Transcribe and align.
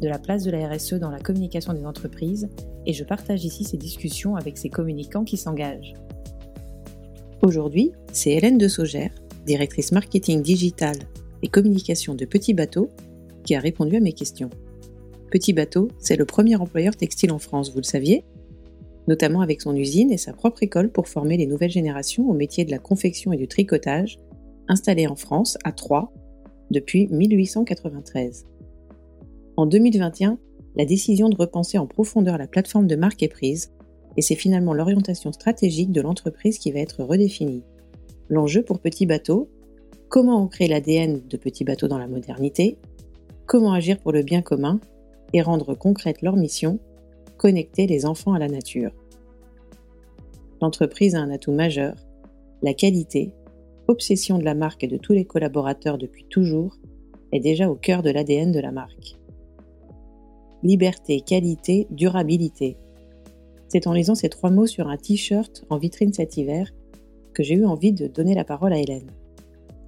de 0.00 0.08
la 0.08 0.18
place 0.18 0.44
de 0.44 0.50
la 0.50 0.68
RSE 0.68 0.94
dans 0.94 1.10
la 1.10 1.20
communication 1.20 1.72
des 1.72 1.84
entreprises 1.84 2.48
et 2.86 2.92
je 2.92 3.04
partage 3.04 3.44
ici 3.44 3.64
ces 3.64 3.76
discussions 3.76 4.36
avec 4.36 4.58
ces 4.58 4.68
communicants 4.68 5.24
qui 5.24 5.36
s'engagent. 5.36 5.94
Aujourd'hui, 7.42 7.92
c'est 8.12 8.32
Hélène 8.32 8.58
de 8.58 8.68
Saugère, 8.68 9.12
directrice 9.46 9.92
marketing 9.92 10.42
digital 10.42 10.96
et 11.42 11.48
communication 11.48 12.14
de 12.14 12.24
Petit 12.24 12.54
Bateau, 12.54 12.90
qui 13.44 13.54
a 13.54 13.60
répondu 13.60 13.96
à 13.96 14.00
mes 14.00 14.12
questions. 14.12 14.50
Petit 15.30 15.52
Bateau, 15.52 15.88
c'est 15.98 16.16
le 16.16 16.24
premier 16.24 16.56
employeur 16.56 16.96
textile 16.96 17.32
en 17.32 17.38
France, 17.38 17.70
vous 17.70 17.78
le 17.78 17.84
saviez 17.84 18.24
Notamment 19.08 19.40
avec 19.40 19.62
son 19.62 19.76
usine 19.76 20.10
et 20.10 20.18
sa 20.18 20.32
propre 20.32 20.64
école 20.64 20.90
pour 20.90 21.06
former 21.06 21.36
les 21.36 21.46
nouvelles 21.46 21.70
générations 21.70 22.28
au 22.28 22.32
métier 22.32 22.64
de 22.64 22.72
la 22.72 22.78
confection 22.78 23.32
et 23.32 23.36
du 23.36 23.46
tricotage, 23.46 24.18
installée 24.66 25.06
en 25.06 25.14
France 25.14 25.58
à 25.62 25.70
Troyes 25.70 26.12
depuis 26.72 27.06
1893. 27.08 28.46
En 29.56 29.64
2021, 29.64 30.38
la 30.76 30.84
décision 30.84 31.30
de 31.30 31.36
repenser 31.36 31.78
en 31.78 31.86
profondeur 31.86 32.36
la 32.36 32.46
plateforme 32.46 32.86
de 32.86 32.94
marque 32.94 33.22
est 33.22 33.28
prise 33.28 33.72
et 34.18 34.22
c'est 34.22 34.34
finalement 34.34 34.74
l'orientation 34.74 35.32
stratégique 35.32 35.92
de 35.92 36.02
l'entreprise 36.02 36.58
qui 36.58 36.72
va 36.72 36.80
être 36.80 37.02
redéfinie. 37.02 37.64
L'enjeu 38.28 38.62
pour 38.62 38.80
Petit 38.80 39.06
Bateau, 39.06 39.48
comment 40.10 40.42
ancrer 40.42 40.68
l'ADN 40.68 41.22
de 41.26 41.36
Petit 41.38 41.64
Bateau 41.64 41.88
dans 41.88 41.96
la 41.96 42.06
modernité, 42.06 42.76
comment 43.46 43.72
agir 43.72 43.98
pour 43.98 44.12
le 44.12 44.22
bien 44.22 44.42
commun 44.42 44.78
et 45.32 45.40
rendre 45.40 45.74
concrète 45.74 46.20
leur 46.20 46.36
mission, 46.36 46.78
connecter 47.38 47.86
les 47.86 48.04
enfants 48.04 48.34
à 48.34 48.38
la 48.38 48.48
nature. 48.48 48.92
L'entreprise 50.60 51.14
a 51.14 51.20
un 51.20 51.30
atout 51.30 51.52
majeur, 51.52 51.94
la 52.60 52.74
qualité, 52.74 53.32
obsession 53.88 54.36
de 54.36 54.44
la 54.44 54.54
marque 54.54 54.84
et 54.84 54.88
de 54.88 54.98
tous 54.98 55.14
les 55.14 55.24
collaborateurs 55.24 55.96
depuis 55.96 56.26
toujours, 56.28 56.76
est 57.32 57.40
déjà 57.40 57.70
au 57.70 57.74
cœur 57.74 58.02
de 58.02 58.10
l'ADN 58.10 58.52
de 58.52 58.60
la 58.60 58.72
marque. 58.72 59.16
Liberté, 60.66 61.20
qualité, 61.20 61.86
durabilité. 61.92 62.76
C'est 63.68 63.86
en 63.86 63.92
lisant 63.92 64.16
ces 64.16 64.28
trois 64.28 64.50
mots 64.50 64.66
sur 64.66 64.88
un 64.88 64.96
t-shirt 64.96 65.64
en 65.70 65.78
vitrine 65.78 66.12
cet 66.12 66.36
hiver 66.36 66.72
que 67.34 67.44
j'ai 67.44 67.54
eu 67.54 67.64
envie 67.64 67.92
de 67.92 68.08
donner 68.08 68.34
la 68.34 68.42
parole 68.42 68.72
à 68.72 68.78
Hélène. 68.80 69.12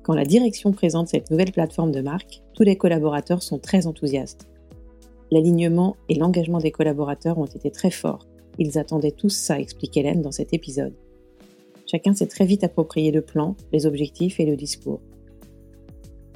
Quand 0.05 0.15
la 0.15 0.25
direction 0.25 0.71
présente 0.71 1.09
cette 1.09 1.33
nouvelle 1.33 1.51
plateforme 1.51 1.91
de 1.91 2.01
marque, 2.01 2.43
tous 2.55 2.63
les 2.63 2.77
collaborateurs 2.77 3.43
sont 3.43 3.59
très 3.59 3.89
enthousiastes. 3.89 4.47
L'alignement 5.33 5.97
et 6.09 6.15
l'engagement 6.15 6.59
des 6.59 6.71
collaborateurs 6.71 7.39
ont 7.39 7.47
été 7.47 7.73
très 7.73 7.91
forts. 7.91 8.29
Ils 8.61 8.79
attendaient 8.79 9.11
tous 9.11 9.31
ça, 9.31 9.59
explique 9.59 9.97
Hélène 9.97 10.23
dans 10.23 10.31
cet 10.31 10.55
épisode. 10.55 10.95
Chacun 11.91 12.15
s'est 12.15 12.29
très 12.29 12.47
vite 12.47 12.63
approprié 12.63 13.11
le 13.11 13.23
plan, 13.23 13.57
les 13.73 13.85
objectifs 13.85 14.39
et 14.39 14.47
le 14.47 14.55
discours. 14.55 15.01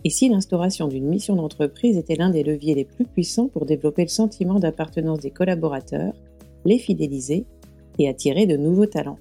Et 0.05 0.11
si 0.11 0.29
l'instauration 0.29 0.89
d'une 0.89 1.07
mission 1.07 1.37
d'entreprise 1.37 1.97
était 1.97 2.17
l'un 2.17 2.31
des 2.31 2.43
leviers 2.43 2.75
les 2.75 2.85
plus 2.85 3.05
puissants 3.05 3.49
pour 3.49 3.67
développer 3.67 4.03
le 4.03 4.09
sentiment 4.09 4.59
d'appartenance 4.59 5.21
des 5.21 5.31
collaborateurs, 5.31 6.13
les 6.65 6.79
fidéliser 6.79 7.47
et 7.99 8.09
attirer 8.09 8.47
de 8.47 8.57
nouveaux 8.57 8.87
talents. 8.87 9.19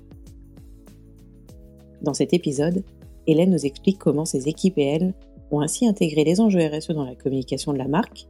Dans 2.01 2.15
cet 2.15 2.33
épisode, 2.33 2.83
Hélène 3.27 3.51
nous 3.51 3.65
explique 3.65 3.99
comment 3.99 4.25
ses 4.25 4.47
équipes 4.47 4.79
et 4.79 4.85
elle 4.85 5.13
ont 5.51 5.61
ainsi 5.61 5.85
intégré 5.85 6.23
les 6.23 6.39
enjeux 6.39 6.65
RSE 6.65 6.91
dans 6.91 7.05
la 7.05 7.15
communication 7.15 7.73
de 7.73 7.77
la 7.77 7.87
marque, 7.87 8.27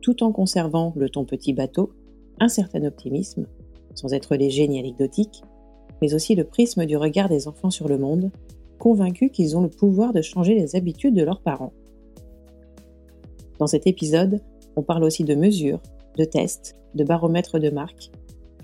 tout 0.00 0.22
en 0.22 0.32
conservant 0.32 0.94
le 0.96 1.10
ton 1.10 1.24
petit 1.24 1.52
bateau, 1.52 1.92
un 2.38 2.48
certain 2.48 2.84
optimisme, 2.84 3.46
sans 3.94 4.14
être 4.14 4.36
léger 4.36 4.66
ni 4.68 4.78
anecdotique, 4.78 5.42
mais 6.00 6.14
aussi 6.14 6.34
le 6.34 6.44
prisme 6.44 6.86
du 6.86 6.96
regard 6.96 7.28
des 7.28 7.48
enfants 7.48 7.70
sur 7.70 7.88
le 7.88 7.98
monde, 7.98 8.30
convaincus 8.78 9.30
qu'ils 9.30 9.58
ont 9.58 9.62
le 9.62 9.68
pouvoir 9.68 10.14
de 10.14 10.22
changer 10.22 10.54
les 10.54 10.74
habitudes 10.76 11.14
de 11.14 11.22
leurs 11.22 11.42
parents. 11.42 11.72
Dans 13.60 13.66
cet 13.66 13.86
épisode, 13.86 14.40
on 14.74 14.82
parle 14.82 15.04
aussi 15.04 15.22
de 15.22 15.34
mesures, 15.34 15.82
de 16.16 16.24
tests, 16.24 16.76
de 16.94 17.04
baromètres 17.04 17.58
de 17.58 17.68
marque 17.68 18.10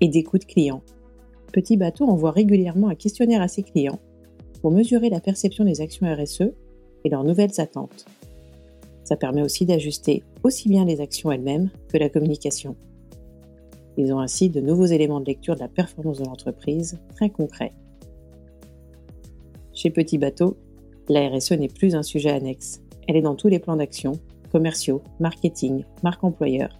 et 0.00 0.08
d'écoute 0.08 0.46
client. 0.46 0.80
Petit 1.52 1.76
Bateau 1.76 2.06
envoie 2.06 2.30
régulièrement 2.30 2.88
un 2.88 2.94
questionnaire 2.94 3.42
à 3.42 3.48
ses 3.48 3.62
clients 3.62 4.00
pour 4.62 4.70
mesurer 4.70 5.10
la 5.10 5.20
perception 5.20 5.64
des 5.64 5.82
actions 5.82 6.06
RSE 6.10 6.50
et 7.04 7.10
leurs 7.10 7.24
nouvelles 7.24 7.60
attentes. 7.60 8.06
Ça 9.04 9.16
permet 9.16 9.42
aussi 9.42 9.66
d'ajuster 9.66 10.24
aussi 10.42 10.70
bien 10.70 10.86
les 10.86 11.02
actions 11.02 11.30
elles-mêmes 11.30 11.68
que 11.88 11.98
la 11.98 12.08
communication. 12.08 12.74
Ils 13.98 14.14
ont 14.14 14.20
ainsi 14.20 14.48
de 14.48 14.62
nouveaux 14.62 14.86
éléments 14.86 15.20
de 15.20 15.26
lecture 15.26 15.56
de 15.56 15.60
la 15.60 15.68
performance 15.68 16.20
de 16.20 16.24
l'entreprise 16.24 16.98
très 17.14 17.28
concrets. 17.28 17.74
Chez 19.74 19.90
Petit 19.90 20.16
Bateau, 20.16 20.56
la 21.10 21.28
RSE 21.28 21.52
n'est 21.52 21.68
plus 21.68 21.94
un 21.94 22.02
sujet 22.02 22.30
annexe. 22.30 22.80
Elle 23.06 23.16
est 23.16 23.22
dans 23.22 23.36
tous 23.36 23.48
les 23.48 23.58
plans 23.58 23.76
d'action 23.76 24.18
commerciaux, 24.46 25.02
marketing, 25.20 25.84
marque 26.02 26.24
employeur. 26.24 26.70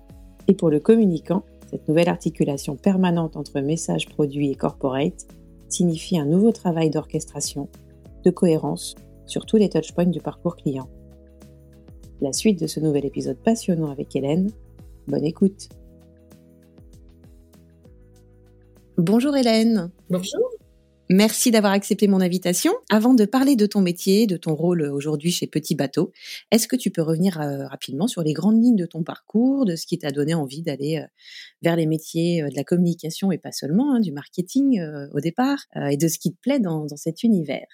Et 0.49 0.55
pour 0.55 0.71
le 0.71 0.81
communicant, 0.81 1.45
cette 1.71 1.89
nouvelle 1.89 2.09
articulation 2.09 2.77
permanente 2.77 3.37
entre 3.37 3.61
message, 3.61 4.09
produit 4.09 4.51
et 4.51 4.55
corporate 4.55 5.27
signifie 5.69 6.19
un 6.19 6.27
nouveau 6.27 6.53
travail 6.53 6.91
d'orchestration, 6.91 7.69
de 8.25 8.31
cohérence 8.31 8.95
sur 9.27 9.47
tous 9.47 9.57
les 9.57 9.69
touchpoints 9.69 10.07
du 10.07 10.21
parcours 10.21 10.57
client. 10.57 10.89
La 12.21 12.33
suite 12.33 12.61
de 12.61 12.67
ce 12.67 12.81
nouvel 12.81 13.05
épisode 13.05 13.37
passionnant 13.37 13.91
avec 13.91 14.15
Hélène. 14.17 14.51
Bonne 15.07 15.25
écoute. 15.25 15.69
Bonjour 18.97 19.37
Hélène. 19.37 19.91
Bonjour. 20.09 20.56
Merci 21.09 21.53
d'avoir 21.53 21.73
accepté 21.73 22.09
mon 22.09 22.21
invitation. 22.21 22.73
Avant 22.91 23.15
de 23.15 23.25
parler 23.25 23.55
de 23.55 23.67
ton 23.67 23.81
métier, 23.81 24.27
de 24.27 24.37
ton 24.37 24.57
rôle 24.57 24.83
aujourd'hui 24.83 25.31
chez 25.31 25.47
Petit 25.47 25.77
Bateau, 25.77 26.11
est-ce 26.51 26.67
que 26.67 26.75
tu 26.75 26.91
peux 26.91 27.03
revenir 27.03 27.41
euh, 27.41 27.69
rapidement 27.69 28.09
sur 28.09 28.23
les 28.23 28.33
grandes 28.33 28.61
lignes 28.61 28.77
de 28.77 28.87
ton 28.87 29.05
parcours, 29.05 29.67
de 29.67 29.77
ce 29.77 29.87
qui 29.87 29.99
t'a 29.99 30.11
donné 30.11 30.35
envie 30.35 30.63
d'aller 30.63 30.99
euh, 30.99 31.07
vers 31.63 31.77
les 31.77 31.87
métiers 31.87 32.43
euh, 32.43 32.49
de 32.49 32.57
la 32.57 32.65
communication 32.65 33.31
et 33.31 33.39
pas 33.39 33.53
seulement, 33.53 33.95
hein, 33.95 34.01
du 34.01 34.11
marketing 34.11 34.81
au 35.13 35.21
départ, 35.21 35.59
et 35.91 35.97
de 35.97 36.09
ce 36.09 36.19
qui 36.19 36.33
te 36.33 36.41
plaît 36.41 36.59
dans, 36.59 36.89
cet 36.97 37.23
univers? 37.23 37.67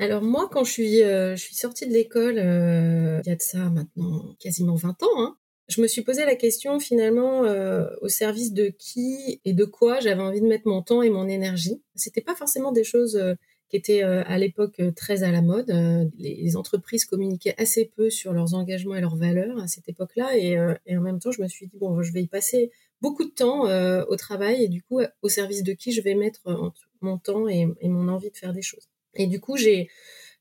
Alors 0.00 0.22
moi, 0.22 0.48
quand 0.50 0.64
je 0.64 0.72
suis, 0.72 0.98
je 0.98 1.36
suis 1.36 1.54
sortie 1.54 1.86
de 1.86 1.92
l'école, 1.92 2.34
il 2.34 3.28
y 3.28 3.32
a 3.32 3.36
de 3.36 3.42
ça 3.42 3.70
maintenant 3.70 4.34
quasiment 4.40 4.74
20 4.74 5.02
ans, 5.02 5.06
hein, 5.18 5.36
je 5.68 5.80
me 5.80 5.86
suis 5.86 6.02
posé 6.02 6.24
la 6.24 6.34
question 6.34 6.78
finalement 6.78 7.44
euh, 7.44 7.86
au 8.02 8.08
service 8.08 8.52
de 8.52 8.68
qui 8.78 9.40
et 9.44 9.52
de 9.54 9.64
quoi 9.64 10.00
j'avais 10.00 10.20
envie 10.20 10.40
de 10.40 10.46
mettre 10.46 10.68
mon 10.68 10.82
temps 10.82 11.02
et 11.02 11.10
mon 11.10 11.26
énergie. 11.26 11.82
C'était 11.94 12.20
pas 12.20 12.34
forcément 12.34 12.70
des 12.70 12.84
choses 12.84 13.16
euh, 13.16 13.34
qui 13.70 13.76
étaient 13.76 14.04
euh, 14.04 14.22
à 14.26 14.36
l'époque 14.36 14.82
très 14.94 15.22
à 15.22 15.32
la 15.32 15.40
mode. 15.40 15.70
Les, 16.18 16.56
entreprises 16.56 17.06
communiquaient 17.06 17.54
assez 17.56 17.90
peu 17.96 18.10
sur 18.10 18.32
leurs 18.32 18.54
engagements 18.54 18.94
et 18.94 19.00
leurs 19.00 19.16
valeurs 19.16 19.58
à 19.58 19.66
cette 19.66 19.88
époque-là, 19.88 20.36
et, 20.36 20.58
en 20.58 21.00
même 21.00 21.18
temps, 21.18 21.32
je 21.32 21.42
me 21.42 21.48
suis 21.48 21.66
dit 21.66 21.78
bon, 21.78 22.02
je 22.02 22.12
vais 22.12 22.22
y 22.22 22.28
passer 22.28 22.70
beaucoup 23.00 23.24
de 23.24 23.30
temps 23.30 23.62
au 24.06 24.16
travail 24.16 24.62
et 24.62 24.68
du 24.68 24.82
coup 24.82 25.00
au 25.22 25.28
service 25.28 25.62
de 25.62 25.72
qui 25.72 25.92
je 25.92 26.02
vais 26.02 26.14
mettre 26.14 26.72
mon 27.00 27.18
temps 27.18 27.48
et 27.48 27.66
mon 27.82 28.08
envie 28.08 28.30
de 28.30 28.36
faire 28.36 28.52
des 28.52 28.62
choses. 28.62 28.88
Et 29.16 29.26
du 29.26 29.40
coup, 29.40 29.56
j'ai 29.56 29.88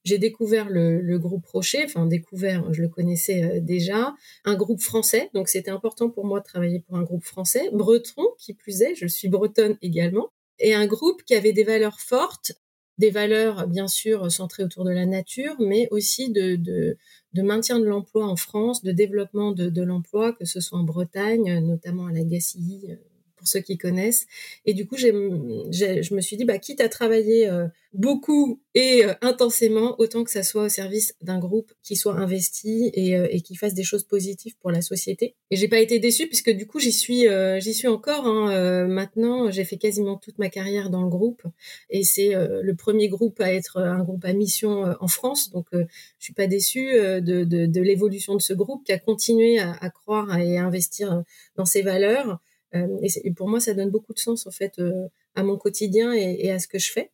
j'ai 0.03 0.17
découvert 0.17 0.69
le, 0.69 1.17
groupe 1.17 1.45
Rocher, 1.45 1.83
enfin 1.85 2.05
découvert, 2.05 2.73
je 2.73 2.81
le 2.81 2.89
connaissais 2.89 3.43
euh, 3.43 3.59
déjà, 3.59 4.13
un 4.45 4.55
groupe 4.55 4.81
français, 4.81 5.29
donc 5.33 5.47
c'était 5.47 5.71
important 5.71 6.09
pour 6.09 6.25
moi 6.25 6.39
de 6.39 6.45
travailler 6.45 6.79
pour 6.79 6.97
un 6.97 7.03
groupe 7.03 7.23
français, 7.23 7.69
breton 7.71 8.23
qui 8.37 8.53
plus 8.53 8.81
est, 8.81 8.95
je 8.95 9.07
suis 9.07 9.29
bretonne 9.29 9.77
également, 9.81 10.31
et 10.59 10.73
un 10.73 10.85
groupe 10.87 11.23
qui 11.23 11.35
avait 11.35 11.53
des 11.53 11.63
valeurs 11.63 11.99
fortes, 11.99 12.53
des 12.97 13.09
valeurs 13.09 13.67
bien 13.67 13.87
sûr 13.87 14.31
centrées 14.31 14.63
autour 14.63 14.83
de 14.83 14.91
la 14.91 15.05
nature, 15.05 15.55
mais 15.59 15.87
aussi 15.89 16.29
de, 16.31 16.55
de, 16.55 16.97
de 17.33 17.41
maintien 17.41 17.79
de 17.79 17.85
l'emploi 17.85 18.27
en 18.27 18.35
France, 18.35 18.83
de 18.83 18.91
développement 18.91 19.51
de, 19.51 19.69
de 19.69 19.81
l'emploi, 19.81 20.33
que 20.33 20.45
ce 20.45 20.59
soit 20.59 20.77
en 20.77 20.83
Bretagne, 20.83 21.59
notamment 21.59 22.05
à 22.05 22.11
la 22.11 22.23
Gacilly, 22.23 22.97
pour 23.43 23.49
ceux 23.49 23.59
qui 23.59 23.77
connaissent. 23.77 24.25
Et 24.65 24.73
du 24.73 24.87
coup, 24.87 24.95
je 24.97 26.13
me 26.13 26.21
suis 26.21 26.37
dit, 26.37 26.45
bah, 26.45 26.57
quitte 26.59 26.79
à 26.79 26.87
travailler 26.87 27.49
euh, 27.49 27.67
beaucoup 27.91 28.61
et 28.73 29.05
euh, 29.05 29.13
intensément, 29.21 29.95
autant 29.99 30.23
que 30.23 30.31
ça 30.31 30.43
soit 30.43 30.63
au 30.63 30.69
service 30.69 31.13
d'un 31.21 31.39
groupe 31.39 31.73
qui 31.83 31.97
soit 31.97 32.15
investi 32.15 32.89
et, 32.93 33.17
euh, 33.17 33.27
et, 33.29 33.41
qui 33.41 33.55
fasse 33.55 33.73
des 33.73 33.83
choses 33.83 34.05
positives 34.05 34.55
pour 34.61 34.71
la 34.71 34.81
société. 34.81 35.35
Et 35.51 35.57
j'ai 35.57 35.67
pas 35.67 35.79
été 35.79 35.99
déçue 35.99 36.27
puisque 36.27 36.49
du 36.51 36.65
coup, 36.65 36.79
j'y 36.79 36.93
suis, 36.93 37.25
j'y 37.59 37.73
suis 37.73 37.89
encore. 37.89 38.25
Hein. 38.25 38.87
maintenant, 38.87 39.51
j'ai 39.51 39.65
fait 39.65 39.77
quasiment 39.77 40.15
toute 40.15 40.37
ma 40.39 40.49
carrière 40.49 40.89
dans 40.89 41.01
le 41.01 41.09
groupe 41.09 41.43
et 41.89 42.03
c'est 42.03 42.31
le 42.33 42.73
premier 42.73 43.09
groupe 43.09 43.39
à 43.41 43.53
être 43.53 43.77
un 43.77 44.03
groupe 44.03 44.23
à 44.25 44.33
mission 44.33 44.95
en 44.99 45.07
France. 45.07 45.51
Donc, 45.51 45.67
je 45.73 45.85
suis 46.19 46.33
pas 46.33 46.47
déçue 46.47 46.93
de, 46.93 47.81
l'évolution 47.81 48.35
de 48.35 48.41
ce 48.41 48.53
groupe 48.53 48.83
qui 48.85 48.93
a 48.93 48.99
continué 48.99 49.59
à 49.59 49.89
croire 49.89 50.39
et 50.39 50.57
à 50.57 50.65
investir 50.65 51.23
dans 51.55 51.65
ses 51.65 51.81
valeurs. 51.81 52.39
Euh, 52.75 52.87
et, 53.01 53.31
pour 53.31 53.47
moi, 53.47 53.59
ça 53.59 53.73
donne 53.73 53.89
beaucoup 53.89 54.13
de 54.13 54.19
sens 54.19 54.47
en 54.47 54.51
fait 54.51 54.79
euh, 54.79 55.07
à 55.35 55.43
mon 55.43 55.57
quotidien 55.57 56.13
et, 56.13 56.51
à 56.51 56.59
ce 56.59 56.67
que 56.67 56.79
je 56.79 56.91
fais. 56.91 57.11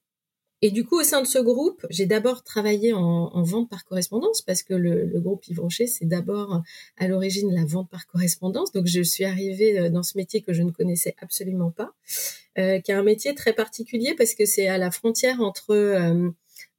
Et 0.62 0.72
du 0.72 0.84
coup, 0.84 1.00
au 1.00 1.04
sein 1.04 1.22
de 1.22 1.28
ce 1.28 1.40
groupe, 1.40 1.86
j'ai 1.90 2.06
d'abord 2.06 2.44
travaillé 2.44 2.92
en, 2.92 3.44
vente 3.44 3.70
par 3.70 3.86
correspondance 3.86 4.42
parce 4.42 4.62
que 4.62 4.74
le, 4.74 5.06
groupe 5.20 5.46
Yves 5.48 5.62
c'est 5.88 6.06
d'abord 6.06 6.62
à 6.98 7.08
l'origine 7.08 7.54
la 7.54 7.64
vente 7.64 7.90
par 7.90 8.08
correspondance. 8.08 8.74
Donc, 8.74 8.86
je 8.86 9.02
suis 9.02 9.24
arrivée 9.24 9.80
euh, 9.80 9.90
dans 9.90 10.04
ce 10.04 10.18
métier 10.18 10.42
que 10.42 10.52
je 10.52 10.64
ne 10.64 10.72
connaissais 10.72 11.16
absolument 11.22 11.72
pas, 11.72 11.94
qui 12.56 12.92
est 12.92 12.96
un 12.96 13.04
métier 13.04 13.34
très 13.36 13.54
particulier 13.54 14.16
parce 14.18 14.34
que 14.34 14.46
c'est 14.46 14.68
à 14.68 14.78
la 14.78 14.92
frontière 14.92 15.40
entre 15.40 15.74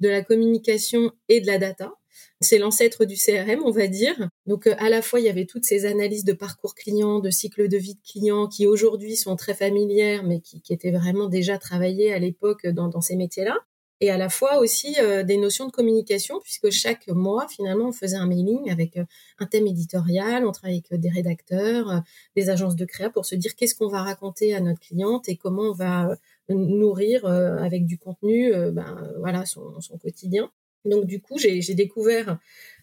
de 0.01 0.09
la 0.09 0.23
communication 0.23 1.13
et 1.29 1.41
de 1.41 1.47
la 1.47 1.57
data. 1.57 1.95
C'est 2.43 2.57
l'ancêtre 2.57 3.05
du 3.05 3.17
CRM, 3.17 3.61
on 3.67 3.71
va 3.71 3.87
dire. 3.87 4.31
Donc, 4.47 4.67
euh, 4.67 4.75
à 4.79 4.89
la 4.89 5.03
fois, 5.03 5.21
il 5.21 5.27
y 5.27 5.29
avait 5.29 5.45
toutes 5.45 5.67
ces 5.67 5.85
analyses 5.85 6.25
de 6.25 6.33
parcours 6.33 6.75
client, 6.75 7.21
de 7.21 7.29
cycle 7.29 7.69
de 7.69 7.77
vie 7.77 7.97
de 7.97 8.01
client, 8.01 8.49
qui 8.49 8.67
aujourd'hui 8.67 9.17
sont 9.17 9.37
très 9.37 9.53
familières, 9.53 10.23
mais 10.25 10.41
qui, 10.41 10.63
étaient 10.71 10.91
vraiment 10.91 11.29
déjà 11.29 11.59
travaillées 11.59 12.15
à 12.15 12.19
l'époque 12.19 12.67
dans, 12.67 13.01
ces 13.03 13.17
métiers-là. 13.17 13.59
Et 14.01 14.11
à 14.11 14.17
la 14.17 14.31
fois 14.31 14.59
aussi 14.59 14.97
euh, 15.01 15.23
des 15.23 15.37
notions 15.37 15.67
de 15.67 15.71
communication, 15.71 16.41
puisque 16.41 16.71
chaque 16.71 17.09
mois, 17.09 17.47
finalement, 17.47 17.89
on 17.89 17.93
faisait 17.93 18.17
un 18.17 18.27
mailing 18.27 18.71
avec 18.71 18.97
euh, 18.97 19.05
un 19.39 19.45
thème 19.45 19.67
éditorial, 19.67 20.47
on 20.47 20.53
travaillait 20.53 20.83
avec 20.91 21.01
des 21.01 21.11
rédacteurs, 21.11 22.03
des 22.37 22.49
agences 22.49 22.77
de 22.77 22.87
créa 22.87 23.11
pour 23.11 23.27
se 23.27 23.35
dire 23.35 23.55
qu'est-ce 23.55 23.75
qu'on 23.75 23.89
va 23.89 24.03
raconter 24.03 24.55
à 24.55 24.61
notre 24.61 24.81
cliente 24.81 25.29
et 25.29 25.37
comment 25.37 25.65
on 25.65 25.75
va 25.75 26.17
nourrir 26.49 27.27
avec 27.27 27.85
du 27.85 27.99
contenu 27.99 28.51
ben, 28.73 29.13
voilà, 29.19 29.45
son, 29.45 29.81
son 29.83 29.99
quotidien. 29.99 30.51
Donc 30.85 31.07
du 31.07 31.21
coup, 31.21 31.39
j'ai 31.39 31.75
découvert 31.75 32.39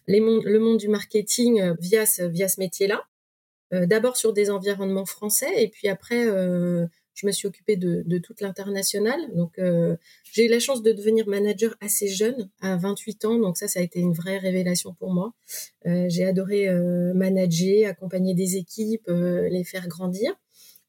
le 0.08 0.58
monde 0.58 0.78
du 0.78 0.88
marketing 0.88 1.60
euh, 1.60 1.74
via 1.80 2.06
ce, 2.06 2.60
métier-là. 2.60 3.02
Euh, 3.74 3.86
d'abord 3.86 4.16
sur 4.16 4.32
des 4.32 4.50
environnements 4.50 5.04
français 5.04 5.62
et 5.62 5.68
puis 5.68 5.88
après, 5.88 6.26
euh, 6.26 6.86
je 7.12 7.26
me 7.26 7.32
suis 7.32 7.46
occupée 7.46 7.76
de, 7.76 8.18
toute 8.18 8.40
l'international. 8.40 9.20
Donc 9.34 9.60
j'ai 10.32 10.46
eu 10.46 10.48
la 10.48 10.60
chance 10.60 10.82
de 10.82 10.92
devenir 10.92 11.26
manager 11.26 11.74
assez 11.80 12.06
jeune, 12.06 12.48
à 12.60 12.76
28 12.76 13.24
ans. 13.24 13.38
Donc 13.38 13.58
ça, 13.58 13.66
ça 13.66 13.80
a 13.80 13.82
été 13.82 13.98
une 13.98 14.12
vraie 14.12 14.38
révélation 14.38 14.94
pour 14.94 15.12
moi. 15.12 15.32
j'ai 15.84 16.24
adoré 16.24 16.68
manager, 17.14 17.90
accompagner 17.90 18.34
des 18.34 18.56
équipes, 18.56 19.08
les 19.08 19.64
faire 19.64 19.88
grandir. 19.88 20.32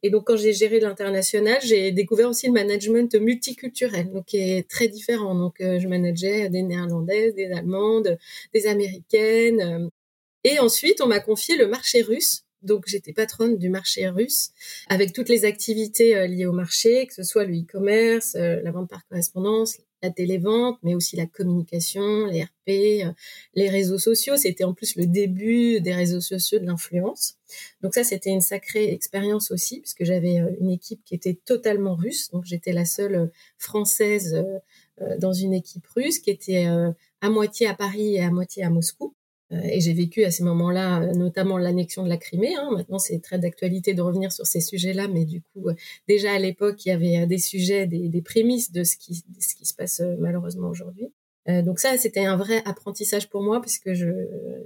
Et 0.04 0.10
donc, 0.10 0.26
quand 0.28 0.38
j'ai 0.38 0.54
géré 0.54 0.80
l'international, 0.80 1.60
j'ai 1.62 1.92
découvert 1.92 2.30
aussi 2.30 2.48
le 2.48 2.54
management 2.54 3.14
multiculturel, 3.16 4.12
donc 4.12 4.26
qui 4.26 4.38
est 4.38 4.70
très 4.70 4.88
différent. 4.88 5.36
Donc, 5.36 5.60
euh, 5.62 5.80
je 5.80 5.88
manageais 5.88 6.50
des 6.50 6.64
néerlandaises, 6.64 7.36
des 7.36 7.52
allemandes, 7.52 8.18
des 8.54 8.68
américaines. 8.68 9.62
Euh. 9.62 9.90
Et 10.46 10.60
ensuite, 10.60 11.02
on 11.02 11.08
m'a 11.08 11.20
confié 11.20 11.58
le 11.58 11.68
marché 11.68 12.02
russe. 12.02 12.44
Donc, 12.62 12.86
j'étais 12.88 13.14
patronne 13.14 13.58
du 13.58 13.70
marché 13.70 14.08
russe 14.10 14.52
avec 14.88 15.14
toutes 15.14 15.30
les 15.30 15.46
activités 15.46 16.16
euh, 16.16 16.28
liées 16.28 16.46
au 16.46 16.54
marché, 16.54 17.08
que 17.08 17.14
ce 17.14 17.24
soit 17.24 17.46
le 17.46 17.54
e-commerce, 17.56 18.36
la 18.36 18.72
vente 18.72 18.90
par 18.90 19.06
correspondance, 19.08 19.78
la 20.02 20.12
télévente, 20.12 20.80
mais 20.84 20.96
aussi 20.96 21.16
la 21.16 21.26
communication, 21.26 22.26
les 22.26 22.44
RP, 22.44 22.70
euh, 22.70 23.12
les 23.54 23.70
réseaux 23.70 23.98
sociaux. 23.98 24.38
C'était 24.38 24.64
en 24.64 24.74
plus 24.74 24.96
le 24.96 25.06
début 25.06 25.82
des 25.82 25.94
réseaux 25.94 26.22
sociaux 26.22 26.60
de 26.60 26.66
l'influence. 26.66 27.36
Donc 27.82 27.94
ça, 27.94 28.04
c'était 28.04 28.30
une 28.30 28.42
sacrée 28.42 28.92
expérience 28.94 29.52
aussi, 29.52 29.82
puisque 29.82 30.04
j'avais 30.04 30.40
euh, 30.40 30.56
une 30.60 30.70
équipe 30.70 31.04
qui 31.04 31.16
était 31.16 31.38
totalement 31.46 31.96
russe. 31.96 32.30
Donc 32.32 32.46
j'étais 32.46 32.72
la 32.72 32.86
seule 32.86 33.16
euh, 33.16 33.28
française 33.58 34.44
dans 35.18 35.32
une 35.32 35.54
équipe 35.54 35.88
russe 35.96 36.20
qui 36.20 36.30
était 36.30 36.66
à 37.22 37.30
moitié 37.30 37.68
à 37.68 37.74
Paris 37.74 38.16
et 38.16 38.22
à 38.22 38.32
moitié 38.32 38.66
à 38.66 38.70
Moscou. 38.70 39.16
Euh, 39.52 39.62
et 39.64 39.82
j'ai 39.82 39.94
vécu 39.94 40.24
à 40.24 40.32
ces 40.32 40.44
moments-là, 40.44 41.02
euh, 41.02 41.14
notamment 41.14 41.58
l'annexion 41.58 42.04
de 42.04 42.10
la 42.10 42.18
Crimée. 42.18 42.56
Hein. 42.56 42.70
Maintenant, 42.72 43.00
c'est 43.00 43.20
très 43.20 43.40
d'actualité 43.40 43.94
de 43.94 44.02
revenir 44.02 44.32
sur 44.32 44.46
ces 44.46 44.62
sujets-là, 44.62 45.08
mais 45.08 45.26
du 45.26 45.42
coup, 45.42 45.70
euh, 45.70 45.74
déjà 46.08 46.34
à 46.34 46.40
l'époque, 46.40 46.86
il 46.86 46.90
y 46.90 46.92
avait 46.92 47.26
des 47.26 47.40
sujets, 47.40 47.88
des, 47.88 48.22
prémices 48.22 48.72
de 48.72 48.84
ce 48.84 48.96
qui, 48.98 49.24
ce 49.40 49.56
qui 49.56 49.66
se 49.66 49.74
passe 49.74 50.02
malheureusement 50.20 50.70
aujourd'hui. 50.70 51.08
donc 51.48 51.80
ça, 51.80 51.98
c'était 51.98 52.26
un 52.26 52.36
vrai 52.36 52.62
apprentissage 52.66 53.30
pour 53.30 53.42
moi, 53.42 53.60
puisque 53.62 53.94
je, 53.94 54.08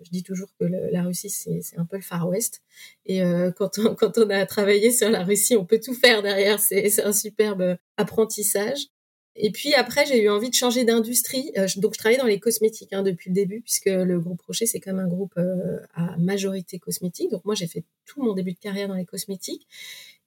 je 0.03 0.09
dis 0.09 0.23
toujours 0.23 0.49
que 0.59 0.65
la 0.65 1.03
Russie, 1.03 1.29
c'est 1.29 1.61
un 1.77 1.85
peu 1.85 1.95
le 1.95 2.01
Far 2.01 2.27
West. 2.27 2.61
Et 3.05 3.21
quand, 3.55 3.77
on, 3.77 3.95
quand 3.99 4.17
on 4.17 4.29
a 4.29 4.45
travaillé 4.45 4.91
sur 4.91 5.09
la 5.09 5.23
Russie, 5.23 5.55
on 5.55 5.65
peut 5.65 5.79
tout 5.79 5.93
faire 5.93 6.23
derrière. 6.23 6.59
C'est 6.59 7.01
un 7.03 7.13
superbe 7.13 7.77
apprentissage. 7.95 8.87
Et 9.35 9.51
puis 9.51 9.73
après, 9.73 10.05
j'ai 10.05 10.21
eu 10.21 10.29
envie 10.29 10.49
de 10.49 10.55
changer 10.55 10.83
d'industrie. 10.83 11.51
Euh, 11.57 11.67
donc, 11.77 11.93
je 11.93 11.99
travaillais 11.99 12.19
dans 12.19 12.27
les 12.27 12.39
cosmétiques 12.39 12.93
hein, 12.93 13.01
depuis 13.01 13.29
le 13.29 13.35
début, 13.35 13.61
puisque 13.61 13.87
le 13.87 14.19
groupe 14.19 14.41
Rocher, 14.41 14.65
c'est 14.65 14.79
comme 14.79 14.99
un 14.99 15.07
groupe 15.07 15.33
euh, 15.37 15.79
à 15.95 16.15
majorité 16.17 16.77
cosmétique. 16.77 17.31
Donc, 17.31 17.43
moi, 17.45 17.55
j'ai 17.55 17.67
fait 17.67 17.83
tout 18.05 18.21
mon 18.21 18.33
début 18.33 18.53
de 18.53 18.59
carrière 18.59 18.87
dans 18.87 18.95
les 18.95 19.05
cosmétiques. 19.05 19.67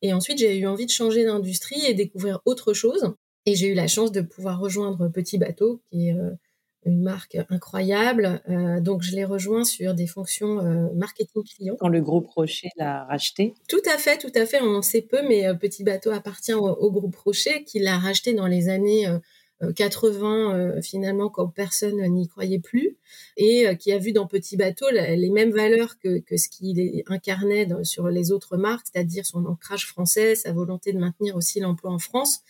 Et 0.03 0.13
ensuite, 0.13 0.39
j'ai 0.39 0.59
eu 0.59 0.67
envie 0.67 0.87
de 0.87 0.91
changer 0.91 1.25
d'industrie 1.25 1.85
et 1.87 1.95
découvrir 1.95 2.41
autre 2.45 2.73
chose. 2.73 3.15
Et 3.47 3.55
j'ai 3.55 3.69
eu 3.69 3.75
la 3.75 3.87
chance 3.87 4.11
de 4.11 4.21
pouvoir 4.23 4.59
rejoindre 4.59 5.09
Petit 5.09 5.39
Bateau, 5.39 5.81
qui 5.89 6.09
est 6.09 6.13
euh, 6.13 6.33
une 6.87 7.03
marque 7.03 7.37
incroyable. 7.51 8.41
Euh, 8.49 8.81
donc, 8.81 9.03
je 9.03 9.15
l'ai 9.15 9.25
rejoint 9.25 9.65
sur 9.65 9.95
des 9.95 10.07
fonctions 10.07 10.61
euh, 10.61 10.89
marketing 10.95 11.43
client. 11.45 11.77
Quand 11.79 11.89
le 11.89 12.01
groupe 12.01 12.29
Rocher 12.29 12.71
l'a 12.77 13.05
racheté 13.05 13.55
Tout 13.69 13.83
à 13.93 13.99
fait, 13.99 14.17
tout 14.19 14.33
à 14.35 14.47
fait. 14.47 14.61
On 14.63 14.77
en 14.77 14.83
sait 14.83 15.03
peu, 15.03 15.21
mais 15.29 15.47
euh, 15.47 15.55
Petit 15.55 15.85
Bateau 15.85 16.11
appartient 16.13 16.55
au, 16.55 16.91
groupe 16.91 17.17
Rocher 17.17 17.65
qui 17.65 17.81
l'a 17.81 17.99
racheté 17.99 18.33
dans 18.33 18.47
les 18.47 18.69
années 18.69 19.07
80 19.75 20.55
euh, 20.55 20.83
finalement 20.83 21.31
quand 21.31 21.49
personne 21.49 22.01
n'y 22.09 22.29
croyait 22.29 22.59
plus 22.59 22.99
et 23.37 23.67
euh, 23.67 23.75
qui 23.75 23.93
a 23.93 23.99
vu 23.99 24.13
dans 24.13 24.27
Petit 24.27 24.57
Bateau 24.57 24.87
les 24.91 25.31
mêmes 25.31 25.51
valeurs 25.51 25.99
que, 25.99 26.19
que 26.19 26.37
ce 26.37 26.49
qu'il 26.49 27.03
incarnait 27.07 27.69
sur 27.83 28.09
les 28.09 28.33
autres 28.33 28.57
marques, 28.57 28.87
c'est-à-dire 28.93 29.25
son 29.25 29.47
ancrage 29.47 29.87
français, 29.87 30.35
sa 30.35 30.53
volonté 30.53 30.93
de 30.93 30.99
maintenir 30.99 31.37
aussi 31.37 31.61
l'emploi 31.61 31.91
en 31.91 31.99
France. 31.99 32.41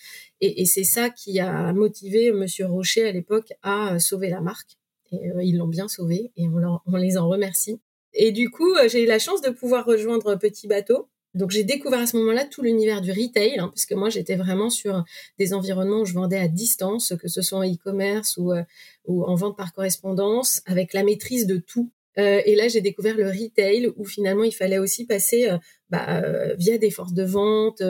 Et, 0.40 0.62
et 0.62 0.66
c'est 0.66 0.84
ça 0.84 1.10
qui 1.10 1.38
a 1.38 1.72
motivé 1.72 2.32
Monsieur 2.32 2.66
Rocher 2.66 3.08
à 3.08 3.12
l'époque 3.12 3.52
à 3.62 3.94
euh, 3.94 3.98
sauver 3.98 4.28
la 4.28 4.40
marque. 4.40 4.76
Et 5.12 5.30
ils 5.44 5.56
l'ont 5.56 5.68
bien 5.68 5.86
sauvé 5.86 6.32
et 6.36 6.48
on, 6.48 6.80
on 6.84 6.96
les 6.96 7.16
en 7.16 7.28
remercie. 7.28 7.80
Et 8.12 8.32
du 8.32 8.50
coup, 8.50 8.74
j'ai 8.88 9.04
eu 9.04 9.06
la 9.06 9.20
chance 9.20 9.40
de 9.40 9.50
pouvoir 9.50 9.84
rejoindre 9.84 10.34
Petit 10.34 10.66
Bateau 10.66 11.08
donc 11.36 11.50
j'ai 11.50 11.64
découvert 11.64 12.00
à 12.00 12.06
ce 12.06 12.16
moment-là 12.16 12.46
tout 12.46 12.62
l'univers 12.62 13.02
du 13.02 13.12
retail, 13.12 13.58
hein, 13.58 13.70
puisque 13.72 13.92
moi 13.92 14.08
j'étais 14.08 14.36
vraiment 14.36 14.70
sur 14.70 15.04
des 15.38 15.52
environnements 15.52 16.00
où 16.00 16.04
je 16.06 16.14
vendais 16.14 16.38
à 16.38 16.48
distance, 16.48 17.12
que 17.20 17.28
ce 17.28 17.42
soit 17.42 17.58
en 17.58 17.62
e-commerce 17.62 18.38
ou, 18.38 18.52
euh, 18.52 18.62
en 19.06 19.34
vente 19.34 19.56
par 19.56 19.74
correspondance, 19.74 20.62
avec 20.64 20.94
la 20.94 21.04
maîtrise 21.04 21.46
de 21.46 21.58
tout. 21.58 21.90
Euh, 22.18 22.40
et 22.46 22.56
là 22.56 22.68
j'ai 22.68 22.80
découvert 22.80 23.16
le 23.16 23.28
retail, 23.28 23.92
où 23.96 24.06
finalement 24.06 24.44
il 24.44 24.54
fallait 24.54 24.78
aussi 24.78 25.04
passer 25.04 25.50
euh, 25.50 25.58
bah, 25.90 26.22
via 26.56 26.78
des 26.78 26.90
forces 26.90 27.12
de 27.12 27.24
vente, 27.24 27.82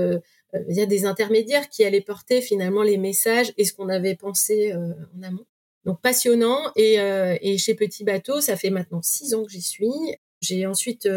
via 0.68 0.86
des 0.86 1.04
intermédiaires 1.06 1.68
qui 1.68 1.84
allaient 1.84 2.00
porter 2.00 2.40
finalement 2.40 2.82
les 2.82 2.98
messages 2.98 3.52
et 3.56 3.64
ce 3.64 3.72
qu'on 3.72 3.88
avait 3.88 4.16
pensé 4.16 4.74
en 4.74 5.22
amont. 5.22 5.46
Donc 5.84 6.00
passionnant. 6.00 6.72
Et 6.74 7.58
chez 7.58 7.74
Petit 7.74 8.04
Bateau, 8.04 8.40
ça 8.40 8.56
fait 8.56 8.70
maintenant 8.70 9.02
six 9.02 9.34
ans 9.34 9.44
que 9.44 9.52
j'y 9.52 9.62
suis. 9.62 9.92
J'ai 10.40 10.66
ensuite 10.66 11.08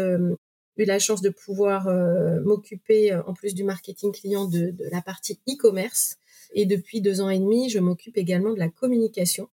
eu 0.80 0.84
la 0.84 0.98
chance 0.98 1.22
de 1.22 1.30
pouvoir 1.30 1.88
euh, 1.88 2.40
m'occuper, 2.40 3.12
euh, 3.12 3.22
en 3.26 3.34
plus 3.34 3.54
du 3.54 3.64
marketing 3.64 4.12
client, 4.12 4.46
de, 4.46 4.74
la 4.90 5.02
partie 5.02 5.38
e-commerce. 5.48 6.16
Et 6.54 6.66
depuis 6.66 7.00
deux 7.00 7.20
ans 7.20 7.30
et 7.30 7.38
demi, 7.38 7.70
je 7.70 7.78
m'occupe 7.78 8.16
également 8.16 8.52
de 8.52 8.58
la 8.58 8.68
communication, 8.68 9.48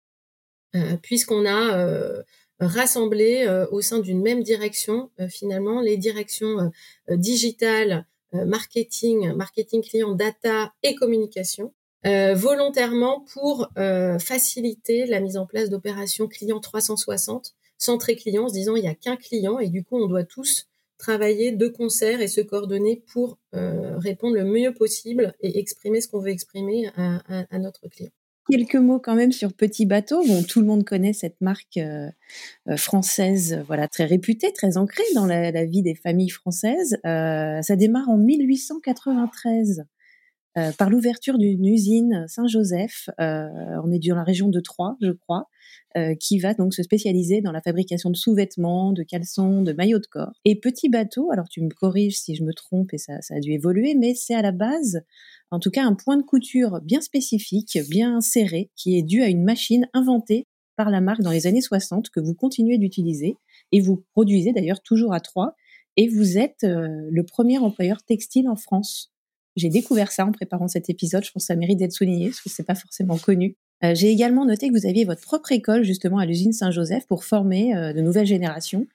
euh, 0.75 0.97
puisqu'on 1.01 1.47
a 1.47 2.23
rassemblé 2.61 3.49
au 3.73 3.81
sein 3.81 3.99
d'une 3.99 4.23
même 4.23 4.45
direction, 4.45 5.11
finalement, 5.29 5.81
les 5.81 5.97
directions 5.97 6.71
digitales, 7.11 8.07
marketing, 8.33 9.33
marketing 9.33 9.83
client, 9.83 10.15
data 10.15 10.73
et 10.85 10.95
communication. 10.95 11.73
volontairement 12.05 13.25
pour 13.33 13.69
faciliter 14.21 15.07
la 15.07 15.19
mise 15.19 15.39
en 15.39 15.47
place 15.47 15.71
d'opérations 15.71 16.29
client 16.29 16.61
360 16.61 17.55
centrées 17.79 18.15
client, 18.15 18.45
en 18.45 18.49
se 18.49 18.55
disant 18.55 18.77
il 18.77 18.83
n'y 18.83 18.89
a 18.89 18.95
qu'un 18.95 19.17
client 19.17 19.59
et 19.59 19.69
du 19.69 19.83
coup 19.83 19.97
on 19.97 20.07
doit 20.07 20.25
tous 20.25 20.69
travailler 21.03 21.51
de 21.51 21.67
concert 21.67 22.21
et 22.21 22.29
se 22.29 22.41
coordonner 22.41 23.03
pour 23.13 23.39
euh, 23.55 23.99
répondre 23.99 24.37
le 24.37 24.45
mieux 24.45 24.73
possible 24.73 25.35
et 25.41 25.59
exprimer 25.59 26.01
ce 26.01 26.07
qu'on 26.07 26.21
veut 26.21 26.31
exprimer 26.31 26.91
à, 26.97 27.59
notre 27.59 27.89
client. 27.89 28.13
quelques 28.49 28.77
mots 28.77 29.01
quand 29.01 29.17
même 29.17 29.33
sur 29.33 29.53
Petit 29.53 29.85
Bateau. 29.85 30.25
Bon, 30.25 30.45
tout 30.45 30.61
le 30.61 30.67
monde 30.67 30.85
connaît 30.85 31.13
cette 31.13 31.41
marque 31.41 31.77
euh, 31.77 32.09
euh, 32.69 32.77
française, 32.77 33.65
voilà, 33.67 33.89
très 33.89 34.05
réputée, 34.05 34.53
très 34.53 34.77
ancrée 34.77 35.03
dans 35.17 35.27
la, 35.27 35.65
vie 35.65 35.83
des 35.83 35.97
familles 35.97 36.31
françaises. 36.31 36.97
Ça 37.03 37.77
démarre 37.77 38.09
en 38.09 38.17
1893 38.17 39.85
par 40.79 40.91
l'ouverture 40.91 41.39
d'une 41.39 41.65
usine 41.65 42.27
Saint-Joseph. 42.29 43.09
on 43.19 43.93
est 43.93 44.07
dans 44.07 44.17
la 44.17 44.25
région 44.25 44.49
de 44.49 44.61
Troyes, 44.61 44.97
je 45.01 45.13
crois. 45.13 45.49
qui 46.21 46.39
va 46.39 46.55
donc 46.55 46.75
se 46.75 46.83
spécialiser 46.83 47.41
dans 47.41 47.53
la 47.53 47.61
fabrication 47.61 48.11
de 48.11 48.17
sous-vêtements, 48.17 48.93
de 48.93 49.03
caleçons, 49.03 49.63
de 49.63 49.73
maillots 49.73 49.99
de 49.99 50.07
corps. 50.07 50.33
Et 50.45 50.59
Petit 50.59 50.89
Bateau, 50.89 51.31
alors 51.31 51.49
tu 51.49 51.63
me 51.63 51.71
corriges 51.71 52.19
si 52.19 52.35
je 52.35 52.45
me 52.45 52.53
trompe 52.53 52.93
et 52.93 52.99
ça, 52.99 53.21
ça 53.23 53.37
a 53.37 53.41
dû 53.41 53.53
évoluer, 53.53 53.95
mais 53.95 54.15
c'est 54.15 54.35
à 54.35 54.43
la 54.43 54.53
base 54.53 55.03
en 55.53 55.61
tout 55.61 55.71
cas 55.71 55.85
un 55.85 55.95
point 55.95 56.17
de 56.17 56.23
couture 56.23 56.81
bien 56.83 57.03
spécifique, 57.03 57.79
bien 57.91 58.23
serré, 58.23 58.71
qui 58.75 58.97
est 58.97 59.03
dû 59.03 59.23
à 59.23 59.29
une 59.29 59.45
machine 59.45 59.87
inventée 59.93 60.47
par 60.77 60.89
la 60.89 61.03
marque 61.03 61.21
dans 61.21 61.31
les 61.31 61.47
années 61.47 61.61
60 61.61 62.09
que 62.09 62.21
vous 62.21 62.35
continuez 62.35 62.79
d'utiliser 62.79 63.37
et 63.71 63.81
vous 63.81 64.03
produisez 64.13 64.53
d'ailleurs 64.55 64.83
toujours 64.83 65.13
à 65.13 65.21
Troyes 65.21 65.55
et 65.99 66.09
vous 66.09 66.39
êtes 66.39 66.65
euh, 66.65 66.89
le 67.11 67.23
premier 67.25 67.59
employeur 67.59 68.03
textile 68.03 68.49
en 68.49 68.57
France. 68.57 69.12
J'ai 69.57 69.69
découvert 69.69 70.13
ça 70.13 70.27
en 70.27 70.33
préparant 70.33 70.69
cet 70.69 70.89
épisode, 70.89 71.25
je 71.25 71.31
pense 71.31 71.45
que 71.45 71.47
ça 71.47 71.57
mérite 71.57 71.79
d'être 71.79 71.93
souligné 71.93 72.29
parce 72.29 72.41
que 72.41 72.49
c'est 72.49 72.63
pas 72.63 72.75
forcément 72.75 73.19
connu. 73.19 73.57
Euh, 73.85 73.95
j'ai 73.95 74.11
également 74.11 74.47
noté 74.47 74.69
que 74.69 74.79
vous 74.79 74.87
aviez 74.87 75.05
votre 75.05 75.23
propre 75.23 75.53
école 75.53 75.83
justement 75.83 76.19
à 76.19 76.27
l'usine 76.27 76.53
Saint-Joseph 76.53 77.07
pour 77.07 77.25
former 77.25 77.75
euh, 77.75 77.93
de 77.93 78.01
nouvelles 78.01 78.27
générations 78.27 78.87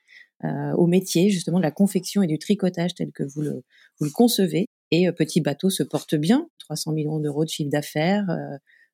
au 0.77 0.85
métier 0.85 1.31
justement 1.31 1.57
de 1.57 1.63
la 1.63 1.71
confection 1.71 2.21
et 2.21 2.27
du 2.27 2.37
tricotage 2.37 2.93
tel 2.93 3.11
que 3.11 3.23
vous 3.23 3.41
le, 3.41 3.63
vous 3.97 4.05
le 4.05 4.11
concevez. 4.11 4.67
Et 4.91 5.07
euh, 5.07 5.11
Petit 5.11 5.41
Bateau 5.41 5.69
se 5.69 5.83
porte 5.83 6.15
bien, 6.15 6.47
300 6.59 6.93
millions 6.93 7.19
d'euros 7.19 7.43
de 7.43 7.49
chiffre 7.49 7.69
d'affaires. 7.69 8.27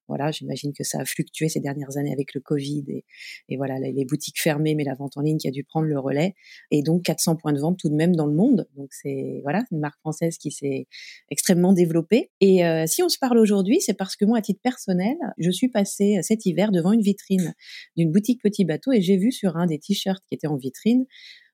Voilà, 0.08 0.32
j'imagine 0.32 0.74
que 0.74 0.84
ça 0.84 1.00
a 1.00 1.06
fluctué 1.06 1.50
ces 1.50 1.60
dernières 1.60 1.98
années 1.98 2.12
avec 2.12 2.34
le 2.34 2.42
Covid 2.42 2.84
et, 2.90 3.06
et 3.50 3.58
voilà 3.58 3.80
les, 3.80 4.06
boutiques 4.06 4.42
fermées, 4.42 4.76
mais 4.76 4.84
la 4.84 4.96
vente 4.96 5.18
en 5.18 5.22
ligne 5.22 5.38
qui 5.38 5.48
a 5.48 5.52
dû 5.52 5.64
prendre 5.64 5.88
le 5.88 6.00
relais. 6.00 6.36
Et 6.72 6.82
donc 6.82 7.04
400 7.04 7.36
points 7.38 7.54
de 7.54 7.60
vente 7.60 7.80
tout 7.80 7.90
de 7.90 7.96
même 7.96 8.16
dans 8.16 8.26
le 8.26 8.34
monde. 8.34 8.68
Donc 8.76 8.90
c'est 8.92 9.40
voilà 9.44 9.64
une 9.72 9.80
marque 9.80 10.00
française 10.00 10.38
qui 10.38 10.52
s'est 10.52 10.88
extrêmement 11.30 11.74
développée. 11.74 12.32
Et 12.42 12.66
euh, 12.66 12.86
si 12.88 13.04
on 13.04 13.10
se 13.10 13.18
parle 13.18 13.38
aujourd'hui, 13.38 13.80
c'est 13.82 13.94
parce 13.94 14.16
que 14.16 14.26
moi, 14.26 14.38
à 14.38 14.42
titre 14.42 14.62
personnel, 14.62 15.16
je 15.38 15.52
suis 15.52 15.70
passée 15.70 16.20
cet 16.22 16.46
hiver 16.46 16.72
devant 16.72 16.92
une 16.92 17.02
vitrine 17.02 17.54
d'une 17.98 18.12
boutique 18.12 18.42
Petit 18.42 18.66
Bateau 18.66 18.92
et 18.92 19.02
j'ai 19.02 19.18
vu 19.18 19.32
sur 19.32 19.58
un 19.58 19.66
des 19.66 19.80
t-shirts 19.80 20.24
qui 20.28 20.36
était 20.36 20.48
en 20.48 20.58
vitrine 20.58 21.06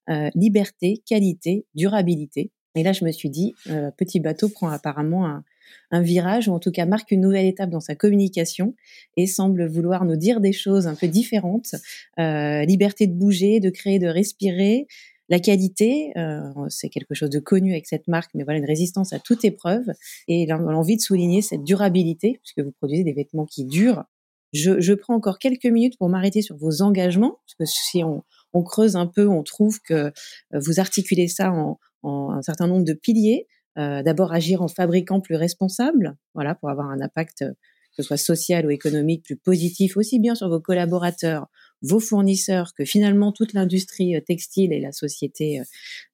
euh, 0.10 0.30
liberté, 0.34 1.04
qualité, 1.06 1.68
durabilité. 1.76 2.52
Et 2.76 2.82
là, 2.82 2.94
je 2.94 3.06
me 3.06 3.12
suis 3.12 3.30
dit, 3.30 3.54
euh, 3.68 3.92
Petit 3.96 4.20
Bateau 4.20 4.50
prend 4.50 4.70
apparemment 4.70 5.28
un, 5.28 5.44
un, 5.92 6.02
virage, 6.02 6.48
ou 6.48 6.54
en 6.54 6.60
tout 6.60 6.72
cas 6.72 6.86
marque 6.86 7.12
une 7.12 7.22
nouvelle 7.22 7.46
étape 7.46 7.70
dans 7.70 7.80
sa 7.80 7.96
communication, 7.96 8.76
et 9.18 9.28
semble 9.28 9.68
vouloir 9.68 10.06
nous 10.06 10.16
dire 10.16 10.40
des 10.42 10.54
choses 10.54 10.88
un 10.88 10.96
peu 10.96 11.08
différentes. 11.08 11.76
Euh, 12.20 12.64
liberté 12.66 13.08
de 13.08 13.14
bouger, 13.14 13.60
de 13.60 13.70
créer, 13.70 14.00
de 14.00 14.08
respirer. 14.08 14.88
La 15.30 15.40
qualité, 15.40 16.12
euh, 16.18 16.42
c'est 16.70 16.90
quelque 16.90 17.14
chose 17.14 17.30
de 17.30 17.40
connu 17.40 17.72
avec 17.72 17.86
cette 17.86 18.08
marque, 18.08 18.32
mais 18.34 18.44
voilà 18.44 18.60
une 18.60 18.66
résistance 18.66 19.14
à 19.14 19.20
toute 19.20 19.46
épreuve 19.46 19.86
et 20.28 20.48
l'envie 20.48 20.98
de 20.98 21.02
souligner 21.02 21.42
cette 21.42 21.64
durabilité, 21.64 22.40
puisque 22.42 22.60
vous 22.60 22.72
produisez 22.72 23.04
des 23.04 23.14
vêtements 23.14 23.46
qui 23.46 23.66
durent. 23.66 24.06
Je, 24.52 24.94
prends 24.94 25.14
encore 25.14 25.38
quelques 25.38 25.68
minutes 25.68 25.98
pour 26.00 26.10
m'arrêter 26.10 26.42
sur 26.42 26.58
vos 26.58 26.82
engagements, 26.82 27.38
parce 27.46 27.56
que 27.60 27.66
si 27.66 28.04
on, 28.04 28.24
creuse 28.64 28.96
un 28.96 29.06
peu, 29.06 29.28
on 29.28 29.44
trouve 29.44 29.80
que 29.82 29.94
euh, 29.94 30.12
vous 30.54 30.80
articulez 30.80 31.28
ça 31.28 31.52
en 31.52 31.78
un 32.04 32.42
certain 32.42 32.68
nombre 32.68 32.84
de 32.84 32.94
piliers. 32.94 33.48
Euh, 33.80 34.04
D'abord, 34.04 34.34
agir 34.34 34.62
en 34.62 34.68
fabricant 34.68 35.22
plus 35.22 35.36
responsable, 35.36 36.18
voilà, 36.34 36.56
pour 36.56 36.70
avoir 36.70 36.90
un 36.90 37.02
impact, 37.02 37.44
euh, 37.44 37.52
que 37.52 37.96
ce 37.96 38.04
soit 38.04 38.18
social 38.18 38.66
ou 38.66 38.70
économique, 38.70 39.24
plus 39.24 39.38
positif, 39.38 39.98
aussi 39.98 40.20
bien 40.20 40.36
sur 40.36 40.50
vos 40.50 40.60
collaborateurs, 40.60 41.48
vos 41.82 42.00
fournisseurs, 42.00 42.74
que 42.76 42.86
finalement 42.86 43.32
toute 43.32 43.54
l'industrie 43.54 44.16
euh, 44.16 44.22
textile 44.22 44.74
et 44.74 44.80
la 44.80 44.92
société 44.92 45.62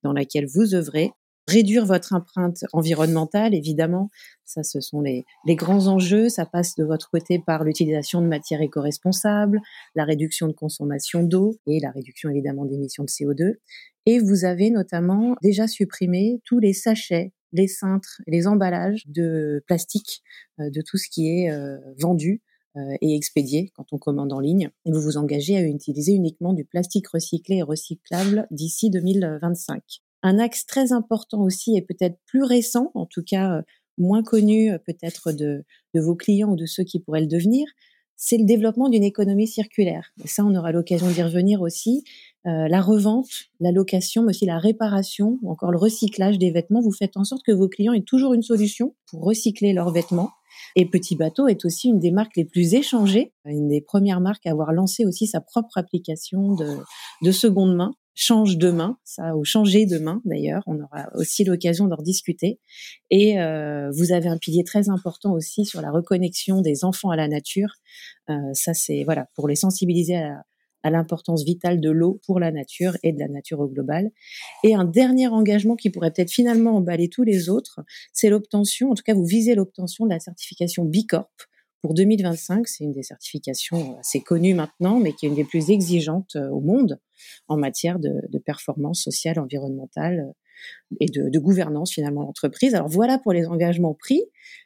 dans 0.04 0.14
laquelle 0.14 0.46
vous 0.46 0.76
œuvrez 0.76 1.12
réduire 1.48 1.86
votre 1.86 2.14
empreinte 2.14 2.66
environnementale, 2.74 3.54
évidemment, 3.54 4.10
ça 4.46 4.64
ce 4.64 4.82
sont 4.82 5.02
les, 5.02 5.26
les, 5.46 5.56
grands 5.56 5.88
enjeux, 5.88 6.28
ça 6.30 6.46
passe 6.46 6.76
de 6.76 6.84
votre 6.84 7.10
côté 7.12 7.40
par 7.40 7.64
l'utilisation 7.64 8.22
de 8.22 8.28
matières 8.28 8.62
éco-responsables, 8.62 9.62
la 9.96 10.06
réduction 10.06 10.48
de 10.48 10.54
consommation 10.54 11.24
d'eau 11.24 11.56
et 11.68 11.80
la 11.80 11.92
réduction 11.92 12.30
évidemment 12.30 12.66
d'émissions 12.66 13.04
de 13.04 13.10
CO2. 13.10 13.56
Et 14.08 14.20
vous 14.20 14.46
avez 14.46 14.70
notamment 14.70 15.36
déjà 15.42 15.68
supprimé 15.68 16.40
tous 16.46 16.60
les 16.60 16.74
sachets, 16.74 17.32
les 17.56 17.68
cintres, 17.68 18.22
les 18.28 18.48
emballages 18.48 19.04
de 19.08 19.64
plastique, 19.66 20.22
euh, 20.60 20.70
de 20.70 20.82
tout 20.82 20.98
ce 20.98 21.10
qui 21.10 21.28
est 21.30 21.52
euh, 21.52 21.78
vendu 21.98 22.42
euh, 22.76 22.96
et 23.02 23.16
expédié 23.16 23.72
quand 23.76 23.94
on 23.94 23.98
commande 23.98 24.34
en 24.34 24.40
ligne. 24.40 24.70
Et 24.86 24.92
vous 24.92 25.02
vous 25.02 25.18
engagez 25.18 25.56
à 25.56 25.62
utiliser 25.62 26.12
uniquement 26.12 26.54
du 26.54 26.66
plastique 26.66 27.08
recyclé 27.08 27.58
et 27.58 27.64
recyclable 27.64 28.48
d'ici 28.52 28.90
2025. 28.90 29.82
Un 30.22 30.38
axe 30.38 30.66
très 30.66 30.92
important 30.92 31.42
aussi 31.42 31.78
et 31.78 31.82
peut-être 31.82 32.20
plus 32.26 32.44
récent, 32.44 32.92
en 32.94 33.06
tout 33.06 33.24
cas 33.24 33.62
moins 33.98 34.24
connu 34.24 34.72
peut-être 34.86 35.32
de, 35.32 35.64
de, 35.94 36.02
vos 36.02 36.16
clients 36.16 36.50
ou 36.50 36.56
de 36.58 36.66
ceux 36.66 36.84
qui 36.84 37.00
pourraient 37.00 37.22
le 37.22 37.28
devenir, 37.28 37.66
c'est 38.18 38.38
le 38.38 38.46
développement 38.46 38.90
d'une 38.90 39.04
économie 39.04 39.48
circulaire. 39.48 40.12
Et 40.24 40.28
ça, 40.28 40.44
on 40.46 40.56
aura 40.56 40.72
l'occasion 40.72 41.08
d'y 41.10 41.22
revenir 41.22 41.62
aussi. 41.62 42.04
Euh, 42.46 42.68
la 42.68 42.82
revente, 42.82 43.30
la 43.60 43.72
location, 43.72 44.22
mais 44.24 44.30
aussi 44.30 44.46
la 44.46 44.60
réparation 44.60 45.40
ou 45.42 45.52
encore 45.52 45.72
le 45.72 45.78
recyclage 45.78 46.38
des 46.38 46.52
vêtements. 46.52 46.82
Vous 46.82 46.92
faites 46.92 47.18
en 47.18 47.24
sorte 47.24 47.44
que 47.44 47.52
vos 47.52 47.68
clients 47.68 47.94
aient 47.94 48.02
toujours 48.02 48.34
une 48.34 48.44
solution 48.44 48.96
pour 49.10 49.24
recycler 49.24 49.74
leurs 49.74 49.92
vêtements. 49.92 50.30
Et 50.76 50.86
Petit 50.86 51.16
Bateau 51.16 51.48
est 51.48 51.66
aussi 51.66 51.90
une 51.90 52.00
des 52.00 52.12
marques 52.12 52.36
les 52.38 52.46
plus 52.46 52.76
échangées, 52.76 53.34
une 53.46 53.68
des 53.68 53.82
premières 53.82 54.22
marques 54.22 54.46
à 54.46 54.52
avoir 54.52 54.74
lancé 54.74 55.06
aussi 55.06 55.28
sa 55.28 55.42
propre 55.42 55.78
application 55.78 56.54
de, 56.56 56.78
de 57.24 57.32
seconde 57.32 57.76
main 57.76 57.94
change 58.16 58.58
demain, 58.58 58.98
ça 59.04 59.36
ou 59.36 59.44
changer 59.44 59.86
demain 59.86 60.22
d'ailleurs. 60.26 60.64
On 60.66 60.82
aura 60.82 61.10
aussi 61.16 61.44
l'occasion 61.44 61.88
d'en 61.88 62.02
discuter. 62.02 62.60
Et 63.12 63.40
euh, 63.40 63.92
vous 63.92 64.12
avez 64.12 64.30
un 64.30 64.38
pilier 64.38 64.64
très 64.64 64.90
important 64.90 65.34
aussi 65.34 65.66
sur 65.66 65.82
la 65.82 65.92
reconnexion 65.92 66.62
des 66.62 66.84
enfants 66.84 67.12
à 67.12 67.16
la 67.16 67.28
nature. 67.28 67.76
Euh, 68.30 68.34
ça 68.54 68.74
c'est 68.74 69.04
voilà 69.04 69.28
pour 69.36 69.48
les 69.48 69.56
sensibiliser 69.56 70.16
à, 70.16 70.44
à 70.86 70.92
l'importance 70.92 71.44
vitale 71.44 71.82
de 71.82 71.90
l'eau 71.90 72.22
pour 72.26 72.40
la 72.40 72.52
nature 72.52 72.96
et 73.04 73.12
de 73.12 73.20
la 73.20 73.28
nature 73.28 73.60
au 73.60 73.68
global. 73.68 74.12
Et 74.64 74.76
un 74.76 74.86
dernier 74.86 75.28
engagement 75.28 75.76
qui 75.76 75.90
pourrait 75.90 76.12
peut-être 76.12 76.32
finalement 76.32 76.78
emballer 76.78 77.10
tous 77.10 77.24
les 77.24 77.50
autres, 77.50 77.82
c'est 78.14 78.30
l'obtention, 78.30 78.92
en 78.92 78.96
tout 78.96 79.04
cas 79.04 79.16
vous 79.16 79.26
visez 79.26 79.56
l'obtention 79.56 80.06
de 80.06 80.12
la 80.12 80.20
certification 80.20 80.86
Bicorp 80.86 81.50
pour 81.82 81.96
2025. 81.96 82.68
C'est 82.68 82.84
une 82.84 82.94
des 82.94 83.04
certifications 83.04 83.98
assez 84.00 84.22
connues 84.22 84.54
maintenant, 84.54 85.00
mais 85.00 85.14
qui 85.14 85.26
est 85.26 85.30
une 85.30 85.36
des 85.36 85.44
plus 85.44 85.72
exigeantes 85.72 86.36
euh, 86.36 86.50
au 86.50 86.62
monde 86.62 87.00
en 87.48 87.58
matière 87.58 88.00
de, 88.00 88.38
performance 88.46 89.02
sociale, 89.02 89.40
environnementale 89.40 90.20
euh, 90.20 90.96
et 91.00 91.08
de, 91.08 91.40
gouvernance 91.40 91.92
finalement 91.92 92.24
d'entreprise. 92.24 92.76
Alors 92.76 92.88
voilà 92.88 93.18
pour 93.18 93.34
les 93.34 93.46
engagements 93.46 93.94
pris, 93.94 94.24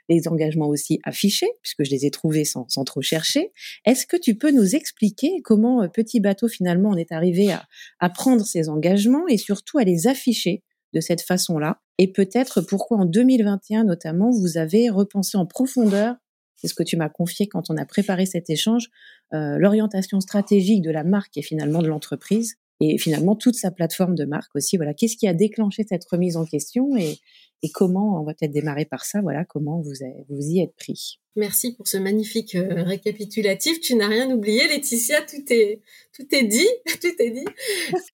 les 0.08 0.27
engagements 0.27 0.68
aussi 0.68 1.00
affichés, 1.03 1.50
puisque 1.62 1.84
je 1.84 1.91
les 1.91 2.06
ai 2.06 2.12
trouvés 2.12 2.46
sans, 2.46 2.65
trop 2.86 3.01
chercher. 3.01 3.51
Est-ce 3.86 4.06
que 4.06 4.18
tu 4.18 4.36
peux 4.36 4.51
nous 4.51 4.75
expliquer 4.75 5.41
comment 5.44 5.84
euh, 5.84 5.88
Petit 5.88 6.20
Bateau 6.20 6.48
finalement 6.48 6.89
on 6.89 6.98
est 6.98 7.12
arrivé 7.12 7.51
à, 7.51 7.65
à 8.00 8.10
prendre 8.10 8.46
ces 8.46 8.70
engagements 8.70 9.27
et 9.27 9.38
surtout 9.38 9.77
à 9.77 9.84
les 9.84 10.08
afficher 10.08 10.63
de 10.94 11.00
cette 11.00 11.22
façon-là? 11.22 11.82
Et 11.98 12.12
peut-être 12.12 12.62
pourquoi 12.62 12.98
en 12.98 13.06
2021 13.06 13.84
notamment 13.84 14.32
vous 14.32 14.58
avez 14.58 14.89
repensé 14.89 15.38
en 15.38 15.46
profondeur? 15.46 16.15
C'est 16.56 16.68
ce 16.68 16.74
que 16.74 16.84
tu 16.84 16.98
m'as 16.98 17.10
confié 17.10 17.48
quand 17.48 17.70
on 17.70 17.77
a 17.77 17.86
préparé 17.86 18.25
cet 18.25 18.50
échange, 18.50 18.89
l'orientation 19.31 20.19
stratégique 20.21 20.81
de 20.81 20.91
la 20.91 21.03
marque 21.03 21.38
et 21.38 21.41
finalement 21.41 21.81
de 21.81 21.88
l'entreprise 21.88 22.55
et 22.81 22.98
finalement 22.98 23.36
toute 23.36 23.55
sa 23.55 23.71
plateforme 23.71 24.15
de 24.15 24.25
marque 24.25 24.55
aussi. 24.55 24.77
Voilà, 24.77 24.93
qu'est-ce 24.93 25.17
qui 25.17 25.27
a 25.27 25.33
déclenché 25.33 25.83
cette 25.88 26.05
remise 26.09 26.38
en 26.38 26.45
question 26.45 26.95
et, 26.95 27.19
et 27.62 27.70
comment 27.70 28.20
on 28.22 28.24
va 28.24 28.34
peut-être 28.34 28.51
démarrer 28.51 28.86
par 28.86 29.06
ça. 29.06 29.22
Voilà, 29.22 29.46
comment 29.46 29.82
vous 29.82 29.94
vous 30.30 30.42
y 30.42 30.62
êtes 30.62 30.75
pris? 30.75 31.20
Merci 31.36 31.74
pour 31.74 31.88
ce 31.88 31.98
magnifique 31.98 32.56
euh, 32.56 32.84
récapitulatif. 32.84 33.80
Tu 33.80 33.96
n'as 33.96 34.08
rien 34.08 34.30
oublié, 34.30 34.68
Laetitia. 34.68 35.22
Tout 35.22 35.54
est 35.54 35.80
tout 36.13 36.25
est 36.32 36.44
dit, 36.44 36.68
tout 37.01 37.13
est 37.20 37.30
dit. 37.30 37.46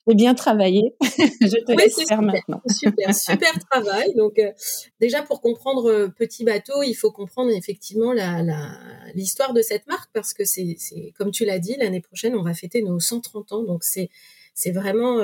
J'ai 0.07 0.15
bien 0.15 0.35
travaillé. 0.35 0.95
Je 1.01 1.63
te 1.63 1.71
laisse 1.71 2.07
faire 2.07 2.21
maintenant. 2.21 2.61
super, 2.67 3.15
super 3.15 3.53
travail. 3.71 4.13
Donc 4.15 4.37
euh, 4.37 4.51
déjà 4.99 5.23
pour 5.23 5.41
comprendre 5.41 5.89
euh, 5.89 6.07
Petit 6.09 6.43
Bateau, 6.43 6.83
il 6.83 6.93
faut 6.93 7.11
comprendre 7.11 7.51
effectivement 7.51 8.13
la 8.13 8.43
l'histoire 9.15 9.53
de 9.53 9.61
cette 9.61 9.87
marque 9.87 10.11
parce 10.13 10.33
que 10.33 10.43
c'est 10.43 10.75
c'est 10.77 11.13
comme 11.17 11.31
tu 11.31 11.45
l'as 11.45 11.59
dit, 11.59 11.75
l'année 11.79 12.01
prochaine 12.01 12.35
on 12.35 12.43
va 12.43 12.53
fêter 12.53 12.83
nos 12.83 12.99
130 12.99 13.51
ans. 13.53 13.63
Donc 13.63 13.83
c'est 13.83 14.09
c'est 14.53 14.71
vraiment 14.71 15.19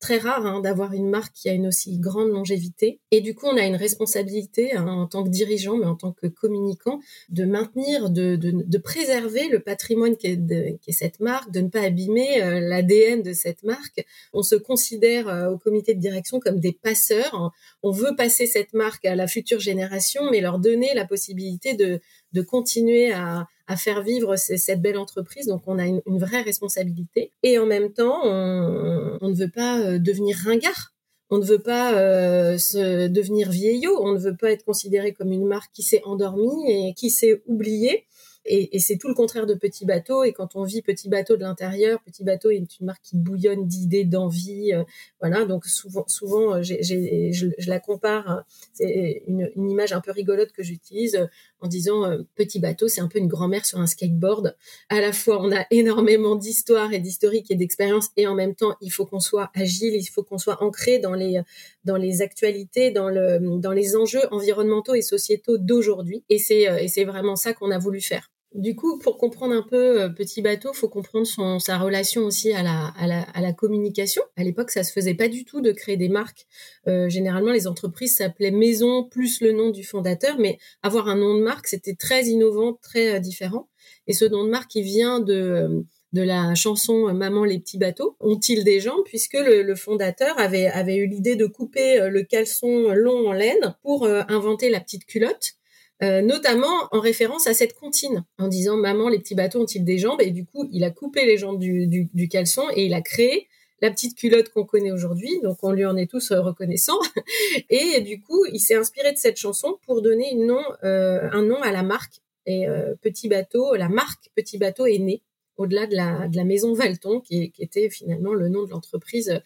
très 0.00 0.16
rare 0.16 0.46
hein, 0.46 0.60
d'avoir 0.60 0.94
une 0.94 1.08
marque 1.08 1.34
qui 1.34 1.48
a 1.48 1.52
une 1.52 1.66
aussi 1.66 1.98
grande 1.98 2.30
longévité. 2.30 3.00
Et 3.10 3.20
du 3.20 3.34
coup, 3.34 3.46
on 3.46 3.56
a 3.56 3.66
une 3.66 3.76
responsabilité 3.76 4.74
hein, 4.74 4.86
en 4.86 5.06
tant 5.06 5.22
que 5.22 5.28
dirigeant, 5.28 5.76
mais 5.76 5.86
en 5.86 5.94
tant 5.94 6.12
que 6.12 6.26
communicant, 6.26 7.00
de 7.28 7.44
maintenir, 7.44 8.10
de, 8.10 8.36
de, 8.36 8.50
de 8.50 8.78
préserver 8.78 9.48
le 9.48 9.60
patrimoine 9.60 10.16
qui 10.16 10.26
est, 10.26 10.92
cette 10.92 11.20
marque, 11.20 11.52
de 11.52 11.60
ne 11.60 11.68
pas 11.68 11.82
abîmer 11.82 12.42
euh, 12.42 12.60
l'ADN 12.60 13.22
de 13.22 13.34
cette 13.34 13.62
marque. 13.62 14.04
On 14.32 14.42
se 14.42 14.54
considère 14.54 15.28
euh, 15.28 15.50
au 15.50 15.58
comité 15.58 15.94
de 15.94 16.00
direction 16.00 16.40
comme 16.40 16.60
des 16.60 16.72
passeurs. 16.72 17.52
On 17.82 17.90
veut 17.90 18.16
passer 18.16 18.46
cette 18.46 18.72
marque 18.72 19.04
à 19.04 19.14
la 19.14 19.26
future 19.26 19.60
génération, 19.60 20.22
mais 20.30 20.40
leur 20.40 20.58
donner 20.58 20.94
la 20.94 21.04
possibilité 21.04 21.74
de, 21.74 22.00
de 22.32 22.42
continuer 22.42 23.12
à, 23.12 23.46
à 23.66 23.76
faire 23.76 24.02
vivre 24.02 24.36
cette 24.36 24.82
belle 24.82 24.98
entreprise. 24.98 25.46
Donc, 25.46 25.62
on 25.66 25.78
a 25.78 25.86
une, 25.86 26.02
vraie 26.06 26.42
responsabilité. 26.42 27.30
Et 27.42 27.58
en 27.58 27.66
même 27.66 27.92
temps, 27.92 28.20
on, 28.24 29.28
ne 29.28 29.34
veut 29.34 29.50
pas 29.50 29.98
devenir 29.98 30.36
ringard. 30.44 30.92
On 31.32 31.38
ne 31.38 31.44
veut 31.44 31.60
pas 31.60 31.94
euh, 31.94 32.58
se 32.58 33.06
devenir 33.06 33.50
vieillot, 33.50 33.96
on 34.02 34.12
ne 34.12 34.18
veut 34.18 34.36
pas 34.36 34.50
être 34.50 34.64
considéré 34.64 35.12
comme 35.12 35.30
une 35.30 35.46
marque 35.46 35.70
qui 35.72 35.84
s'est 35.84 36.02
endormie 36.04 36.68
et 36.68 36.92
qui 36.94 37.10
s'est 37.10 37.40
oubliée. 37.46 38.06
Et, 38.46 38.78
c'est 38.78 38.96
tout 38.96 39.08
le 39.08 39.14
contraire 39.14 39.46
de 39.46 39.54
Petit 39.54 39.84
Bateau. 39.84 40.24
Et 40.24 40.32
quand 40.32 40.56
on 40.56 40.64
vit 40.64 40.82
Petit 40.82 41.08
Bateau 41.08 41.36
de 41.36 41.42
l'intérieur, 41.42 42.00
Petit 42.02 42.24
Bateau 42.24 42.50
est 42.50 42.56
une 42.56 42.86
marque 42.86 43.02
qui 43.02 43.16
bouillonne 43.16 43.66
d'idées, 43.66 44.04
d'envie. 44.04 44.72
Euh, 44.72 44.82
voilà, 45.20 45.44
donc 45.44 45.66
souvent, 45.66 46.04
souvent 46.08 46.56
euh, 46.56 46.62
je, 46.62 46.74
je, 46.80 47.70
la 47.70 47.80
compare. 47.80 48.28
Hein. 48.28 48.44
C'est 48.72 49.22
une, 49.26 49.50
image 49.56 49.92
un 49.92 50.00
peu 50.00 50.10
rigolote 50.10 50.52
que 50.52 50.62
j'utilise 50.62 51.16
euh, 51.16 51.26
en 51.60 51.68
disant 51.68 52.18
Petit 52.34 52.60
Bateau, 52.60 52.88
c'est 52.88 53.00
un 53.00 53.08
peu 53.08 53.18
une 53.18 53.28
grand-mère 53.28 53.64
sur 53.64 53.78
un 53.78 53.86
skateboard. 53.86 54.56
À 54.88 55.00
la 55.00 55.12
fois, 55.12 55.40
on 55.42 55.52
a 55.52 55.66
énormément 55.70 56.36
d'histoire 56.36 56.92
et 56.92 56.98
d'historique 56.98 57.50
et 57.50 57.56
d'expérience, 57.56 58.08
et 58.16 58.26
en 58.26 58.34
même 58.34 58.54
temps, 58.54 58.76
il 58.80 58.90
faut 58.90 59.06
qu'on 59.06 59.20
soit 59.20 59.50
agile, 59.54 59.94
il 59.94 60.06
faut 60.06 60.22
qu'on 60.22 60.38
soit 60.38 60.62
ancré 60.62 60.98
dans 60.98 61.14
les 61.14 61.40
dans 61.84 61.96
les 61.96 62.22
actualités, 62.22 62.90
dans 62.90 63.08
le 63.08 63.38
dans 63.58 63.72
les 63.72 63.96
enjeux 63.96 64.22
environnementaux 64.30 64.94
et 64.94 65.02
sociétaux 65.02 65.58
d'aujourd'hui. 65.58 66.24
Et 66.28 66.38
c'est 66.38 66.62
et 66.84 66.88
c'est 66.88 67.04
vraiment 67.04 67.36
ça 67.36 67.52
qu'on 67.52 67.70
a 67.70 67.78
voulu 67.78 68.00
faire. 68.00 68.30
Du 68.54 68.74
coup, 68.74 68.98
pour 68.98 69.16
comprendre 69.16 69.54
un 69.54 69.62
peu 69.62 70.02
euh, 70.02 70.08
Petit 70.08 70.42
Bateau, 70.42 70.72
faut 70.72 70.88
comprendre 70.88 71.24
son, 71.24 71.60
sa 71.60 71.78
relation 71.78 72.22
aussi 72.22 72.52
à 72.52 72.64
la, 72.64 72.88
à 72.98 73.06
la, 73.06 73.22
à 73.22 73.40
la 73.40 73.52
communication. 73.52 74.22
À 74.36 74.42
l'époque, 74.42 74.72
ça 74.72 74.82
se 74.82 74.92
faisait 74.92 75.14
pas 75.14 75.28
du 75.28 75.44
tout 75.44 75.60
de 75.60 75.70
créer 75.70 75.96
des 75.96 76.08
marques. 76.08 76.46
Euh, 76.88 77.08
généralement, 77.08 77.52
les 77.52 77.68
entreprises 77.68 78.16
s'appelaient 78.16 78.50
Maison 78.50 79.04
plus 79.04 79.40
le 79.40 79.52
nom 79.52 79.70
du 79.70 79.84
fondateur, 79.84 80.36
mais 80.40 80.58
avoir 80.82 81.06
un 81.06 81.14
nom 81.14 81.36
de 81.36 81.42
marque, 81.42 81.68
c'était 81.68 81.94
très 81.94 82.24
innovant, 82.24 82.72
très 82.82 83.14
euh, 83.14 83.18
différent. 83.20 83.68
Et 84.08 84.12
ce 84.14 84.24
nom 84.24 84.44
de 84.44 84.50
marque, 84.50 84.74
il 84.74 84.82
vient 84.82 85.20
de 85.20 85.84
de 86.12 86.22
la 86.22 86.56
chanson 86.56 87.14
Maman 87.14 87.44
les 87.44 87.60
petits 87.60 87.78
bateaux, 87.78 88.16
ont-ils 88.18 88.64
des 88.64 88.80
jambes 88.80 89.04
puisque 89.04 89.34
le, 89.34 89.62
le, 89.62 89.76
fondateur 89.76 90.36
avait, 90.40 90.66
avait 90.66 90.96
eu 90.96 91.06
l'idée 91.06 91.36
de 91.36 91.46
couper 91.46 92.08
le 92.10 92.24
caleçon 92.24 92.92
long 92.94 93.28
en 93.28 93.32
laine 93.32 93.76
pour 93.82 94.08
inventer 94.08 94.70
la 94.70 94.80
petite 94.80 95.06
culotte 95.06 95.54
euh, 96.02 96.22
notamment 96.22 96.88
en 96.92 97.00
référence 97.00 97.46
à 97.46 97.52
cette 97.52 97.74
comptine, 97.74 98.24
en 98.38 98.48
disant 98.48 98.76
maman, 98.76 99.08
les 99.08 99.18
petits 99.18 99.34
bateaux 99.34 99.60
ont-ils 99.60 99.84
des 99.84 99.98
jambes? 99.98 100.20
Et 100.22 100.30
du 100.30 100.46
coup, 100.46 100.68
il 100.72 100.82
a 100.84 100.90
coupé 100.90 101.26
les 101.26 101.36
jambes 101.36 101.58
du, 101.58 102.28
caleçon 102.30 102.64
et 102.74 102.86
il 102.86 102.94
a 102.94 103.02
créé 103.02 103.48
la 103.82 103.90
petite 103.90 104.16
culotte 104.16 104.48
qu'on 104.50 104.64
connaît 104.64 104.92
aujourd'hui, 104.92 105.40
donc 105.42 105.58
on 105.62 105.72
lui 105.72 105.84
en 105.84 105.96
est 105.96 106.10
tous 106.10 106.32
euh, 106.32 106.40
reconnaissants. 106.40 107.00
Et 107.70 108.02
du 108.02 108.20
coup, 108.20 108.44
il 108.52 108.60
s'est 108.60 108.74
inspiré 108.74 109.10
de 109.12 109.16
cette 109.16 109.38
chanson 109.38 109.78
pour 109.86 110.02
donner 110.02 110.36
euh, 110.84 111.28
un 111.32 111.42
nom 111.42 111.62
à 111.62 111.72
la 111.72 111.82
marque. 111.82 112.20
Et 112.46 112.66
Petit 113.00 113.28
Bateau, 113.28 113.74
la 113.76 113.88
marque 113.88 114.30
Petit 114.34 114.58
Bateau 114.58 114.86
est 114.86 114.98
née 114.98 115.22
au-delà 115.56 115.86
de 115.86 115.94
la, 115.94 116.26
de 116.26 116.36
la 116.36 116.44
maison 116.44 116.74
Valton, 116.74 117.20
qui, 117.20 117.52
était 117.58 117.88
finalement 117.90 118.34
le 118.34 118.48
nom 118.48 118.64
de 118.64 118.70
l'entreprise 118.70 119.40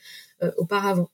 auparavant. 0.57 1.11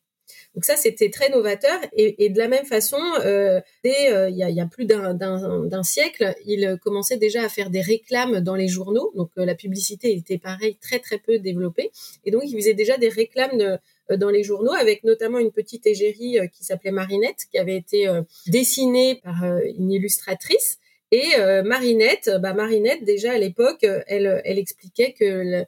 Donc 0.54 0.64
ça, 0.64 0.76
c'était 0.76 1.10
très 1.10 1.28
novateur. 1.30 1.78
Et, 1.96 2.28
de 2.28 2.38
la 2.38 2.48
même 2.48 2.64
façon, 2.64 3.00
euh, 3.24 3.60
dès 3.84 4.12
euh, 4.12 4.28
il, 4.28 4.36
y 4.36 4.60
a, 4.60 4.66
plus 4.66 4.84
d'un 4.84 5.82
siècle, 5.82 6.34
il 6.46 6.76
commençait 6.82 7.16
déjà 7.16 7.44
à 7.44 7.48
faire 7.48 7.70
des 7.70 7.80
réclames 7.80 8.40
dans 8.40 8.56
les 8.56 8.68
journaux. 8.68 9.12
Donc 9.14 9.30
euh, 9.38 9.44
la 9.44 9.54
publicité 9.54 10.12
était 10.12 10.38
pareil, 10.38 10.76
très 10.80 10.98
très 10.98 11.18
peu 11.18 11.38
développée. 11.38 11.90
Et 12.24 12.30
donc 12.30 12.42
il 12.46 12.56
faisait 12.56 12.74
déjà 12.74 12.96
des 12.98 13.08
réclames 13.08 13.78
dans 14.10 14.30
les 14.30 14.42
journaux, 14.42 14.72
avec 14.72 15.04
notamment 15.04 15.38
une 15.38 15.52
petite 15.52 15.86
égérie 15.86 16.38
qui 16.52 16.64
s'appelait 16.64 16.90
Marinette, 16.90 17.46
qui 17.50 17.58
avait 17.58 17.76
été 17.76 18.08
dessinée 18.48 19.20
par 19.22 19.44
une 19.78 19.92
illustratrice. 19.92 20.78
Et 21.12 21.28
Marinette, 21.64 22.30
bah 22.40 22.54
Marinette 22.54 23.04
déjà 23.04 23.32
à 23.32 23.38
l'époque, 23.38 23.86
elle, 24.06 24.42
expliquait 24.44 25.12
que 25.12 25.64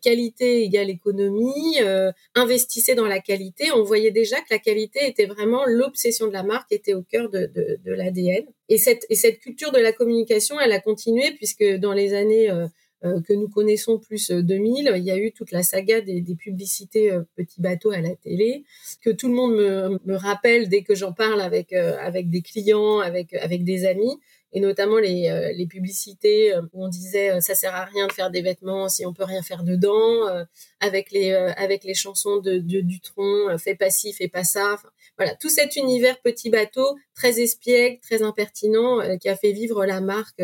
qualité 0.00 0.62
égale 0.62 0.90
économie, 0.90 1.78
euh, 1.80 2.12
investissait 2.34 2.94
dans 2.94 3.06
la 3.06 3.20
qualité. 3.20 3.70
On 3.72 3.82
voyait 3.82 4.10
déjà 4.10 4.36
que 4.40 4.46
la 4.50 4.58
qualité 4.58 5.06
était 5.06 5.26
vraiment 5.26 5.64
l'obsession 5.66 6.26
de 6.28 6.32
la 6.32 6.42
marque, 6.42 6.72
était 6.72 6.94
au 6.94 7.02
cœur 7.02 7.28
de, 7.30 7.50
de, 7.54 7.78
de 7.84 7.92
l'ADN. 7.92 8.44
Et 8.68 8.78
cette, 8.78 9.06
et 9.10 9.14
cette 9.14 9.38
culture 9.40 9.72
de 9.72 9.78
la 9.78 9.92
communication, 9.92 10.58
elle 10.60 10.72
a 10.72 10.80
continué 10.80 11.32
puisque 11.32 11.64
dans 11.64 11.92
les 11.92 12.14
années 12.14 12.50
euh, 12.50 12.68
que 13.02 13.34
nous 13.34 13.48
connaissons 13.48 13.98
plus 13.98 14.30
2000, 14.30 14.92
il 14.96 15.04
y 15.04 15.10
a 15.10 15.18
eu 15.18 15.30
toute 15.32 15.52
la 15.52 15.62
saga 15.62 16.00
des, 16.00 16.20
des 16.20 16.34
publicités 16.34 17.16
petits 17.36 17.60
bateaux 17.60 17.90
à 17.90 18.00
la 18.00 18.14
télé 18.16 18.64
que 19.02 19.10
tout 19.10 19.28
le 19.28 19.34
monde 19.34 19.54
me, 19.54 20.00
me 20.04 20.16
rappelle 20.16 20.68
dès 20.68 20.82
que 20.82 20.94
j'en 20.94 21.12
parle 21.12 21.40
avec 21.40 21.72
avec 21.74 22.30
des 22.30 22.40
clients, 22.40 23.00
avec 23.00 23.34
avec 23.34 23.64
des 23.64 23.84
amis 23.84 24.18
et 24.52 24.60
notamment 24.60 24.98
les, 24.98 25.28
euh, 25.28 25.52
les 25.52 25.66
publicités 25.66 26.54
euh, 26.54 26.62
où 26.72 26.84
on 26.84 26.88
disait 26.88 27.30
euh, 27.30 27.40
ça 27.40 27.54
sert 27.54 27.74
à 27.74 27.84
rien 27.84 28.06
de 28.06 28.12
faire 28.12 28.30
des 28.30 28.42
vêtements 28.42 28.88
si 28.88 29.04
on 29.04 29.12
peut 29.12 29.24
rien 29.24 29.42
faire 29.42 29.64
dedans, 29.64 30.46
avec 30.80 31.10
les 31.10 31.32
avec 31.32 31.84
les 31.84 31.94
chansons 31.94 32.38
de, 32.38 32.58
de 32.58 32.80
Dutron, 32.80 33.56
fais 33.58 33.74
pas 33.74 33.90
ci, 33.90 34.12
fais 34.12 34.28
pas 34.28 34.44
ça. 34.44 34.76
voilà, 35.18 35.34
tout 35.34 35.48
cet 35.48 35.76
univers 35.76 36.20
petit 36.20 36.50
bateau 36.50 36.96
très 37.14 37.40
espiègle, 37.40 37.98
très 38.00 38.22
impertinent, 38.22 39.18
qui 39.18 39.28
a 39.28 39.36
fait 39.36 39.52
vivre 39.52 39.84
la 39.84 40.00
marque 40.00 40.42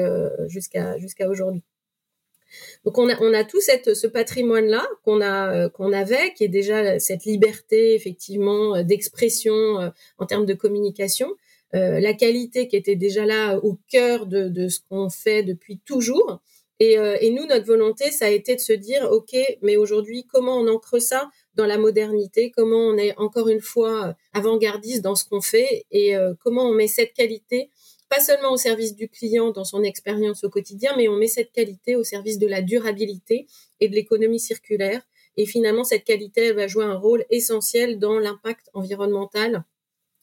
jusqu'à 0.48 0.98
jusqu'à 0.98 1.28
aujourd'hui. 1.28 1.62
Donc 2.84 2.98
on 2.98 3.08
a 3.08 3.16
on 3.20 3.32
a 3.32 3.44
tout 3.44 3.60
cette 3.60 3.94
ce 3.94 4.06
patrimoine 4.06 4.66
là 4.66 4.86
qu'on 5.04 5.20
a 5.22 5.68
qu'on 5.70 5.92
avait 5.92 6.34
qui 6.34 6.44
est 6.44 6.48
déjà 6.48 6.98
cette 6.98 7.24
liberté 7.24 7.94
effectivement 7.94 8.82
d'expression 8.82 9.92
en 10.18 10.26
termes 10.26 10.46
de 10.46 10.54
communication 10.54 11.34
euh, 11.74 12.00
la 12.00 12.12
qualité 12.14 12.68
qui 12.68 12.76
était 12.76 12.96
déjà 12.96 13.24
là 13.24 13.56
au 13.58 13.78
cœur 13.88 14.26
de, 14.26 14.48
de 14.48 14.68
ce 14.68 14.80
qu'on 14.88 15.08
fait 15.08 15.42
depuis 15.42 15.78
toujours. 15.78 16.42
Et, 16.80 16.98
euh, 16.98 17.16
et, 17.20 17.30
nous, 17.30 17.46
notre 17.46 17.64
volonté, 17.64 18.10
ça 18.10 18.26
a 18.26 18.30
été 18.30 18.56
de 18.56 18.60
se 18.60 18.72
dire, 18.72 19.08
OK, 19.10 19.36
mais 19.62 19.76
aujourd'hui, 19.76 20.26
comment 20.26 20.58
on 20.58 20.66
ancre 20.66 21.00
ça 21.00 21.30
dans 21.54 21.66
la 21.66 21.78
modernité? 21.78 22.50
Comment 22.50 22.88
on 22.88 22.96
est 22.96 23.16
encore 23.18 23.48
une 23.48 23.60
fois 23.60 24.16
avant-gardiste 24.32 25.02
dans 25.02 25.14
ce 25.14 25.24
qu'on 25.24 25.40
fait? 25.40 25.84
Et 25.90 26.16
euh, 26.16 26.34
comment 26.42 26.64
on 26.64 26.74
met 26.74 26.88
cette 26.88 27.12
qualité 27.12 27.70
pas 28.08 28.20
seulement 28.20 28.52
au 28.52 28.58
service 28.58 28.94
du 28.94 29.08
client 29.08 29.52
dans 29.52 29.64
son 29.64 29.82
expérience 29.82 30.44
au 30.44 30.50
quotidien, 30.50 30.92
mais 30.98 31.08
on 31.08 31.16
met 31.16 31.28
cette 31.28 31.50
qualité 31.50 31.96
au 31.96 32.04
service 32.04 32.38
de 32.38 32.46
la 32.46 32.60
durabilité 32.60 33.46
et 33.80 33.88
de 33.88 33.94
l'économie 33.94 34.38
circulaire. 34.38 35.00
Et 35.38 35.46
finalement, 35.46 35.82
cette 35.82 36.04
qualité, 36.04 36.48
elle 36.48 36.56
va 36.56 36.66
jouer 36.66 36.84
un 36.84 36.96
rôle 36.96 37.24
essentiel 37.30 37.98
dans 37.98 38.18
l'impact 38.18 38.68
environnemental 38.74 39.64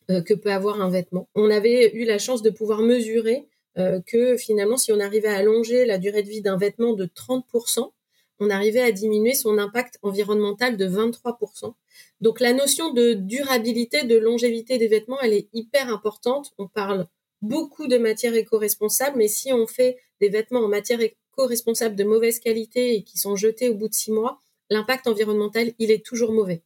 que 0.10 0.34
peut 0.34 0.52
avoir 0.52 0.82
un 0.82 0.90
vêtement. 0.90 1.30
On 1.36 1.50
avait 1.52 1.92
eu 1.94 2.04
la 2.04 2.18
chance 2.18 2.42
de 2.42 2.50
pouvoir 2.50 2.82
mesurer 2.82 3.46
euh, 3.78 4.02
que 4.06 4.36
finalement, 4.36 4.78
si 4.78 4.92
on 4.92 5.00
arrivait 5.00 5.28
à 5.28 5.38
allonger 5.38 5.86
la 5.86 5.98
durée 5.98 6.24
de 6.24 6.30
vie 6.30 6.42
d'un 6.42 6.58
vêtement 6.58 6.94
de 6.94 7.06
30%, 7.06 7.92
on 8.40 8.50
arrivait 8.50 8.82
à 8.82 8.92
diminuer 8.92 9.34
son 9.34 9.58
impact 9.58 10.00
environnemental 10.02 10.76
de 10.76 10.88
23%. 10.88 11.74
Donc 12.22 12.40
la 12.40 12.54
notion 12.54 12.92
de 12.94 13.14
durabilité, 13.14 14.04
de 14.04 14.18
longévité 14.18 14.78
des 14.78 14.88
vêtements, 14.88 15.20
elle 15.22 15.34
est 15.34 15.50
hyper 15.54 15.90
importante. 15.90 16.54
On 16.58 16.68
parle 16.68 17.08
beaucoup 17.42 17.88
de 17.88 17.98
matières 17.98 18.36
éco-responsables, 18.36 19.18
mais 19.18 19.28
si 19.28 19.54
on 19.54 19.68
fait 19.68 19.98
des 20.20 20.30
vêtements 20.30 20.62
en 20.62 20.68
matière 20.68 21.02
éco-responsable 21.02 21.96
de 21.96 22.04
mauvaise 22.04 22.40
qualité 22.40 22.96
et 22.96 23.04
qui 23.04 23.18
sont 23.18 23.36
jetés 23.36 23.70
au 23.70 23.76
bout 23.76 23.90
de 23.90 23.94
six 23.94 24.12
mois, 24.12 24.40
l'impact 24.70 25.08
environnemental, 25.08 25.72
il 25.80 25.92
est 25.92 26.06
toujours 26.06 26.32
mauvais. 26.32 26.64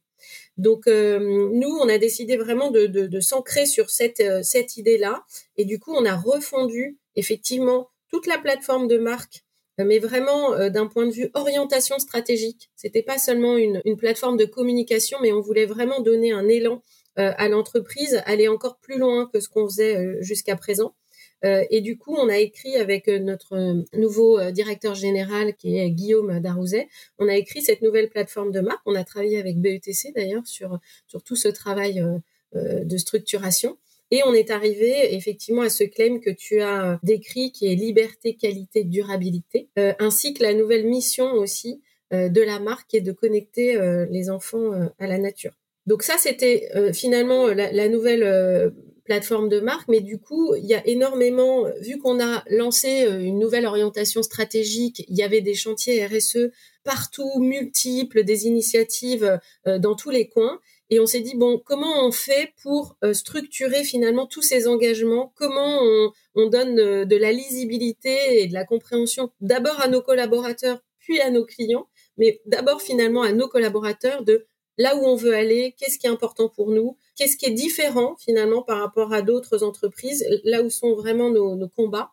Donc 0.56 0.86
euh, 0.86 1.18
nous, 1.52 1.68
on 1.68 1.88
a 1.88 1.98
décidé 1.98 2.36
vraiment 2.36 2.70
de, 2.70 3.20
s'ancrer 3.20 3.66
sur 3.66 3.90
cette, 3.90 4.20
euh, 4.20 4.42
cette 4.42 4.76
idée-là. 4.76 5.24
Et 5.56 5.64
du 5.64 5.78
coup, 5.78 5.92
on 5.94 6.04
a 6.04 6.16
refondu 6.16 6.98
effectivement 7.16 7.88
toute 8.10 8.26
la 8.26 8.38
plateforme 8.38 8.88
de 8.88 8.98
marque 8.98 9.44
euh, 9.80 9.84
mais 9.84 9.98
vraiment 9.98 10.56
d'un 10.68 10.86
point 10.86 11.06
de 11.06 11.12
vue 11.12 11.30
orientation 11.34 11.98
stratégique. 11.98 12.70
C'était 12.76 13.02
pas 13.02 13.18
seulement 13.18 13.56
une, 13.56 13.80
plateforme 13.96 14.36
de 14.36 14.44
communication, 14.44 15.18
mais 15.20 15.32
on 15.32 15.40
voulait 15.40 15.66
vraiment 15.66 16.00
donner 16.00 16.32
un 16.32 16.48
élan 16.48 16.82
à 17.16 17.48
l'entreprise, 17.48 18.20
aller 18.26 18.48
encore 18.48 18.78
plus 18.78 18.98
loin 18.98 19.30
que 19.32 19.38
ce 19.38 19.48
qu'on 19.48 19.68
faisait 19.68 20.20
jusqu'à 20.20 20.56
présent. 20.56 20.96
Euh, 21.44 21.64
et 21.70 21.80
du 21.80 21.98
coup, 21.98 22.14
on 22.16 22.28
a 22.28 22.38
écrit 22.38 22.76
avec 22.76 23.08
euh, 23.08 23.18
notre 23.18 23.54
euh, 23.54 23.82
nouveau 23.94 24.50
directeur 24.50 24.94
général 24.94 25.54
qui 25.54 25.76
est 25.76 25.90
Guillaume 25.90 26.40
Darouzet, 26.40 26.88
on 27.18 27.28
a 27.28 27.36
écrit 27.36 27.62
cette 27.62 27.82
nouvelle 27.82 28.08
plateforme 28.08 28.50
de 28.50 28.60
marque. 28.60 28.80
On 28.86 28.94
a 28.94 29.04
travaillé 29.04 29.38
avec 29.38 29.58
BETC 29.58 30.12
d'ailleurs 30.14 30.46
sur, 30.46 30.78
sur 31.06 31.22
tout 31.22 31.36
ce 31.36 31.48
travail 31.48 32.02
de 32.54 32.96
structuration. 32.96 33.78
Et 34.10 34.20
on 34.26 34.32
est 34.32 34.50
arrivé 34.50 35.14
effectivement 35.14 35.62
à 35.62 35.70
ce 35.70 35.82
claim 35.84 36.20
que 36.20 36.30
tu 36.30 36.60
as 36.60 37.00
décrit, 37.02 37.50
qui 37.52 37.66
est 37.66 37.74
liberté, 37.74 38.34
qualité, 38.34 38.84
durabilité, 38.84 39.68
ainsi 39.98 40.34
que 40.34 40.42
la 40.42 40.54
nouvelle 40.54 40.86
mission 40.86 41.32
aussi 41.32 41.82
de 42.12 42.40
la 42.40 42.60
marque, 42.60 42.88
qui 42.88 42.96
est 42.98 43.00
de 43.00 43.12
connecter 43.12 43.76
les 44.10 44.30
enfants 44.30 44.72
à 44.98 45.06
la 45.06 45.18
nature. 45.18 45.52
Donc 45.86 46.02
ça, 46.02 46.14
c'était 46.18 46.68
finalement 46.92 47.48
la, 47.48 47.72
la 47.72 47.88
nouvelle 47.88 48.72
plateforme 49.04 49.48
de 49.48 49.60
marque, 49.60 49.88
mais 49.88 50.00
du 50.00 50.18
coup, 50.18 50.54
il 50.54 50.64
y 50.64 50.74
a 50.74 50.86
énormément, 50.86 51.66
vu 51.80 51.98
qu'on 51.98 52.20
a 52.20 52.42
lancé 52.48 53.04
euh, 53.04 53.20
une 53.20 53.38
nouvelle 53.38 53.66
orientation 53.66 54.22
stratégique, 54.22 55.04
il 55.08 55.16
y 55.16 55.22
avait 55.22 55.42
des 55.42 55.54
chantiers 55.54 56.04
RSE 56.06 56.50
partout, 56.84 57.38
multiples, 57.38 58.24
des 58.24 58.46
initiatives 58.46 59.38
euh, 59.66 59.78
dans 59.78 59.94
tous 59.94 60.10
les 60.10 60.28
coins. 60.28 60.58
Et 60.90 61.00
on 61.00 61.06
s'est 61.06 61.20
dit, 61.20 61.36
bon, 61.36 61.60
comment 61.64 62.06
on 62.06 62.12
fait 62.12 62.52
pour 62.62 62.96
euh, 63.04 63.14
structurer 63.14 63.84
finalement 63.84 64.26
tous 64.26 64.42
ces 64.42 64.68
engagements? 64.68 65.32
Comment 65.36 65.80
on, 65.82 66.12
on 66.34 66.48
donne 66.48 66.76
de 66.76 67.16
la 67.16 67.32
lisibilité 67.32 68.42
et 68.42 68.46
de 68.46 68.54
la 68.54 68.64
compréhension 68.64 69.30
d'abord 69.40 69.80
à 69.80 69.88
nos 69.88 70.02
collaborateurs, 70.02 70.80
puis 70.98 71.20
à 71.20 71.30
nos 71.30 71.44
clients, 71.44 71.88
mais 72.16 72.40
d'abord 72.46 72.80
finalement 72.80 73.22
à 73.22 73.32
nos 73.32 73.48
collaborateurs 73.48 74.24
de 74.24 74.46
là 74.78 74.96
où 74.96 75.04
on 75.04 75.16
veut 75.16 75.34
aller, 75.34 75.74
qu'est-ce 75.78 75.98
qui 75.98 76.06
est 76.06 76.10
important 76.10 76.48
pour 76.48 76.70
nous, 76.70 76.96
qu'est-ce 77.16 77.36
qui 77.36 77.46
est 77.46 77.52
différent 77.52 78.16
finalement 78.18 78.62
par 78.62 78.78
rapport 78.80 79.12
à 79.12 79.22
d'autres 79.22 79.62
entreprises, 79.62 80.26
là 80.44 80.62
où 80.62 80.70
sont 80.70 80.94
vraiment 80.94 81.30
nos, 81.30 81.68
combats. 81.68 82.10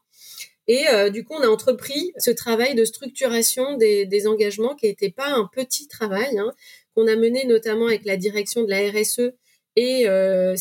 Et 0.67 0.88
euh, 0.89 1.10
du 1.10 1.24
coup, 1.24 1.34
on 1.34 1.41
a 1.41 1.47
entrepris 1.47 2.13
ce 2.17 2.32
travail 2.32 2.76
de 2.76 2.86
structuration 2.86 3.78
des, 3.78 4.28
engagements 4.28 4.76
qui 4.76 4.86
n'était 4.88 5.12
pas 5.12 5.28
un 5.28 5.50
petit 5.52 5.88
travail, 5.88 6.38
hein, 6.38 6.54
qu'on 6.95 7.08
a 7.08 7.15
mené 7.15 7.45
notamment 7.45 7.88
avec 7.88 8.06
la 8.06 8.17
direction 8.17 8.63
de 8.63 8.69
la 8.69 8.89
RSE 8.91 9.34
et 9.76 10.08
euh, 10.08 10.56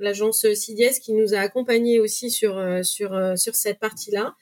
l'agence 0.00 0.46
CIDIES 0.52 1.00
qui 1.02 1.12
nous 1.12 1.34
a 1.34 1.38
accompagnés 1.38 1.98
aussi 1.98 2.30
sur 2.30 2.56
euh, 2.56 2.82
euh, 3.00 3.36
sur 3.36 3.54
cette 3.54 3.78
partie-là. 3.80 4.34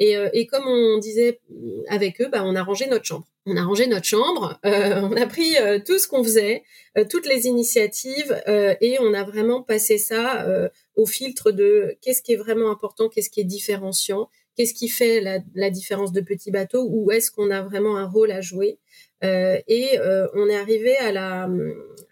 Et, 0.00 0.16
et, 0.32 0.46
comme 0.46 0.66
on 0.66 0.98
disait 0.98 1.40
avec 1.88 2.20
eux, 2.20 2.28
bah, 2.30 2.42
on 2.44 2.54
a 2.54 2.62
rangé 2.62 2.86
notre 2.86 3.04
chambre. 3.04 3.26
On 3.46 3.56
a 3.56 3.64
rangé 3.64 3.86
notre 3.86 4.04
chambre, 4.04 4.58
on 4.62 5.16
a 5.16 5.26
pris 5.26 5.56
tout 5.86 5.98
ce 5.98 6.06
qu'on 6.06 6.22
faisait, 6.22 6.62
toutes 7.10 7.26
les 7.26 7.46
initiatives, 7.46 8.40
et 8.46 8.98
on 9.00 9.12
a 9.14 9.24
vraiment 9.24 9.62
passé 9.62 9.98
ça 9.98 10.46
au 10.94 11.06
filtre 11.06 11.50
de 11.50 11.96
qu'est-ce 12.00 12.22
qui 12.22 12.34
est 12.34 12.36
vraiment 12.36 12.70
important, 12.70 13.08
qu'est-ce 13.08 13.30
qui 13.30 13.40
est 13.40 13.44
différenciant, 13.44 14.28
qu'est-ce 14.58 14.74
qui 14.74 14.88
fait 14.88 15.20
la, 15.20 15.38
la 15.54 15.70
différence 15.70 16.12
de 16.12 16.20
petit 16.20 16.50
bateau, 16.50 16.86
où 16.88 17.10
est-ce 17.10 17.30
qu'on 17.30 17.50
a 17.50 17.62
vraiment 17.62 17.96
un 17.96 18.06
rôle 18.06 18.32
à 18.32 18.40
jouer. 18.40 18.78
Euh, 19.24 19.60
et 19.66 19.98
euh, 19.98 20.28
on 20.34 20.48
est 20.48 20.56
arrivé 20.56 20.96
à 20.98 21.12
la, 21.12 21.48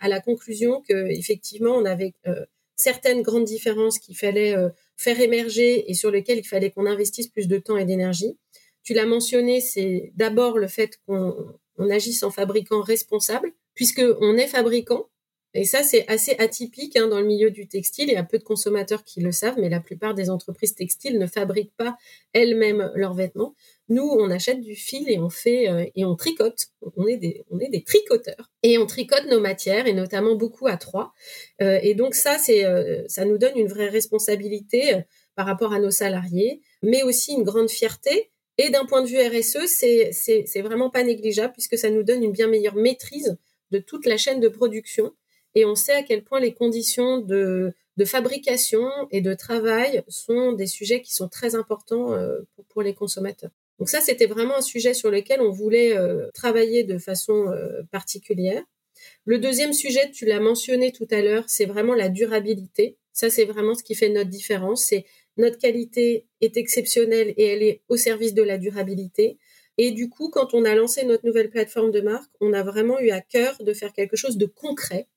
à 0.00 0.08
la 0.08 0.20
conclusion 0.20 0.82
que 0.88 1.06
effectivement 1.10 1.72
on 1.72 1.84
avait 1.84 2.14
euh, 2.26 2.44
certaines 2.74 3.22
grandes 3.22 3.44
différences 3.44 3.98
qu'il 3.98 4.16
fallait 4.16 4.56
faire 4.96 5.20
émerger 5.20 5.90
et 5.90 5.94
sur 5.94 6.10
lesquelles 6.10 6.38
il 6.38 6.46
fallait 6.46 6.70
qu'on 6.70 6.86
investisse 6.86 7.28
plus 7.28 7.48
de 7.48 7.58
temps 7.58 7.76
et 7.76 7.84
d'énergie. 7.84 8.36
Tu 8.82 8.94
l'as 8.94 9.06
mentionné, 9.06 9.60
c'est 9.60 10.12
d'abord 10.14 10.58
le 10.58 10.68
fait 10.68 10.98
qu'on 11.06 11.58
on 11.78 11.90
agisse 11.90 12.22
en 12.22 12.30
fabricant 12.30 12.80
responsable, 12.80 13.52
puisque 13.74 14.02
on 14.20 14.36
est 14.36 14.46
fabricant, 14.46 15.08
et 15.56 15.64
ça, 15.64 15.82
c'est 15.82 16.06
assez 16.08 16.36
atypique 16.38 16.96
hein, 16.96 17.08
dans 17.08 17.18
le 17.18 17.26
milieu 17.26 17.50
du 17.50 17.66
textile. 17.66 18.10
Il 18.10 18.12
y 18.12 18.16
a 18.16 18.22
peu 18.22 18.38
de 18.38 18.44
consommateurs 18.44 19.04
qui 19.04 19.22
le 19.22 19.32
savent, 19.32 19.56
mais 19.58 19.70
la 19.70 19.80
plupart 19.80 20.12
des 20.12 20.28
entreprises 20.28 20.74
textiles 20.74 21.18
ne 21.18 21.26
fabriquent 21.26 21.74
pas 21.78 21.96
elles-mêmes 22.34 22.92
leurs 22.94 23.14
vêtements. 23.14 23.54
Nous, 23.88 24.02
on 24.02 24.30
achète 24.30 24.60
du 24.60 24.74
fil 24.74 25.10
et 25.10 25.18
on 25.18 25.30
fait 25.30 25.68
euh, 25.68 25.84
et 25.94 26.04
on 26.04 26.16
tricote. 26.16 26.66
On 26.96 27.06
est 27.06 27.16
des 27.16 27.44
on 27.50 27.58
est 27.60 27.68
des 27.68 27.82
tricoteurs 27.82 28.50
et 28.62 28.78
on 28.78 28.86
tricote 28.86 29.26
nos 29.30 29.40
matières 29.40 29.86
et 29.86 29.92
notamment 29.92 30.34
beaucoup 30.34 30.66
à 30.66 30.76
trois. 30.76 31.12
Euh, 31.62 31.78
et 31.82 31.94
donc 31.94 32.14
ça, 32.14 32.38
c'est 32.38 32.64
euh, 32.64 33.04
ça 33.08 33.24
nous 33.24 33.38
donne 33.38 33.56
une 33.56 33.68
vraie 33.68 33.88
responsabilité 33.88 35.04
par 35.34 35.46
rapport 35.46 35.72
à 35.72 35.78
nos 35.78 35.90
salariés, 35.90 36.62
mais 36.82 37.02
aussi 37.02 37.32
une 37.32 37.44
grande 37.44 37.70
fierté. 37.70 38.30
Et 38.58 38.70
d'un 38.70 38.86
point 38.86 39.02
de 39.02 39.06
vue 39.06 39.18
RSE, 39.18 39.66
c'est 39.66 40.10
c'est 40.12 40.62
vraiment 40.62 40.90
pas 40.90 41.02
négligeable 41.02 41.52
puisque 41.52 41.78
ça 41.78 41.90
nous 41.90 42.02
donne 42.02 42.24
une 42.24 42.32
bien 42.32 42.48
meilleure 42.48 42.76
maîtrise 42.76 43.36
de 43.70 43.78
toute 43.78 44.06
la 44.06 44.16
chaîne 44.16 44.40
de 44.40 44.48
production 44.48 45.12
et 45.56 45.64
on 45.64 45.74
sait 45.74 45.94
à 45.94 46.02
quel 46.02 46.22
point 46.22 46.38
les 46.38 46.52
conditions 46.52 47.18
de, 47.18 47.74
fabrication 48.04 48.88
et 49.10 49.22
de 49.22 49.32
travail 49.32 50.04
sont 50.06 50.52
des 50.52 50.66
sujets 50.66 51.00
qui 51.00 51.14
sont 51.14 51.30
très 51.30 51.54
importants 51.54 52.12
euh, 52.12 52.42
pour, 52.68 52.82
les 52.82 52.94
consommateurs. 52.94 53.50
Donc 53.78 53.88
ça, 53.88 54.00
c'était 54.00 54.26
vraiment 54.26 54.56
un 54.56 54.62
sujet 54.62 54.94
sur 54.94 55.10
lequel 55.10 55.40
on 55.40 55.50
voulait 55.50 55.96
euh, 55.96 56.30
travailler 56.34 56.84
de 56.84 56.98
façon 56.98 57.48
euh, 57.48 57.82
particulière. 57.90 58.62
Le 59.24 59.38
deuxième 59.38 59.72
sujet, 59.72 60.10
tu 60.10 60.24
l'as 60.24 60.40
mentionné 60.40 60.92
tout 60.92 61.06
à 61.10 61.20
l'heure, 61.20 61.44
c'est 61.46 61.66
vraiment 61.66 61.94
la 61.94 62.08
durabilité. 62.08 62.96
Ça, 63.12 63.30
c'est 63.30 63.44
vraiment 63.44 63.74
ce 63.74 63.82
qui 63.82 63.94
fait 63.94 64.08
notre 64.08 64.30
différence. 64.30 64.84
C'est 64.84 65.04
notre 65.36 65.58
qualité 65.58 66.26
est 66.40 66.56
exceptionnelle 66.56 67.34
et 67.36 67.44
elle 67.44 67.62
est 67.62 67.82
au 67.88 67.96
service 67.96 68.34
de 68.34 68.42
la 68.42 68.56
durabilité. 68.56 69.38
Et 69.78 69.90
du 69.90 70.08
coup, 70.08 70.30
quand 70.30 70.54
on 70.54 70.64
a 70.64 70.74
lancé 70.74 71.04
notre 71.04 71.26
nouvelle 71.26 71.50
plateforme 71.50 71.90
de 71.90 72.00
marque, 72.00 72.30
on 72.40 72.54
a 72.54 72.62
vraiment 72.62 72.98
eu 72.98 73.10
à 73.10 73.20
cœur 73.20 73.56
de 73.60 73.74
faire 73.74 73.92
quelque 73.92 74.16
chose 74.16 74.38
de 74.38 74.46
concret 74.46 75.08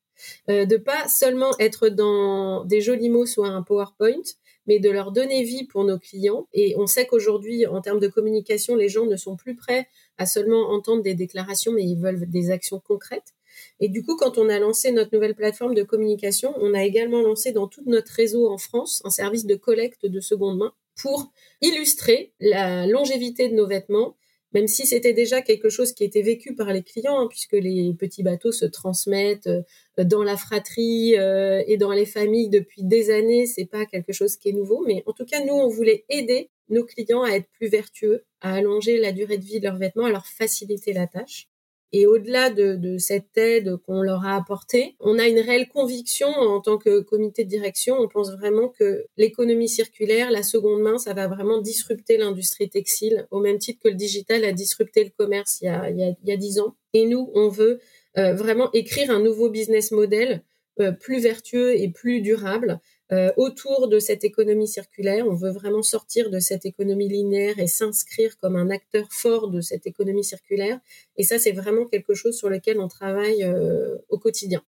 euh, 0.49 0.65
de 0.65 0.77
pas 0.77 1.07
seulement 1.07 1.51
être 1.59 1.89
dans 1.89 2.65
des 2.65 2.81
jolis 2.81 3.09
mots 3.09 3.25
soit 3.25 3.47
un 3.47 3.61
PowerPoint, 3.61 4.21
mais 4.69 4.77
de 4.77 4.91
leur 4.91 5.11
donner 5.11 5.41
vie 5.41 5.65
pour 5.65 5.83
nos 5.83 5.97
clients. 5.97 6.47
Et 6.53 6.75
on 6.77 6.85
sait 6.85 7.07
qu'aujourd'hui, 7.07 7.65
en 7.65 7.81
termes 7.81 7.99
de 7.99 8.07
communication, 8.07 8.75
les 8.75 8.87
gens 8.87 9.07
ne 9.07 9.15
sont 9.15 9.35
plus 9.35 9.55
prêts 9.55 9.87
à 10.19 10.27
seulement 10.27 10.69
entendre 10.69 11.01
des 11.01 11.15
déclarations, 11.15 11.73
mais 11.73 11.83
ils 11.83 11.97
veulent 11.97 12.29
des 12.29 12.51
actions 12.51 12.79
concrètes. 12.79 13.33
Et 13.79 13.89
du 13.89 14.03
coup, 14.03 14.15
quand 14.15 14.37
on 14.37 14.47
a 14.47 14.59
lancé 14.59 14.91
notre 14.91 15.09
nouvelle 15.11 15.33
plateforme 15.33 15.73
de 15.73 15.81
communication, 15.81 16.53
on 16.57 16.75
a 16.75 16.83
également 16.83 17.21
lancé 17.21 17.51
dans 17.51 17.67
tout 17.67 17.81
notre 17.87 18.13
réseau 18.13 18.47
en 18.47 18.59
France 18.59 19.01
un 19.05 19.09
service 19.09 19.47
de 19.47 19.55
collecte 19.55 20.05
de 20.05 20.19
seconde 20.19 20.59
main 20.59 20.71
pour 21.01 21.31
illustrer 21.61 22.31
la 22.39 22.85
longévité 22.85 23.49
de 23.49 23.55
nos 23.55 23.65
vêtements 23.65 24.15
même 24.53 24.67
si 24.67 24.85
c'était 24.85 25.13
déjà 25.13 25.41
quelque 25.41 25.69
chose 25.69 25.93
qui 25.93 26.03
était 26.03 26.21
vécu 26.21 26.55
par 26.55 26.71
les 26.73 26.83
clients, 26.83 27.19
hein, 27.19 27.27
puisque 27.29 27.53
les 27.53 27.93
petits 27.93 28.23
bateaux 28.23 28.51
se 28.51 28.65
transmettent 28.65 29.47
euh, 29.47 30.03
dans 30.03 30.23
la 30.23 30.37
fratrie 30.37 31.17
euh, 31.17 31.63
et 31.67 31.77
dans 31.77 31.91
les 31.91 32.05
familles 32.05 32.49
depuis 32.49 32.83
des 32.83 33.09
années, 33.09 33.45
c'est 33.45 33.65
pas 33.65 33.85
quelque 33.85 34.13
chose 34.13 34.37
qui 34.37 34.49
est 34.49 34.53
nouveau, 34.53 34.83
mais 34.87 35.03
en 35.05 35.13
tout 35.13 35.25
cas 35.25 35.43
nous 35.43 35.53
on 35.53 35.67
voulait 35.67 36.05
aider 36.09 36.49
nos 36.69 36.85
clients 36.85 37.23
à 37.23 37.31
être 37.31 37.49
plus 37.51 37.67
vertueux, 37.67 38.23
à 38.41 38.53
allonger 38.53 38.97
la 38.97 39.11
durée 39.11 39.37
de 39.37 39.45
vie 39.45 39.59
de 39.59 39.65
leurs 39.65 39.77
vêtements, 39.77 40.05
à 40.05 40.11
leur 40.11 40.25
faciliter 40.25 40.93
la 40.93 41.07
tâche. 41.07 41.48
Et 41.91 42.05
au-delà 42.05 42.51
de, 42.51 42.97
cette 42.97 43.37
aide 43.37 43.77
qu'on 43.77 44.01
leur 44.01 44.25
a 44.25 44.35
apportée, 44.35 44.95
on 44.99 45.17
a 45.17 45.27
une 45.27 45.39
réelle 45.39 45.67
conviction 45.67 46.27
en 46.27 46.61
tant 46.61 46.77
que 46.77 46.99
comité 46.99 47.43
de 47.43 47.49
direction. 47.49 47.95
On 47.99 48.07
pense 48.07 48.31
vraiment 48.31 48.67
que 48.67 49.05
l'économie 49.17 49.69
circulaire, 49.69 50.29
la 50.29 50.43
seconde 50.43 50.81
main, 50.81 50.97
ça 50.99 51.13
va 51.13 51.27
vraiment 51.27 51.59
disrupter 51.59 52.17
l'industrie 52.17 52.69
textile, 52.69 53.27
au 53.31 53.39
même 53.39 53.57
titre 53.57 53.79
que 53.83 53.89
le 53.89 53.95
digital 53.95 54.45
a 54.45 54.51
disrupté 54.51 55.03
le 55.03 55.09
commerce 55.17 55.61
il 55.61 55.65
y 55.65 55.67
a, 55.69 55.89
il 55.89 56.59
ans. 56.59 56.75
Et 56.93 57.07
nous, 57.07 57.31
on 57.33 57.49
veut 57.49 57.79
euh, 58.17 58.33
vraiment 58.33 58.71
écrire 58.73 59.09
un 59.09 59.19
nouveau 59.19 59.49
business 59.49 59.91
model 59.91 60.43
euh, 60.79 60.91
plus 60.91 61.19
vertueux 61.19 61.75
et 61.75 61.89
plus 61.89 62.21
durable 62.21 62.79
euh, 63.11 63.31
autour 63.37 63.87
de 63.87 63.97
cette 63.97 64.23
économie 64.23 64.67
circulaire. 64.67 65.25
On 65.27 65.33
veut 65.33 65.51
vraiment 65.51 65.81
sortir 65.81 66.29
de 66.29 66.39
cette 66.39 66.65
économie 66.65 67.09
linéaire 67.09 67.57
et 67.57 67.67
s'inscrire 67.67 68.37
comme 68.37 68.55
un 68.55 68.69
acteur 68.69 69.07
fort 69.11 69.49
de 69.49 69.61
cette 69.61 69.87
économie 69.87 70.23
circulaire. 70.23 70.79
Et 71.17 71.23
ça, 71.23 71.39
c'est 71.39 71.51
vraiment 71.51 71.85
quelque 71.85 72.13
chose 72.13 72.37
sur 72.37 72.49
lequel 72.49 72.79
on 72.79 72.87
travaille 72.87 73.43
euh, 73.43 73.97
au 74.09 74.19
quotidien. 74.19 74.63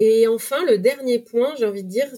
Et 0.00 0.28
enfin, 0.28 0.64
le 0.66 0.78
dernier 0.78 1.18
point, 1.18 1.54
j'ai 1.58 1.66
envie 1.66 1.82
de 1.82 1.88
dire, 1.88 2.08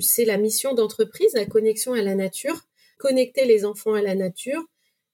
c'est 0.00 0.24
la 0.24 0.38
mission 0.38 0.74
d'entreprise, 0.74 1.32
la 1.34 1.46
connexion 1.46 1.92
à 1.92 2.02
la 2.02 2.16
nature, 2.16 2.62
connecter 2.98 3.44
les 3.44 3.64
enfants 3.64 3.94
à 3.94 4.02
la 4.02 4.16
nature 4.16 4.64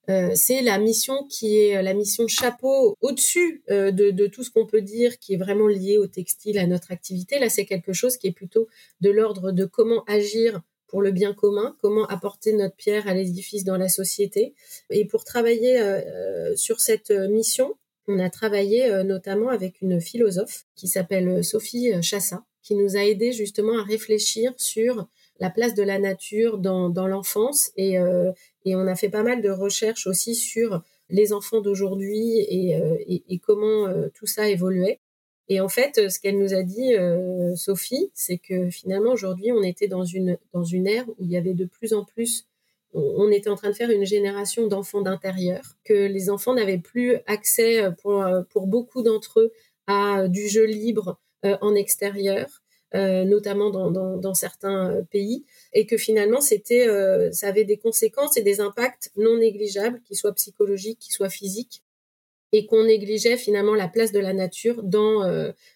euh, 0.09 0.31
c'est 0.33 0.61
la 0.61 0.79
mission 0.79 1.27
qui 1.27 1.57
est 1.57 1.77
euh, 1.77 1.81
la 1.83 1.93
mission 1.93 2.27
chapeau 2.27 2.95
au-dessus 2.99 3.63
euh, 3.69 3.91
de, 3.91 4.27
tout 4.27 4.43
ce 4.43 4.49
qu'on 4.49 4.65
peut 4.65 4.81
dire 4.81 5.19
qui 5.19 5.33
est 5.33 5.37
vraiment 5.37 5.67
lié 5.67 5.97
au 5.97 6.07
textile, 6.07 6.57
à 6.57 6.65
notre 6.65 6.91
activité. 6.91 7.37
Là, 7.39 7.49
c'est 7.49 7.65
quelque 7.65 7.93
chose 7.93 8.17
qui 8.17 8.27
est 8.27 8.31
plutôt 8.31 8.67
de 9.01 9.09
l'ordre 9.11 9.51
de 9.51 9.65
comment 9.65 10.03
agir 10.05 10.61
pour 10.87 11.03
le 11.03 11.11
bien 11.11 11.33
commun, 11.33 11.75
comment 11.79 12.07
apporter 12.07 12.53
notre 12.53 12.75
pierre 12.75 13.07
à 13.07 13.13
l'édifice 13.13 13.63
dans 13.63 13.77
la 13.77 13.89
société. 13.89 14.55
Et 14.89 15.05
pour 15.05 15.23
travailler 15.23 15.79
sur 16.55 16.79
cette 16.79 17.11
mission, 17.11 17.75
on 18.07 18.17
a 18.17 18.31
travaillé 18.31 19.03
notamment 19.03 19.49
avec 19.49 19.81
une 19.81 20.01
philosophe 20.01 20.65
qui 20.75 20.87
s'appelle 20.87 21.43
Sophie 21.43 21.91
Chassa, 22.01 22.43
qui 22.63 22.73
nous 22.73 22.97
a 22.97 23.01
aidé 23.01 23.33
justement 23.33 23.77
à 23.77 23.83
réfléchir 23.83 24.51
sur 24.57 25.07
la 25.39 25.51
place 25.51 25.75
de 25.75 25.83
la 25.83 25.99
nature 25.99 26.57
dans, 26.57 26.89
l'enfance 27.07 27.69
et, 27.77 27.99
et 28.65 28.75
on 28.75 28.87
a 28.87 28.95
fait 28.95 29.09
pas 29.09 29.23
mal 29.23 29.41
de 29.41 29.49
recherches 29.49 30.07
aussi 30.07 30.35
sur 30.35 30.81
les 31.09 31.33
enfants 31.33 31.61
d'aujourd'hui 31.61 32.39
et, 32.49 32.75
euh, 32.75 33.37
comment 33.41 33.87
euh, 33.87 34.09
tout 34.13 34.27
ça 34.27 34.49
évoluait. 34.49 34.99
Et 35.47 35.59
en 35.61 35.69
fait, 35.69 36.09
ce 36.09 36.19
qu'elle 36.19 36.37
nous 36.37 36.53
a 36.53 36.61
dit, 36.61 36.93
Sophie, 37.55 38.11
c'est 38.13 38.37
que 38.37 38.69
finalement 38.69 39.11
aujourd'hui, 39.13 39.51
on 39.51 39.63
était 39.63 39.87
dans 39.87 40.03
une 40.03 40.37
dans 40.53 40.63
une 40.63 40.85
ère 40.85 41.09
où 41.09 41.15
il 41.21 41.31
y 41.31 41.37
avait 41.37 41.55
de 41.55 41.65
plus 41.65 41.93
en 41.93 42.05
plus, 42.05 42.45
on 42.93 43.31
était 43.31 43.49
en 43.49 43.55
train 43.55 43.71
de 43.71 43.75
faire 43.75 43.89
une 43.89 44.05
génération 44.05 44.67
d'enfants 44.67 45.01
d'intérieur, 45.01 45.63
que 45.83 46.05
les 46.05 46.29
enfants 46.29 46.53
n'avaient 46.53 46.77
plus 46.77 47.15
accès 47.25 47.81
pour 47.97 48.67
beaucoup 48.67 49.01
d'entre 49.01 49.39
eux 49.39 49.51
à 49.87 50.27
du 50.27 50.47
jeu 50.47 50.65
libre 50.65 51.19
en 51.41 51.73
extérieur, 51.73 52.61
euh, 52.95 53.23
notamment 53.23 53.69
dans, 53.69 53.91
dans, 53.91 54.17
dans, 54.17 54.33
certains 54.33 54.89
euh, 54.89 55.01
pays, 55.03 55.45
et 55.73 55.85
que 55.85 55.95
finalement 55.95 56.41
c'était, 56.41 56.87
euh, 56.87 57.31
ça 57.31 57.47
avait 57.47 57.63
des 57.63 57.77
conséquences 57.77 58.35
et 58.35 58.41
des 58.41 58.61
impacts 58.61 59.11
non 59.15 59.37
négligeables, 59.37 60.01
qu'ils 60.01 60.17
soient 60.17 60.33
psychologiques, 60.33 60.97
qu'ils 60.97 61.13
soient 61.13 61.29
physiques, 61.29 61.83
et 62.51 62.65
qu'on 62.65 62.85
négligeait 62.85 63.37
finalement 63.37 63.75
la 63.75 63.87
place 63.87 64.11
de 64.11 64.19
la 64.19 64.33
nature 64.33 64.81
dans 64.81 65.21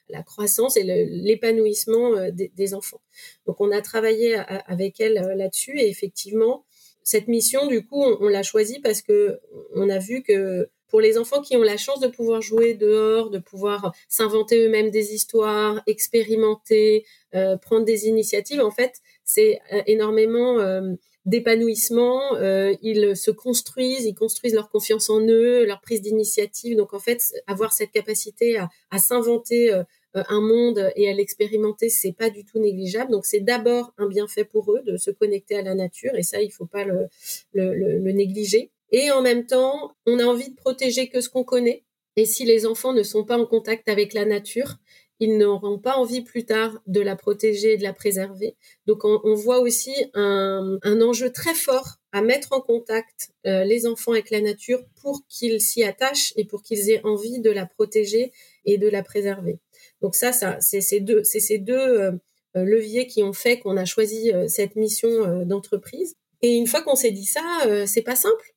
la 0.10 0.23
croissance 0.23 0.76
et 0.76 0.82
l'épanouissement 0.82 2.32
des, 2.32 2.52
des, 2.56 2.73
enfants. 2.73 3.02
Donc 3.45 3.62
on 3.62 3.69
a 3.69 3.80
travaillé 3.82 4.36
avec 4.65 4.99
elle 4.99 5.13
là-dessus, 5.36 5.80
et 5.80 5.88
effectivement 5.88 6.65
cette 7.04 7.28
mission, 7.28 7.67
du 7.67 7.86
coup, 7.86 8.02
on, 8.02 8.17
on 8.21 8.28
l'a 8.28 8.41
choisie 8.41 8.80
parce 8.80 9.04
que 9.04 9.39
on 9.76 9.88
a 9.89 9.99
vu 9.99 10.23
que 10.23 10.69
pour 10.94 11.02
les 11.02 11.18
enfants 11.18 11.42
qui 11.42 11.58
ont 11.58 11.64
la 11.64 11.76
chance 11.76 12.00
de 12.02 12.08
pouvoir 12.08 12.44
jouer 12.44 12.76
dehors, 12.76 13.32
de 13.32 13.40
pouvoir 13.40 13.96
s'inventer 14.08 14.64
eux-mêmes 14.64 14.92
des 14.92 15.16
histoires, 15.16 15.82
expérimenter, 15.88 17.04
euh, 17.34 17.58
prendre 17.58 17.84
des 17.84 18.06
initiatives, 18.08 18.62
en 18.62 18.70
fait, 18.70 19.02
c'est 19.26 19.60
euh, 19.74 19.82
énormément 19.88 20.60
euh, 20.60 20.94
d'épanouissement. 21.26 22.38
ils 22.84 23.18
se 23.18 23.32
construisent, 23.32 24.06
ils 24.06 24.14
construisent 24.14 24.54
leur 24.54 24.70
confiance 24.70 25.10
en 25.10 25.20
eux, 25.22 25.66
leur 25.66 25.82
prise 25.82 26.04
d'initiative. 26.04 26.78
Donc, 26.78 26.94
en 26.94 27.00
fait, 27.00 27.24
avoir 27.48 27.74
cette 27.74 27.92
capacité 27.92 28.60
à, 28.60 29.00
s'inventer 29.00 29.74
un 30.14 30.42
monde 30.42 30.92
et 30.96 31.10
à 31.10 31.14
l'expérimenter, 31.14 31.90
c'est 31.90 32.12
pas 32.12 32.30
du 32.30 32.46
tout 32.46 32.60
négligeable. 32.60 33.10
Donc, 33.10 33.26
c'est 33.26 33.40
d'abord 33.40 33.94
un 33.98 34.06
bienfait 34.06 34.46
pour 34.46 34.72
eux 34.74 34.84
de 34.86 34.98
se 34.98 35.10
connecter 35.10 35.56
à 35.56 35.64
la 35.64 35.74
nature, 35.74 36.14
et 36.14 36.24
ça, 36.24 36.40
il 36.40 36.52
faut 36.52 36.68
pas 36.68 36.86
le 36.86 38.12
négliger. 38.12 38.70
Et 38.94 39.10
en 39.10 39.22
même 39.22 39.48
temps, 39.48 39.92
on 40.06 40.20
a 40.20 40.24
envie 40.24 40.52
de 40.52 40.56
protéger 40.56 41.10
que 41.10 41.20
ce 41.20 41.28
qu'on 41.28 41.44
connaît. 41.44 41.84
Et 42.16 42.26
si 42.26 42.46
les 42.46 42.68
enfants 42.68 42.94
ne 42.94 43.02
sont 43.02 43.26
pas 43.26 43.40
en 43.40 43.48
contact 43.48 43.90
avec 43.90 44.14
la 44.14 44.24
nature, 44.24 44.76
ils 45.20 45.38
n'auront 45.38 45.80
pas 45.80 45.96
envie 45.96 46.22
plus 46.22 46.46
tard 46.46 46.80
de 46.86 47.02
la 47.02 47.16
protéger 47.16 47.74
et 47.74 47.78
de 47.78 47.84
la 47.84 47.94
préserver. 47.94 48.56
Donc 48.86 49.04
on, 49.04 49.34
voit 49.34 49.60
aussi 49.60 49.94
un, 50.14 50.78
enjeu 50.84 51.32
très 51.32 51.56
fort 51.56 51.96
à 52.12 52.22
mettre 52.22 52.50
en 52.52 52.62
contact 52.62 53.32
euh, 53.48 53.64
les 53.64 53.88
enfants 53.88 54.12
avec 54.12 54.30
la 54.30 54.42
nature 54.42 54.84
pour 55.02 55.22
qu'ils 55.28 55.60
s'y 55.60 55.84
attachent 55.84 56.34
et 56.36 56.46
pour 56.46 56.62
qu'ils 56.62 56.92
aient 56.92 57.04
envie 57.04 57.40
de 57.40 57.50
la 57.50 57.66
protéger 57.66 58.32
et 58.66 58.78
de 58.78 58.88
la 58.88 59.02
préserver. 59.02 59.60
Donc 60.02 60.14
ça, 60.14 60.32
c'est 60.60 60.82
ces 60.82 61.00
deux, 61.00 61.24
deux 61.60 61.74
euh, 61.74 62.12
leviers 62.54 63.08
qui 63.08 63.24
ont 63.24 63.34
fait 63.34 63.60
qu'on 63.60 63.78
a 63.78 63.86
choisi 63.86 64.32
euh, 64.32 64.48
cette 64.48 64.76
mission 64.76 65.46
d'entreprise. 65.46 66.16
Et 66.44 66.56
une 66.58 66.68
fois 66.68 66.82
qu'on 66.82 66.96
s'est 66.96 67.12
dit 67.12 67.26
ça, 67.26 67.42
c'est 67.88 68.02
pas 68.02 68.18
simple 68.18 68.53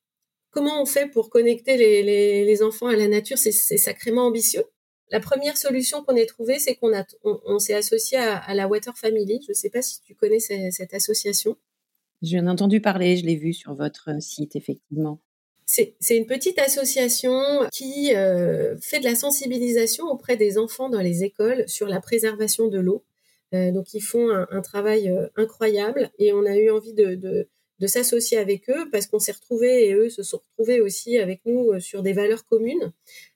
Comment 0.50 0.80
on 0.80 0.86
fait 0.86 1.06
pour 1.06 1.30
connecter 1.30 1.76
les, 1.76 2.62
enfants 2.62 2.86
à 2.86 2.96
la 2.96 3.08
nature? 3.08 3.38
C'est 3.38 3.52
sacrément 3.52 4.26
ambitieux. 4.26 4.64
La 5.10 5.20
première 5.20 5.56
solution 5.56 6.02
qu'on 6.02 6.16
ait 6.16 6.26
trouvée, 6.26 6.58
c'est 6.58 6.74
qu'on 6.74 6.92
on, 7.22 7.58
s'est 7.58 7.74
associé 7.74 8.18
à, 8.18 8.54
la 8.54 8.66
Water 8.66 8.96
Family. 8.96 9.40
Je 9.46 9.52
ne 9.52 9.54
sais 9.54 9.70
pas 9.70 9.82
si 9.82 10.00
tu 10.02 10.14
connais 10.14 10.40
cette, 10.40 10.94
association. 10.94 11.56
J'ai 12.22 12.40
entendu 12.40 12.80
parler, 12.80 13.16
je 13.16 13.24
l'ai 13.24 13.36
vu 13.36 13.52
sur 13.52 13.74
votre 13.74 14.10
site, 14.20 14.56
effectivement. 14.56 15.20
C'est 15.66 16.16
une 16.16 16.26
petite 16.26 16.58
association 16.60 17.68
qui 17.72 18.14
euh, 18.14 18.76
fait 18.78 19.00
de 19.00 19.04
la 19.04 19.16
sensibilisation 19.16 20.06
auprès 20.06 20.36
des 20.36 20.58
enfants 20.58 20.88
dans 20.88 21.00
les 21.00 21.24
écoles 21.24 21.68
sur 21.68 21.88
la 21.88 22.00
préservation 22.00 22.68
de 22.68 22.78
l'eau. 22.78 23.04
Euh, 23.52 23.72
donc 23.72 23.92
ils 23.94 24.00
font 24.00 24.30
un, 24.30 24.60
travail 24.60 25.08
euh, 25.08 25.28
incroyable 25.36 26.10
et 26.18 26.32
on 26.32 26.44
a 26.44 26.56
eu 26.56 26.70
envie 26.70 26.94
de, 26.94 27.14
de 27.14 27.48
s'associer 27.86 28.38
avec 28.38 28.70
eux 28.70 28.88
parce 28.90 29.06
qu'on 29.06 29.18
s'est 29.18 29.32
retrouvés 29.32 29.88
et 29.88 29.94
eux 29.94 30.08
se 30.08 30.22
sont 30.22 30.38
retrouvés 30.38 30.80
aussi 30.80 31.18
avec 31.18 31.40
nous 31.44 31.72
euh, 31.72 31.80
sur 31.80 32.02
des 32.02 32.14
valeurs 32.14 32.46
communes. 32.46 32.92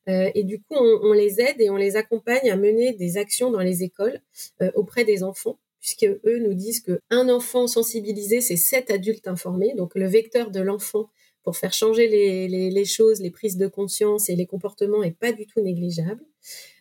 Euh, 0.09 0.31
et 0.35 0.44
du 0.44 0.61
coup, 0.61 0.74
on, 0.74 1.12
les 1.12 1.40
aide 1.40 1.61
et 1.61 1.68
on 1.68 1.76
les 1.76 1.96
accompagne 1.96 2.50
à 2.50 2.57
mener 2.57 2.94
des 2.94 3.18
actions 3.18 3.50
dans 3.50 3.61
les 3.61 3.83
écoles 3.83 4.20
euh, 4.62 4.70
auprès 4.74 5.05
des 5.05 5.22
enfants 5.22 5.59
puisque 5.79 6.05
eux 6.05 6.38
nous 6.38 6.53
disent 6.53 6.81
que 6.81 7.00
un 7.09 7.31
enfant 7.31 7.66
sensibilisé, 7.66 8.42
c'est 8.42 8.57
sept 8.57 8.90
adultes 8.90 9.29
informés. 9.29 9.74
Donc 9.74 9.94
le 9.94 10.07
vecteur 10.07 10.50
de 10.50 10.61
l'enfant 10.61 11.11
pour 11.42 11.57
faire 11.57 11.72
changer 11.72 12.07
les, 12.07 12.85
choses, 12.85 13.22
les 13.22 13.31
prises 13.31 13.57
de 13.57 13.66
conscience 13.66 14.29
et 14.29 14.37
les 14.37 14.44
comportements 14.44 15.03
est 15.03 15.16
pas 15.16 15.33
du 15.33 15.46
tout 15.46 15.62
négligeable. 15.62 16.22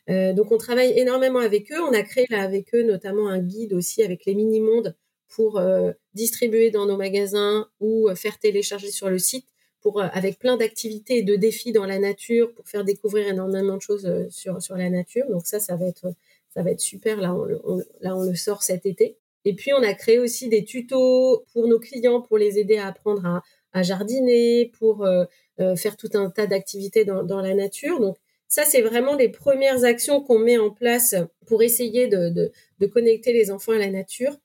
Donc 0.10 0.52
on 0.52 0.58
travaille 0.58 1.00
énormément 1.00 1.40
avec 1.40 1.72
eux. 1.72 1.80
On 1.82 1.94
a 1.94 2.02
créé 2.02 2.26
avec 2.32 2.76
eux 2.76 2.84
notamment 2.84 3.30
un 3.30 3.40
guide 3.40 3.72
aussi 3.72 4.04
avec 4.04 4.26
les 4.26 4.36
mini-mondes 4.36 4.98
pour 5.30 5.60
euh, 5.60 5.92
distribuer 6.14 6.72
dans 6.72 6.86
nos 6.86 6.98
magasins 6.98 7.68
ou 7.80 8.10
euh, 8.10 8.16
faire 8.16 8.40
télécharger 8.40 8.92
sur 8.92 9.10
le 9.10 9.20
site 9.20 9.46
euh, 9.86 9.92
avec 10.12 10.40
plein 10.40 10.58
d'activités 10.58 11.20
et 11.20 11.24
de 11.24 11.36
défis 11.36 11.72
dans 11.72 11.86
la 11.86 12.00
nature 12.00 12.52
pour 12.54 12.68
faire 12.68 12.84
découvrir 12.84 13.28
énormément 13.28 13.78
de 13.78 13.82
choses 13.82 14.28
sur 14.30 14.76
la 14.76 14.90
nature. 14.90 15.26
Donc 15.30 15.46
ça, 15.46 15.60
ça 15.60 15.76
va 15.76 15.86
être 15.86 16.14
ça 16.54 16.64
va 16.64 16.72
être 16.72 16.82
super. 16.82 17.22
Là, 17.22 17.36
on, 17.36 18.24
le 18.24 18.36
sort 18.36 18.64
cet 18.64 18.88
été. 18.88 19.18
Et 19.46 19.54
puis, 19.54 19.72
on 19.72 19.84
a 19.84 19.94
créé 19.94 20.18
aussi 20.18 20.50
des 20.50 20.66
tutos 20.66 21.46
pour 21.54 21.68
nos 21.68 21.80
clients 21.80 22.22
pour 22.22 22.40
les 22.40 22.58
aider 22.58 22.78
à 22.78 22.88
apprendre 22.88 23.44
à, 23.72 23.84
jardiner, 23.84 24.72
pour 24.80 25.08
faire 25.78 25.96
tout 25.96 26.10
un 26.16 26.32
tas 26.32 26.48
d'activités 26.48 27.06
dans, 27.06 27.42
la 27.42 27.54
nature. 27.54 28.00
Donc, 28.00 28.18
ça, 28.48 28.66
c'est 28.66 28.82
vraiment 28.82 29.16
les 29.16 29.30
premières 29.30 29.84
actions 29.84 30.22
qu'on 30.22 30.40
met 30.40 30.58
en 30.58 30.72
place 30.72 31.14
pour 31.46 31.62
essayer 31.62 32.08
de, 32.08 32.52
connecter 32.92 33.32
les 33.32 33.52
enfants 33.52 33.74
à 33.74 33.78
la 33.78 33.92
nature. 33.92 34.36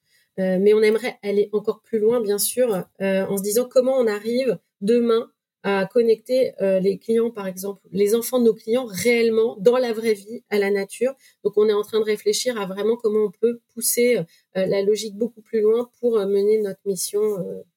Euh, 0.40 0.58
mais 0.60 0.74
on 0.74 0.82
aimerait 0.82 1.18
aller 1.22 1.48
encore 1.52 1.80
plus 1.80 1.98
loin, 1.98 2.20
bien 2.20 2.38
sûr, 2.38 2.84
euh, 3.00 3.26
en 3.26 3.36
se 3.36 3.42
disant 3.42 3.68
comment 3.70 3.96
on 3.96 4.06
arrive 4.06 4.58
demain 4.80 5.30
à 5.62 5.86
connecter 5.86 6.52
euh, 6.60 6.78
les 6.78 6.98
clients, 6.98 7.30
par 7.30 7.46
exemple, 7.46 7.80
les 7.90 8.14
enfants 8.14 8.38
de 8.38 8.44
nos 8.44 8.54
clients 8.54 8.84
réellement 8.84 9.56
dans 9.60 9.78
la 9.78 9.94
vraie 9.94 10.12
vie 10.12 10.42
à 10.50 10.58
la 10.58 10.70
nature. 10.70 11.14
Donc, 11.42 11.54
on 11.56 11.68
est 11.68 11.72
en 11.72 11.82
train 11.82 12.00
de 12.00 12.04
réfléchir 12.04 12.60
à 12.60 12.66
vraiment 12.66 12.96
comment 12.96 13.26
on 13.26 13.30
peut 13.30 13.60
pousser 13.72 14.18
la 14.54 14.82
logique 14.82 15.16
beaucoup 15.16 15.40
plus 15.40 15.62
loin 15.62 15.90
pour 16.00 16.18
mener 16.26 16.60
notre 16.60 16.80
mission 16.84 17.22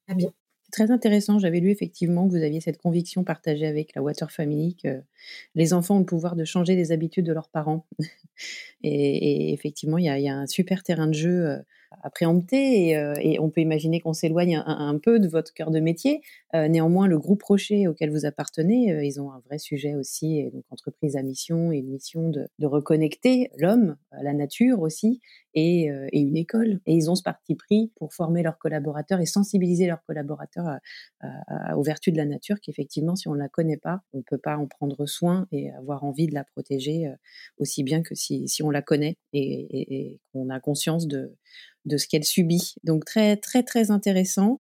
à 0.10 0.16
bien. 0.16 0.34
Très 0.74 0.92
intéressant. 0.92 1.40
J'avais 1.40 1.62
lu 1.62 1.72
effectivement 1.72 2.28
que 2.28 2.34
vous 2.34 2.44
aviez 2.44 2.60
cette 2.60 2.78
conviction 2.78 3.24
partagée 3.24 3.66
avec 3.66 3.96
la 3.96 4.02
Water 4.02 4.30
Family 4.32 4.76
que 4.76 5.02
les 5.56 5.72
enfants 5.72 5.96
ont 5.96 6.00
le 6.00 6.06
pouvoir 6.06 6.36
de 6.36 6.44
changer 6.44 6.76
les 6.76 6.92
habitudes 6.92 7.26
de 7.26 7.32
leurs 7.32 7.48
parents. 7.48 7.88
et, 8.84 9.54
effectivement, 9.54 9.98
il 9.98 10.06
y, 10.06 10.30
a, 10.30 10.38
un 10.38 10.46
super 10.46 10.84
terrain 10.84 11.08
de 11.08 11.14
jeu 11.14 11.64
et, 12.52 12.98
euh, 12.98 13.14
et, 13.22 13.40
on 13.40 13.50
peut 13.50 13.62
imaginer 13.62 14.00
qu'on 14.00 14.14
s'éloigne 14.14 14.62
un, 14.66 14.98
peu 14.98 15.20
de 15.20 15.28
votre 15.28 15.54
cœur 15.54 15.72
de 15.72 15.80
métier. 15.80 16.22
Euh, 16.56 16.68
néanmoins, 16.68 17.08
le 17.08 17.18
groupe 17.18 17.44
Rocher 17.44 17.88
auquel 17.88 18.12
vous 18.12 18.26
appartenez, 18.26 18.92
euh, 18.92 19.04
ils 19.04 19.22
ont 19.22 19.32
un 19.32 19.40
vrai 19.40 19.58
sujet 19.58 19.96
aussi, 19.96 20.40
et 20.40 20.52
donc 20.52 20.64
entreprise 20.70 21.16
à 21.16 21.22
mission 21.22 21.72
et 21.72 21.78
une 21.78 21.90
mission 21.90 22.30
de, 22.30 22.48
reconnecter 22.62 23.50
l'homme 23.58 23.96
la 24.22 24.34
nature 24.34 24.82
aussi 24.82 25.22
et, 25.54 25.88
une 26.12 26.36
école. 26.36 26.82
Et 26.86 26.94
ils 26.94 27.10
ont 27.10 27.16
ce 27.16 27.24
parti 27.24 27.56
pris 27.56 27.92
pour 27.96 28.14
former 28.14 28.44
leurs 28.44 28.58
collaborateurs 28.58 29.22
et 29.22 29.26
sensibiliser 29.26 29.88
leurs 29.88 30.04
collaborateurs 30.04 30.80
aux 31.76 31.82
vertus 31.82 32.12
de 32.12 32.18
la 32.18 32.26
nature, 32.26 32.58
qu'effectivement, 32.62 33.16
si 33.16 33.28
on 33.28 33.34
ne 33.34 33.40
la 33.40 33.48
connaît 33.48 33.78
pas, 33.78 34.02
on 34.14 34.18
ne 34.18 34.24
peut 34.24 34.38
pas 34.38 34.58
en 34.58 34.68
prendre 34.68 35.06
soin 35.06 35.48
et 35.52 35.72
avoir 35.72 36.04
envie 36.04 36.28
de 36.28 36.34
la 36.34 36.44
protéger 36.44 37.10
aussi 37.58 37.84
bien 37.84 38.02
que 38.02 38.16
si, 38.16 38.48
on 38.62 38.70
la 38.70 38.82
connaît 38.82 39.18
et 39.34 40.20
qu'on 40.34 40.50
a 40.50 40.60
conscience 40.60 41.08
de, 41.08 41.34
de 41.86 41.98
ce 41.98 42.08
qu'elle 42.08 42.24
subit. 42.24 42.76
Donc 42.84 43.06
très 43.06 43.38
très 43.38 43.64
très 43.64 43.92
intéressant. 43.92 44.60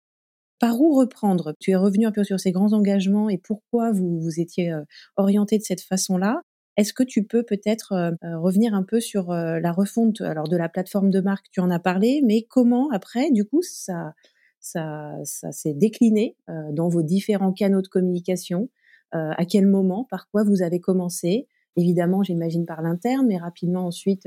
Par 0.60 0.80
où 0.80 0.94
reprendre? 0.94 1.54
Tu 1.60 1.72
es 1.72 1.76
revenu 1.76 2.06
un 2.06 2.12
peu 2.12 2.24
sur 2.24 2.38
ces 2.38 2.52
grands 2.52 2.72
engagements 2.72 3.28
et 3.28 3.38
pourquoi 3.38 3.92
vous 3.92 4.20
vous 4.20 4.40
étiez 4.40 4.72
euh, 4.72 4.82
orienté 5.16 5.58
de 5.58 5.64
cette 5.64 5.82
façon-là? 5.82 6.40
Est-ce 6.76 6.92
que 6.92 7.02
tu 7.02 7.24
peux 7.24 7.42
peut-être 7.42 7.92
euh, 7.92 8.12
euh, 8.24 8.38
revenir 8.38 8.72
un 8.74 8.84
peu 8.84 9.00
sur 9.00 9.32
la 9.32 9.72
refonte 9.72 10.20
alors 10.20 10.48
de 10.48 10.56
la 10.56 10.68
plateforme 10.68 11.10
de 11.10 11.20
marque? 11.20 11.46
Tu 11.50 11.60
en 11.60 11.70
as 11.70 11.80
parlé, 11.80 12.22
mais 12.24 12.46
comment 12.48 12.88
après, 12.92 13.30
du 13.30 13.44
coup, 13.44 13.62
ça 13.62 14.14
ça, 14.60 15.12
ça 15.24 15.52
s'est 15.52 15.74
décliné 15.74 16.36
dans 16.72 16.88
vos 16.88 17.02
différents 17.02 17.52
canaux 17.52 17.82
de 17.82 17.88
communication? 17.88 18.70
À 19.12 19.44
quel 19.44 19.66
moment? 19.66 20.06
Par 20.08 20.26
quoi 20.30 20.42
vous 20.42 20.62
avez 20.62 20.80
commencé? 20.80 21.46
Évidemment, 21.76 22.22
j'imagine 22.22 22.64
par 22.64 22.80
l'interne, 22.80 23.26
mais 23.26 23.36
rapidement 23.36 23.86
ensuite 23.86 24.26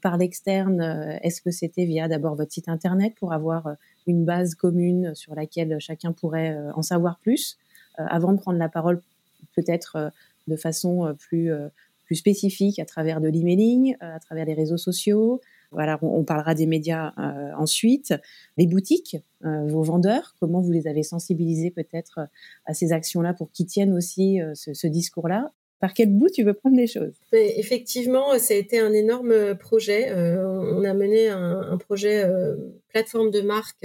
par 0.00 0.16
l'externe 0.16 0.80
euh, 0.80 1.18
Est-ce 1.22 1.42
que 1.42 1.50
c'était 1.50 1.84
via 1.84 2.08
d'abord 2.08 2.34
votre 2.34 2.52
site 2.52 2.68
internet 2.68 3.14
pour 3.18 3.32
avoir 3.32 3.66
euh, 3.66 3.74
une 4.06 4.24
base 4.24 4.54
commune 4.54 5.14
sur 5.14 5.34
laquelle 5.34 5.76
chacun 5.80 6.12
pourrait 6.12 6.56
en 6.74 6.82
savoir 6.82 7.18
plus 7.18 7.58
avant 7.96 8.32
de 8.32 8.38
prendre 8.38 8.58
la 8.58 8.68
parole 8.68 9.02
peut-être 9.54 10.12
de 10.46 10.56
façon 10.56 11.14
plus 11.18 11.50
plus 12.04 12.14
spécifique 12.14 12.78
à 12.78 12.84
travers 12.84 13.20
de 13.20 13.26
l'emailing, 13.26 13.96
à 14.00 14.20
travers 14.20 14.44
les 14.44 14.54
réseaux 14.54 14.76
sociaux? 14.76 15.40
Voilà, 15.72 15.98
on, 16.02 16.22
parlera 16.22 16.54
des 16.54 16.66
médias 16.66 17.14
ensuite, 17.58 18.14
les 18.58 18.68
boutiques, 18.68 19.16
vos 19.42 19.82
vendeurs, 19.82 20.36
comment 20.38 20.60
vous 20.60 20.70
les 20.70 20.86
avez 20.86 21.02
sensibilisés 21.02 21.72
peut-être 21.72 22.28
à 22.66 22.74
ces 22.74 22.92
actions-là 22.92 23.34
pour 23.34 23.50
qu'ils 23.50 23.66
tiennent 23.66 23.94
aussi 23.94 24.38
ce 24.54 24.86
discours-là? 24.86 25.50
Par 25.80 25.92
quel 25.92 26.10
bout 26.10 26.28
tu 26.28 26.42
veux 26.42 26.54
prendre 26.54 26.76
les 26.76 26.86
choses? 26.86 27.12
Effectivement, 27.32 28.38
ça 28.38 28.54
a 28.54 28.56
été 28.56 28.78
un 28.78 28.92
énorme 28.92 29.56
projet. 29.56 30.10
Euh, 30.10 30.42
on 30.46 30.84
a 30.84 30.94
mené 30.94 31.28
un, 31.28 31.76
projet 31.78 32.24
euh, 32.24 32.56
plateforme 32.88 33.30
de 33.30 33.42
marque 33.42 33.84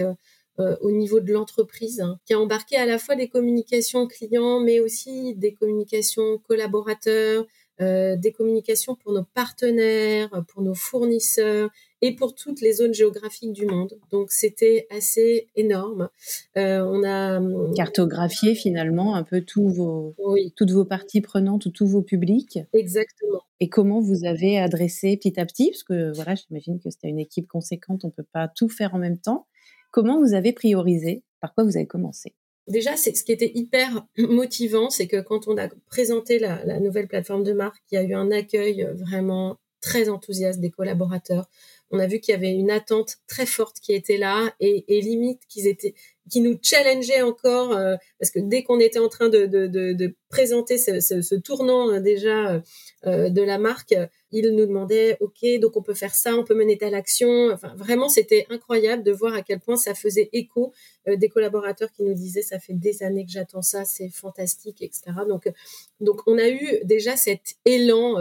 euh, 0.60 0.76
au 0.82 0.92
niveau 0.92 1.20
de 1.20 1.32
l'entreprise 1.34 2.02
hein, 2.02 2.18
qui 2.26 2.34
a 2.34 2.40
embarqué 2.40 2.78
à 2.78 2.86
la 2.86 2.98
fois 2.98 3.16
des 3.16 3.28
communications 3.28 4.08
clients, 4.08 4.62
mais 4.62 4.80
aussi 4.80 5.36
des 5.36 5.54
communications 5.54 6.38
collaborateurs, 6.48 7.46
des 7.80 8.32
communications 8.38 8.94
pour 8.94 9.12
nos 9.12 9.24
partenaires, 9.24 10.30
pour 10.50 10.62
nos 10.62 10.76
fournisseurs 10.76 11.72
et 12.02 12.16
pour 12.16 12.34
toutes 12.34 12.62
les 12.62 12.74
zones 12.74 12.94
géographiques 12.94 13.54
du 13.54 13.66
monde. 13.66 14.00
Donc 14.10 14.32
c'était 14.32 14.88
assez 14.90 15.48
énorme. 15.56 16.10
Euh, 16.58 16.82
on 16.82 17.04
a 17.04 17.38
hum, 17.38 17.74
cartographié 17.76 18.56
finalement 18.56 19.16
un 19.16 19.24
peu 19.24 19.42
tous 19.42 19.70
vos, 19.70 20.16
toutes 20.56 20.72
vos 20.72 20.86
parties 20.86 21.22
prenantes 21.22 21.66
ou 21.66 21.70
tous 21.70 21.88
vos 21.88 22.02
publics. 22.02 22.60
Exactement. 22.74 23.42
Et 23.60 23.70
comment 23.70 24.02
vous 24.02 24.26
avez 24.26 24.58
adressé 24.58 25.18
petit 25.18 25.40
à 25.40 25.46
petit, 25.46 25.70
parce 25.70 25.84
que 25.84 26.12
voilà, 26.16 26.34
j'imagine 26.36 26.80
que 26.80 26.90
c'était 26.90 27.10
une 27.10 27.20
équipe 27.20 27.48
conséquente, 27.48 28.04
on 28.04 28.10
peut 28.10 28.26
pas 28.34 28.48
tout 28.48 28.70
faire 28.70 28.96
en 28.96 29.00
même 29.00 29.20
temps. 29.20 29.48
Comment 29.92 30.20
vous 30.20 30.34
avez 30.34 30.54
priorisé? 30.54 31.24
Par 31.42 31.54
quoi 31.54 31.64
vous 31.64 31.78
avez 31.78 31.88
commencé? 31.88 32.34
Déjà, 32.68 32.96
c'est 32.96 33.16
ce 33.16 33.24
qui 33.24 33.32
était 33.32 33.52
hyper 33.54 34.08
motivant, 34.18 34.90
c'est 34.90 35.08
que 35.08 35.22
quand 35.22 35.48
on 35.48 35.58
a 35.58 35.68
présenté 35.90 36.40
la, 36.40 36.64
la, 36.66 36.80
nouvelle 36.80 37.08
plateforme 37.08 37.44
de 37.44 37.54
marque, 37.54 37.84
il 37.92 37.96
y 37.96 37.98
a 37.98 38.04
eu 38.04 38.14
un 38.14 38.32
accueil 38.32 38.88
vraiment 38.94 39.58
très 39.82 40.10
enthousiaste 40.10 40.60
des 40.60 40.70
collaborateurs. 40.70 41.50
On 41.92 42.00
a 42.00 42.08
vu 42.08 42.20
qu'il 42.20 42.34
y 42.34 42.36
avait 42.36 42.54
une 42.54 42.72
attente 42.72 43.18
très 43.28 43.46
forte 43.46 43.80
qui 43.80 43.94
était 43.94 44.18
là 44.18 44.54
et, 44.60 44.86
limite 45.02 45.42
qu'ils 45.48 45.68
étaient 45.68 45.94
qui 46.30 46.42
nous 46.42 46.58
challengeaient 46.62 47.22
encore 47.22 47.74
euh, 47.74 47.96
parce 48.20 48.32
que 48.32 48.40
dès 48.40 48.64
qu'on 48.64 48.80
était 48.80 49.00
en 49.00 49.10
train 49.10 49.30
de, 49.30 49.46
de, 49.46 49.68
de, 49.68 50.16
présenter 50.30 50.78
ce, 50.78 51.02
ce, 51.02 51.36
tournant 51.36 51.92
euh, 51.92 52.00
déjà 52.00 52.62
euh, 53.06 53.30
de 53.30 53.42
la 53.42 53.58
marque, 53.58 53.94
il 54.32 54.50
nous 54.56 54.66
demandait, 54.66 55.18
OK, 55.20 55.46
donc 55.60 55.76
on 55.76 55.82
peut 55.82 55.94
faire 55.94 56.16
ça, 56.16 56.38
on 56.38 56.46
peut 56.46 56.54
mener 56.54 56.78
telle 56.78 56.96
action. 56.96 57.50
Enfin, 57.52 57.74
vraiment, 57.76 58.08
c'était 58.08 58.46
incroyable 58.50 59.04
de 59.04 59.12
voir 59.12 59.34
à 59.34 59.42
quel 59.42 59.60
point 59.60 59.76
ça 59.76 59.94
faisait 59.94 60.30
écho 60.32 60.72
des 61.06 61.28
collaborateurs 61.28 61.92
qui 61.92 62.04
nous 62.04 62.14
disaient, 62.14 62.44
ça 62.44 62.60
fait 62.60 62.74
des 62.74 63.04
années 63.04 63.26
que 63.26 63.32
j'attends 63.32 63.62
ça, 63.62 63.84
c'est 63.84 64.08
fantastique, 64.08 64.82
etc. 64.82 65.02
Donc, 65.28 65.52
donc, 66.00 66.22
on 66.28 66.38
a 66.38 66.48
eu 66.48 66.80
déjà 66.86 67.18
cet 67.18 67.56
élan 67.66 68.16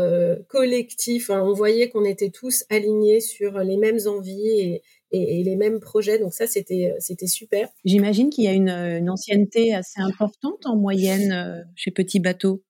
collectif. 0.48 1.30
Hein. 1.30 1.42
on 1.44 1.52
voyait 1.52 1.90
qu'on 1.90 2.04
était 2.04 2.30
tous 2.30 2.64
alignés 2.70 3.20
sur 3.20 3.60
les 3.60 3.76
mêmes 3.76 4.00
envies 4.06 4.80
et, 5.12 5.42
les 5.42 5.56
mêmes 5.56 5.80
projets. 5.80 6.18
Donc 6.18 6.32
ça, 6.32 6.46
c'était 6.46 6.94
c'était 6.98 7.26
super. 7.26 7.68
J'imagine 7.84 8.30
qu'il 8.30 8.44
y 8.44 8.48
a 8.48 8.52
une, 8.52 8.68
une, 8.68 9.10
ancienneté 9.10 9.74
assez 9.74 10.00
importante 10.00 10.66
en 10.66 10.76
moyenne 10.76 11.66
chez 11.74 11.90
Petit 11.90 12.20
Bateau. 12.20 12.62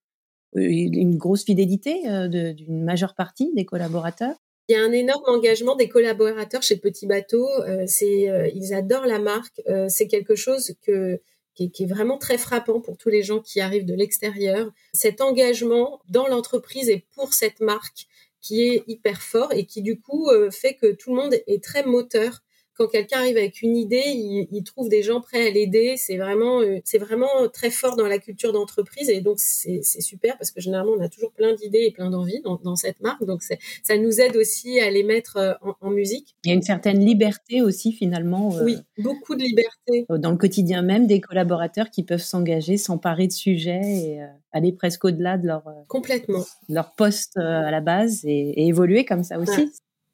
Euh, 0.56 0.60
une 0.62 1.16
grosse 1.16 1.44
fidélité 1.44 2.08
euh, 2.08 2.28
d'une 2.28 2.82
majeure 2.82 3.14
partie 3.14 3.52
des 3.54 3.64
collaborateurs. 3.64 4.34
Il 4.68 4.72
y 4.72 4.76
a 4.76 4.82
un 4.84 4.92
énorme 4.92 5.24
engagement 5.26 5.74
des 5.74 5.88
collaborateurs 5.88 6.62
chez 6.62 6.76
Petit 6.76 7.06
Bateau. 7.06 7.48
Euh, 7.62 7.84
c'est, 7.86 8.52
ils 8.54 8.74
adorent 8.74 9.06
la 9.06 9.18
marque. 9.18 9.60
c'est 9.88 10.06
quelque 10.06 10.34
chose 10.34 10.74
que, 10.82 11.20
qui, 11.54 11.70
qui, 11.70 11.84
est 11.84 11.86
vraiment 11.86 12.18
très 12.18 12.38
frappant 12.38 12.80
pour 12.80 12.96
tous 12.96 13.08
les 13.08 13.22
gens 13.22 13.40
qui 13.40 13.60
arrivent 13.60 13.84
de 13.84 13.94
l'extérieur. 13.94 14.70
Cet 14.92 15.20
engagement 15.20 16.00
dans 16.08 16.28
l'entreprise 16.28 16.88
et 16.88 17.04
pour 17.14 17.34
cette 17.34 17.60
marque 17.60 18.06
qui 18.40 18.62
est 18.62 18.84
hyper 18.86 19.22
fort 19.22 19.52
et 19.52 19.66
qui 19.66 19.82
du 19.82 20.00
coup 20.00 20.28
fait 20.50 20.74
que 20.74 20.92
tout 20.92 21.10
le 21.14 21.22
monde 21.22 21.34
est 21.46 21.62
très 21.62 21.84
moteur 21.84 22.42
quand 22.80 22.88
quelqu'un 22.88 23.18
arrive 23.18 23.36
avec 23.36 23.60
une 23.60 23.76
idée, 23.76 24.02
il, 24.06 24.64
trouve 24.64 24.88
des 24.88 25.02
gens 25.02 25.20
prêts 25.20 25.48
à 25.48 25.50
l'aider. 25.50 25.96
C'est 25.98 26.16
vraiment, 26.16 26.62
euh, 26.62 26.78
c'est 26.84 26.96
vraiment 26.96 27.28
très 27.52 27.68
fort 27.68 27.94
dans 27.94 28.06
la 28.06 28.18
culture 28.18 28.54
d'entreprise 28.54 29.10
et 29.10 29.20
donc 29.20 29.38
c'est 29.38 29.82
super 29.82 30.38
parce 30.38 30.50
que 30.50 30.62
généralement 30.62 30.92
on 30.92 31.00
a 31.00 31.10
toujours 31.10 31.32
plein 31.32 31.54
d'idées 31.54 31.84
et 31.86 31.90
plein 31.90 32.08
d'envies 32.08 32.40
dans, 32.42 32.76
cette 32.76 33.00
marque. 33.00 33.22
Donc 33.24 33.42
ça 33.42 33.96
nous 33.98 34.20
aide 34.20 34.34
aussi 34.34 34.80
à 34.80 34.90
les 34.90 35.02
mettre 35.02 35.36
euh, 35.36 35.52
en, 35.82 35.90
musique. 35.90 36.36
Il 36.44 36.48
y 36.48 36.52
a 36.52 36.54
une 36.54 36.62
certaine 36.62 37.04
liberté 37.04 37.60
aussi 37.60 37.92
finalement. 37.92 38.56
Euh, 38.56 38.64
oui, 38.64 38.78
beaucoup 38.96 39.34
de 39.34 39.42
liberté. 39.42 40.06
Dans 40.08 40.30
le 40.30 40.38
quotidien 40.38 40.80
même 40.80 41.06
des 41.06 41.20
collaborateurs 41.20 41.90
qui 41.90 42.02
peuvent 42.02 42.22
s'engager, 42.22 42.78
s'emparer 42.78 43.26
de 43.26 43.32
sujets 43.32 43.82
et 43.82 44.20
aller 44.52 44.72
presque 44.72 45.04
au-delà 45.04 45.36
de 45.36 45.46
leur 45.46 45.64
complètement 45.88 46.44
leur 46.70 46.94
poste 46.94 47.36
à 47.36 47.70
la 47.70 47.80
base 47.82 48.24
et, 48.24 48.68
évoluer 48.68 49.04
comme 49.04 49.22
ça 49.22 49.38
aussi 49.38 49.70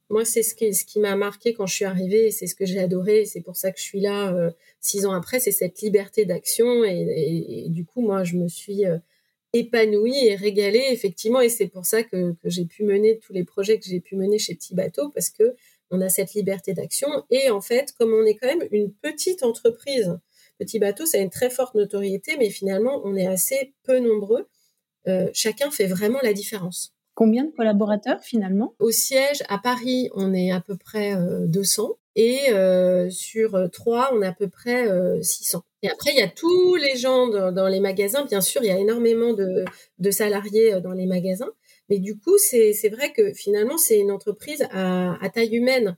moi, 0.08 0.24
c'est 0.24 0.42
ce 0.42 0.54
qui, 0.54 1.00
m'a 1.00 1.16
marqué 1.16 1.52
quand 1.52 1.66
je 1.66 1.74
suis 1.74 1.84
arrivée, 1.84 2.30
c'est 2.30 2.46
ce 2.46 2.54
que 2.54 2.64
j'ai 2.64 2.78
adoré, 2.78 3.24
c'est 3.24 3.40
pour 3.40 3.56
ça 3.56 3.72
que 3.72 3.78
je 3.78 3.84
suis 3.84 4.00
là 4.00 4.32
euh, 4.34 4.50
six 4.80 5.04
ans 5.04 5.12
après, 5.12 5.40
c'est 5.40 5.52
cette 5.52 5.80
liberté 5.80 6.24
d'action 6.24 6.84
et, 6.84 7.66
du 7.68 7.84
coup, 7.84 8.02
moi, 8.02 8.22
je 8.22 8.36
me 8.36 8.48
suis 8.48 8.86
euh, 8.86 8.98
épanouie 9.52 10.26
et 10.26 10.36
régalée 10.36 10.86
effectivement, 10.90 11.40
et 11.40 11.48
c'est 11.48 11.66
pour 11.66 11.86
ça 11.86 12.02
que, 12.02 12.32
que 12.32 12.48
j'ai 12.48 12.66
pu 12.66 12.84
mener 12.84 13.18
tous 13.18 13.32
les 13.32 13.44
projets 13.44 13.78
que 13.78 13.86
j'ai 13.86 14.00
pu 14.00 14.16
mener 14.16 14.38
chez 14.38 14.54
Petit 14.54 14.74
Bateau 14.74 15.10
parce 15.10 15.30
que 15.30 15.54
on 15.90 16.00
a 16.00 16.08
cette 16.08 16.34
liberté 16.34 16.72
d'action 16.72 17.08
et 17.30 17.50
en 17.50 17.60
fait, 17.60 17.92
comme 17.98 18.12
on 18.12 18.24
est 18.24 18.34
quand 18.34 18.48
même 18.48 18.68
une 18.70 18.92
petite 18.92 19.42
entreprise, 19.42 20.18
Petit 20.58 20.78
Bateau, 20.78 21.04
ça 21.04 21.18
a 21.18 21.20
une 21.20 21.30
très 21.30 21.50
forte 21.50 21.74
notoriété, 21.74 22.36
mais 22.38 22.48
finalement, 22.50 23.02
on 23.04 23.14
est 23.14 23.26
assez 23.26 23.74
peu 23.82 23.98
nombreux. 23.98 24.48
Euh, 25.06 25.28
chacun 25.34 25.70
fait 25.70 25.86
vraiment 25.86 26.18
la 26.22 26.32
différence. 26.32 26.95
Combien 27.16 27.44
de 27.44 27.50
collaborateurs 27.50 28.20
finalement? 28.22 28.74
Au 28.78 28.90
siège 28.90 29.42
à 29.48 29.56
Paris, 29.56 30.10
on 30.14 30.34
est 30.34 30.52
à 30.52 30.60
peu 30.60 30.76
près 30.76 31.16
200 31.46 31.84
euh, 31.88 31.94
et 32.14 32.50
euh, 32.50 33.08
sur 33.08 33.54
euh, 33.54 33.68
trois, 33.68 34.10
on 34.12 34.20
est 34.20 34.26
à 34.26 34.34
peu 34.34 34.48
près 34.48 34.86
600. 35.22 35.64
Et 35.82 35.88
après, 35.88 36.10
il 36.12 36.18
y 36.18 36.22
a 36.22 36.28
tous 36.28 36.74
les 36.74 36.94
gens 36.96 37.28
dans, 37.28 37.68
les 37.68 37.80
magasins. 37.80 38.26
Bien 38.26 38.42
sûr, 38.42 38.62
il 38.62 38.66
y 38.66 38.70
a 38.70 38.78
énormément 38.78 39.32
de, 39.32 39.64
salariés 40.10 40.78
dans 40.82 40.92
les 40.92 41.06
magasins. 41.06 41.50
Mais 41.88 42.00
du 42.00 42.18
coup, 42.18 42.36
c'est 42.36 42.90
vrai 42.90 43.14
que 43.14 43.32
finalement, 43.32 43.78
c'est 43.78 43.98
une 43.98 44.12
entreprise 44.12 44.66
à 44.70 45.30
taille 45.32 45.56
humaine. 45.56 45.96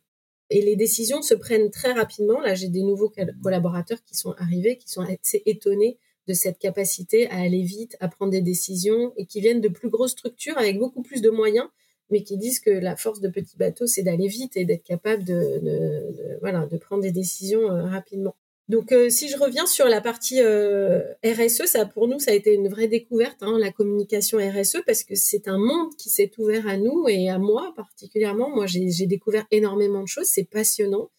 Et 0.51 0.63
les 0.63 0.77
décisions 0.77 1.21
se 1.21 1.35
prennent 1.35 1.71
très 1.73 1.95
rapidement. 1.95 2.41
Là, 2.41 2.55
j'ai 2.55 2.69
des 2.69 2.83
nouveaux 2.83 3.13
collaborateurs 3.43 4.05
qui 4.05 4.15
sont 4.15 4.37
arrivés, 4.39 4.79
qui 4.79 4.89
sont 4.89 5.03
assez 5.03 5.43
étonnés 5.47 5.99
de 6.29 6.35
cette 6.35 6.59
capacité 6.59 7.29
à 7.31 7.39
aller 7.39 7.63
vite, 7.63 7.97
à 8.01 8.09
prendre 8.09 8.31
des 8.31 8.43
décisions 8.43 9.13
et 9.17 9.25
qui 9.25 9.41
viennent 9.41 9.63
de 9.63 9.69
plus 9.69 9.89
grosses 9.89 10.13
structures 10.13 10.59
avec 10.59 10.79
beaucoup 10.79 11.03
plus 11.03 11.23
de 11.23 11.31
moyens, 11.31 11.67
mais 12.11 12.23
qui 12.23 12.37
disent 12.37 12.61
que 12.61 12.71
la 12.71 12.97
force 12.97 13.21
de 13.21 13.29
petits 13.29 13.57
bateaux, 13.57 13.87
c'est 13.87 14.03
d'aller 14.03 14.29
vite 14.29 14.57
et 14.57 14.65
d'être 14.65 14.85
capable 14.85 15.25
de, 15.25 16.79
prendre 16.81 17.03
des 17.03 17.13
décisions 17.13 17.71
euh, 17.71 17.85
rapidement. 17.85 18.37
Donc, 18.69 18.93
euh, 18.93 19.09
si 19.09 19.29
je 19.29 19.39
reviens 19.39 19.65
sur 19.65 19.87
la 19.87 20.03
partie 20.03 20.43
euh, 20.43 21.01
RSE, 21.25 21.65
ça 21.65 21.87
pour 21.87 22.07
nous, 22.07 22.19
ça 22.19 22.33
a 22.33 22.35
été 22.35 22.53
une 22.53 22.69
vraie 22.69 22.89
découverte, 22.89 23.43
hein, 23.43 23.57
la 23.59 23.73
communication 23.73 24.39
RSE, 24.39 24.83
parce 24.87 25.05
que 25.05 25.15
c'est 25.15 25.49
un 25.49 25.57
monde 25.57 25.95
qui 25.97 26.11
s'est 26.11 26.31
ouvert 26.37 26.69
à 26.69 26.77
nous 26.77 27.09
et 27.09 27.31
à 27.31 27.39
moi 27.39 27.73
particulièrement. 27.75 28.51
Moi, 28.51 28.67
j'ai 28.67 29.07
découvert 29.07 29.47
énormément 29.51 30.03
de 30.03 30.09
choses, 30.09 30.27
c'est 30.27 30.45
passionnant. 30.45 31.11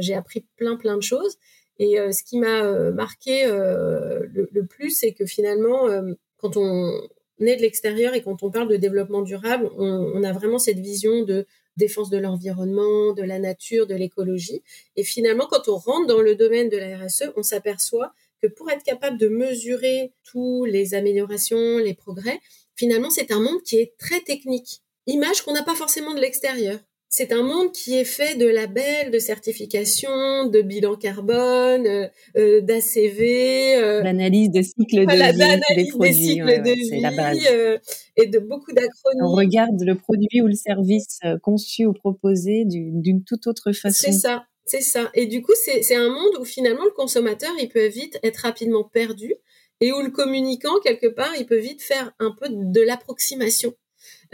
j'ai 0.00 0.14
appris 0.14 0.44
plein, 0.56 0.76
plein 0.76 0.96
de 0.96 1.02
choses. 1.02 1.38
Et 1.80 1.98
euh, 1.98 2.12
ce 2.12 2.22
qui 2.22 2.38
m'a 2.38 2.62
euh, 2.62 2.92
marqué 2.92 3.46
euh, 3.46 4.26
le, 4.30 4.66
plus, 4.66 4.90
c'est 4.90 5.12
que 5.12 5.24
finalement, 5.24 5.88
quand 6.36 6.56
on 6.58 6.92
est 7.40 7.56
de 7.56 7.62
l'extérieur 7.62 8.14
et 8.14 8.22
quand 8.22 8.42
on 8.42 8.50
parle 8.50 8.68
de 8.68 8.76
développement 8.76 9.22
durable, 9.22 9.70
on, 9.78 10.22
a 10.22 10.32
vraiment 10.32 10.58
cette 10.58 10.78
vision 10.78 11.22
de 11.24 11.46
défense 11.78 12.10
de 12.10 12.18
l'environnement, 12.18 13.14
de 13.14 13.22
la 13.22 13.38
nature, 13.38 13.86
de 13.86 13.94
l'écologie. 13.94 14.62
Et 14.96 15.04
finalement, 15.04 15.46
quand 15.50 15.68
on 15.68 15.76
rentre 15.76 16.06
dans 16.06 16.20
le 16.20 16.34
domaine 16.34 16.68
de 16.68 16.76
la 16.76 16.98
RSE, 16.98 17.32
on 17.36 17.42
s'aperçoit 17.42 18.12
que 18.42 18.46
pour 18.46 18.70
être 18.70 18.84
capable 18.84 19.16
de 19.16 19.28
mesurer 19.28 20.12
tous 20.22 20.66
les 20.66 20.92
améliorations, 20.92 21.78
les 21.78 21.94
progrès, 21.94 22.40
finalement, 22.76 23.08
c'est 23.08 23.32
un 23.32 23.40
monde 23.40 23.62
qui 23.62 23.78
est 23.78 23.94
très 23.96 24.20
technique. 24.20 24.82
Image 25.06 25.40
qu'on 25.42 25.54
n'a 25.54 25.62
pas 25.62 25.74
forcément 25.74 26.12
de 26.12 26.20
l'extérieur 26.20 26.78
c'est 27.12 27.32
un 27.32 27.42
monde 27.42 27.72
qui 27.72 27.98
est 27.98 28.04
fait 28.04 28.36
de 28.36 28.46
labels, 28.46 29.10
de 29.10 29.18
certifications, 29.18 30.46
de 30.46 30.62
bilan 30.62 30.94
carbone, 30.94 31.84
euh, 31.84 32.06
euh 32.36 32.60
d'ACV, 32.60 33.74
euh, 33.74 34.02
l'analyse 34.04 34.52
de 34.52 34.62
cycle 34.62 35.06
de 35.06 35.12
vie 35.12 35.84
des 35.84 35.90
produits, 35.90 36.12
des 36.12 36.14
cycles 36.14 36.62
de 36.62 37.32
vie 37.32 37.46
euh, 37.50 37.78
et 38.16 38.28
de 38.28 38.38
beaucoup 38.38 38.72
d'acronymes. 38.72 39.24
On 39.24 39.34
regarde 39.34 39.82
le 39.82 39.96
produit 39.96 40.40
ou 40.40 40.46
le 40.46 40.54
service 40.54 41.18
conçu 41.42 41.84
ou 41.84 41.92
proposé 41.92 42.62
d'une 42.64 43.24
toute 43.24 43.48
autre 43.48 43.72
façon. 43.72 44.12
C'est 44.12 44.12
ça, 44.12 44.44
c'est 44.64 44.80
ça. 44.80 45.10
Et 45.14 45.26
du 45.26 45.42
coup, 45.42 45.52
c'est 45.56 45.96
un 45.96 46.10
monde 46.10 46.38
où 46.38 46.44
finalement 46.44 46.84
le 46.84 46.92
consommateur, 46.92 47.50
il 47.60 47.68
peut 47.68 47.88
vite 47.88 48.20
être 48.22 48.38
rapidement 48.38 48.84
perdu 48.84 49.34
et 49.80 49.92
où 49.92 50.00
le 50.00 50.10
communicant, 50.10 50.78
quelque 50.84 51.08
part, 51.08 51.34
il 51.36 51.46
peut 51.46 51.58
vite 51.58 51.82
faire 51.82 52.12
un 52.20 52.30
peu 52.30 52.46
de 52.50 52.80
l'approximation. 52.80 53.74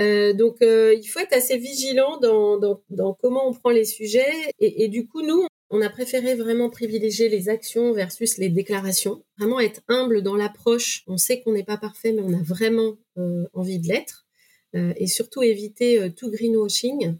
Euh, 0.00 0.32
donc, 0.32 0.60
euh, 0.62 0.94
il 0.94 1.06
faut 1.06 1.20
être 1.20 1.32
assez 1.32 1.56
vigilant 1.56 2.18
dans, 2.20 2.58
dans, 2.58 2.82
dans, 2.90 3.14
comment 3.14 3.48
on 3.48 3.52
prend 3.52 3.70
les 3.70 3.84
sujets. 3.84 4.52
Et, 4.58 4.88
du 4.88 5.06
coup, 5.06 5.22
nous, 5.22 5.46
on 5.70 5.80
a 5.80 5.88
préféré 5.88 6.34
vraiment 6.34 6.70
privilégier 6.70 7.28
les 7.28 7.48
actions 7.48 7.92
versus 7.92 8.38
les 8.38 8.48
déclarations. 8.48 9.24
Vraiment 9.38 9.60
être 9.60 9.80
humble 9.88 10.22
dans 10.22 10.36
l'approche. 10.36 11.02
On 11.06 11.16
sait 11.16 11.40
qu'on 11.40 11.52
n'est 11.52 11.64
pas 11.64 11.78
parfait, 11.78 12.12
mais 12.12 12.22
on 12.22 12.34
a 12.34 12.42
vraiment 12.42 12.98
euh, 13.16 13.46
envie 13.52 13.78
de 13.78 13.88
l'être. 13.88 14.26
Euh, 14.74 14.92
et 14.96 15.06
surtout 15.06 15.42
éviter 15.42 16.10
tout 16.16 16.30
greenwashing. 16.30 17.16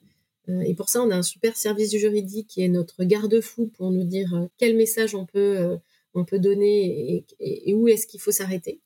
et 0.49 0.75
pour 0.75 0.91
ça, 0.91 1.03
on 1.03 1.11
a 1.11 1.17
un 1.17 1.23
super 1.23 1.57
service 1.57 1.97
juridique 1.97 2.49
qui 2.49 2.63
est 2.63 2.69
notre 2.69 3.05
garde-fou 3.05 3.69
pour 3.69 3.91
nous 3.91 4.05
dire 4.05 4.49
quel 4.59 4.77
message 4.77 5.15
on 5.15 5.25
peut, 5.25 5.79
on 6.13 6.25
peut 6.25 6.39
donner 6.39 7.25
et 7.41 7.75
où 7.75 7.89
est-ce 7.89 8.07
qu'il 8.07 8.21
faut 8.21 8.33
s'arrêter. 8.33 8.81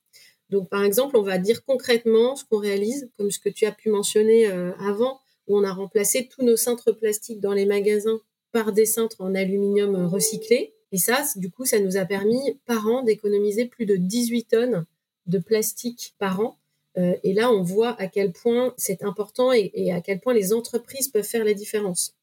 Donc, 0.50 0.68
par 0.68 0.82
exemple, 0.82 1.16
on 1.16 1.22
va 1.22 1.38
dire 1.38 1.64
concrètement 1.64 2.34
ce 2.34 2.44
qu'on 2.44 2.58
réalise, 2.58 3.08
comme 3.16 3.30
ce 3.30 3.38
que 3.38 3.48
tu 3.48 3.66
as 3.66 3.72
pu 3.72 3.88
mentionner 3.88 4.48
euh, 4.48 4.72
avant, 4.80 5.20
où 5.46 5.56
on 5.56 5.64
a 5.64 5.72
remplacé 5.72 6.28
tous 6.28 6.44
nos 6.44 6.56
cintres 6.56 6.92
plastiques 6.92 7.40
dans 7.40 7.52
les 7.52 7.66
magasins 7.66 8.20
par 8.52 8.72
des 8.72 8.86
cintres 8.86 9.20
en 9.20 9.34
aluminium 9.34 9.94
euh, 9.94 10.06
recyclé. 10.08 10.74
Et 10.92 10.98
ça, 10.98 11.24
du 11.36 11.50
coup, 11.50 11.64
ça 11.64 11.78
nous 11.78 11.96
a 11.96 12.04
permis 12.04 12.58
par 12.66 12.88
an 12.88 13.02
d'économiser 13.02 13.66
plus 13.66 13.86
de 13.86 13.94
18 13.94 14.44
tonnes 14.48 14.86
de 15.26 15.38
plastique 15.38 16.14
par 16.18 16.40
an. 16.40 16.58
Euh, 16.98 17.14
et 17.22 17.32
là, 17.32 17.52
on 17.52 17.62
voit 17.62 18.00
à 18.00 18.08
quel 18.08 18.32
point 18.32 18.74
c'est 18.76 19.04
important 19.04 19.52
et, 19.52 19.92
à 19.92 20.00
quel 20.00 20.18
point 20.18 20.34
les 20.34 20.52
entreprises 20.52 21.06
peuvent 21.06 21.22
faire 21.22 21.44
la 21.44 21.54
différence. 21.54 22.16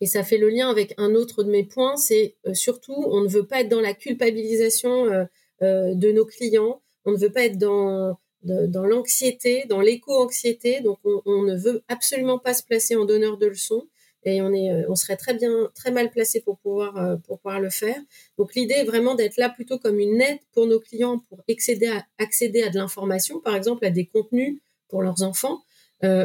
Et 0.00 0.06
ça 0.06 0.24
fait 0.24 0.38
le 0.38 0.48
lien 0.48 0.68
avec 0.68 0.94
un 0.96 1.14
autre 1.14 1.44
de 1.44 1.50
mes 1.50 1.62
points, 1.62 1.96
c'est 1.96 2.34
surtout, 2.54 2.96
on 2.96 3.20
ne 3.20 3.28
veut 3.28 3.46
pas 3.46 3.60
être 3.60 3.68
dans 3.68 3.80
la 3.80 3.94
culpabilisation 3.94 5.28
de 5.60 6.12
nos 6.12 6.24
clients, 6.24 6.82
on 7.04 7.12
ne 7.12 7.16
veut 7.16 7.30
pas 7.30 7.44
être 7.44 7.58
dans, 7.58 8.18
dans 8.42 8.84
l'anxiété, 8.84 9.64
dans 9.68 9.80
l'éco-anxiété, 9.80 10.80
donc 10.80 10.98
on, 11.04 11.42
ne 11.42 11.56
veut 11.56 11.82
absolument 11.88 12.38
pas 12.38 12.54
se 12.54 12.62
placer 12.62 12.96
en 12.96 13.04
donneur 13.04 13.38
de 13.38 13.46
leçons. 13.46 13.88
et 14.24 14.40
on 14.42 14.52
est, 14.52 14.86
on 14.88 14.94
serait 14.94 15.16
très 15.16 15.34
bien, 15.34 15.70
très 15.74 15.90
mal 15.90 16.10
placé 16.10 16.40
pour 16.40 16.58
pouvoir, 16.58 17.18
pour 17.26 17.38
pouvoir 17.40 17.60
le 17.60 17.70
faire. 17.70 17.98
Donc 18.38 18.54
l'idée 18.54 18.74
est 18.74 18.84
vraiment 18.84 19.14
d'être 19.14 19.36
là 19.36 19.48
plutôt 19.48 19.78
comme 19.78 19.98
une 19.98 20.20
aide 20.20 20.38
pour 20.52 20.66
nos 20.66 20.80
clients 20.80 21.18
pour 21.28 21.42
accéder 21.48 21.88
à, 21.88 22.04
accéder 22.18 22.62
à 22.62 22.70
de 22.70 22.78
l'information, 22.78 23.40
par 23.40 23.56
exemple 23.56 23.84
à 23.84 23.90
des 23.90 24.06
contenus 24.06 24.60
pour 24.88 25.02
leurs 25.02 25.22
enfants, 25.22 25.62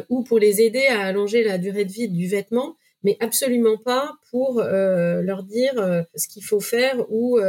ou 0.10 0.24
pour 0.24 0.40
les 0.40 0.62
aider 0.62 0.88
à 0.88 1.02
allonger 1.02 1.44
la 1.44 1.60
durée 1.60 1.86
de 1.86 1.92
vie 1.92 2.10
du 2.10 2.28
vêtement, 2.28 2.76
mais 3.04 3.16
absolument 3.20 3.78
pas 3.78 4.14
pour 4.32 4.60
leur 4.60 5.44
dire 5.44 6.06
ce 6.16 6.28
qu'il 6.28 6.44
faut 6.44 6.60
faire 6.60 7.06
ou 7.12 7.40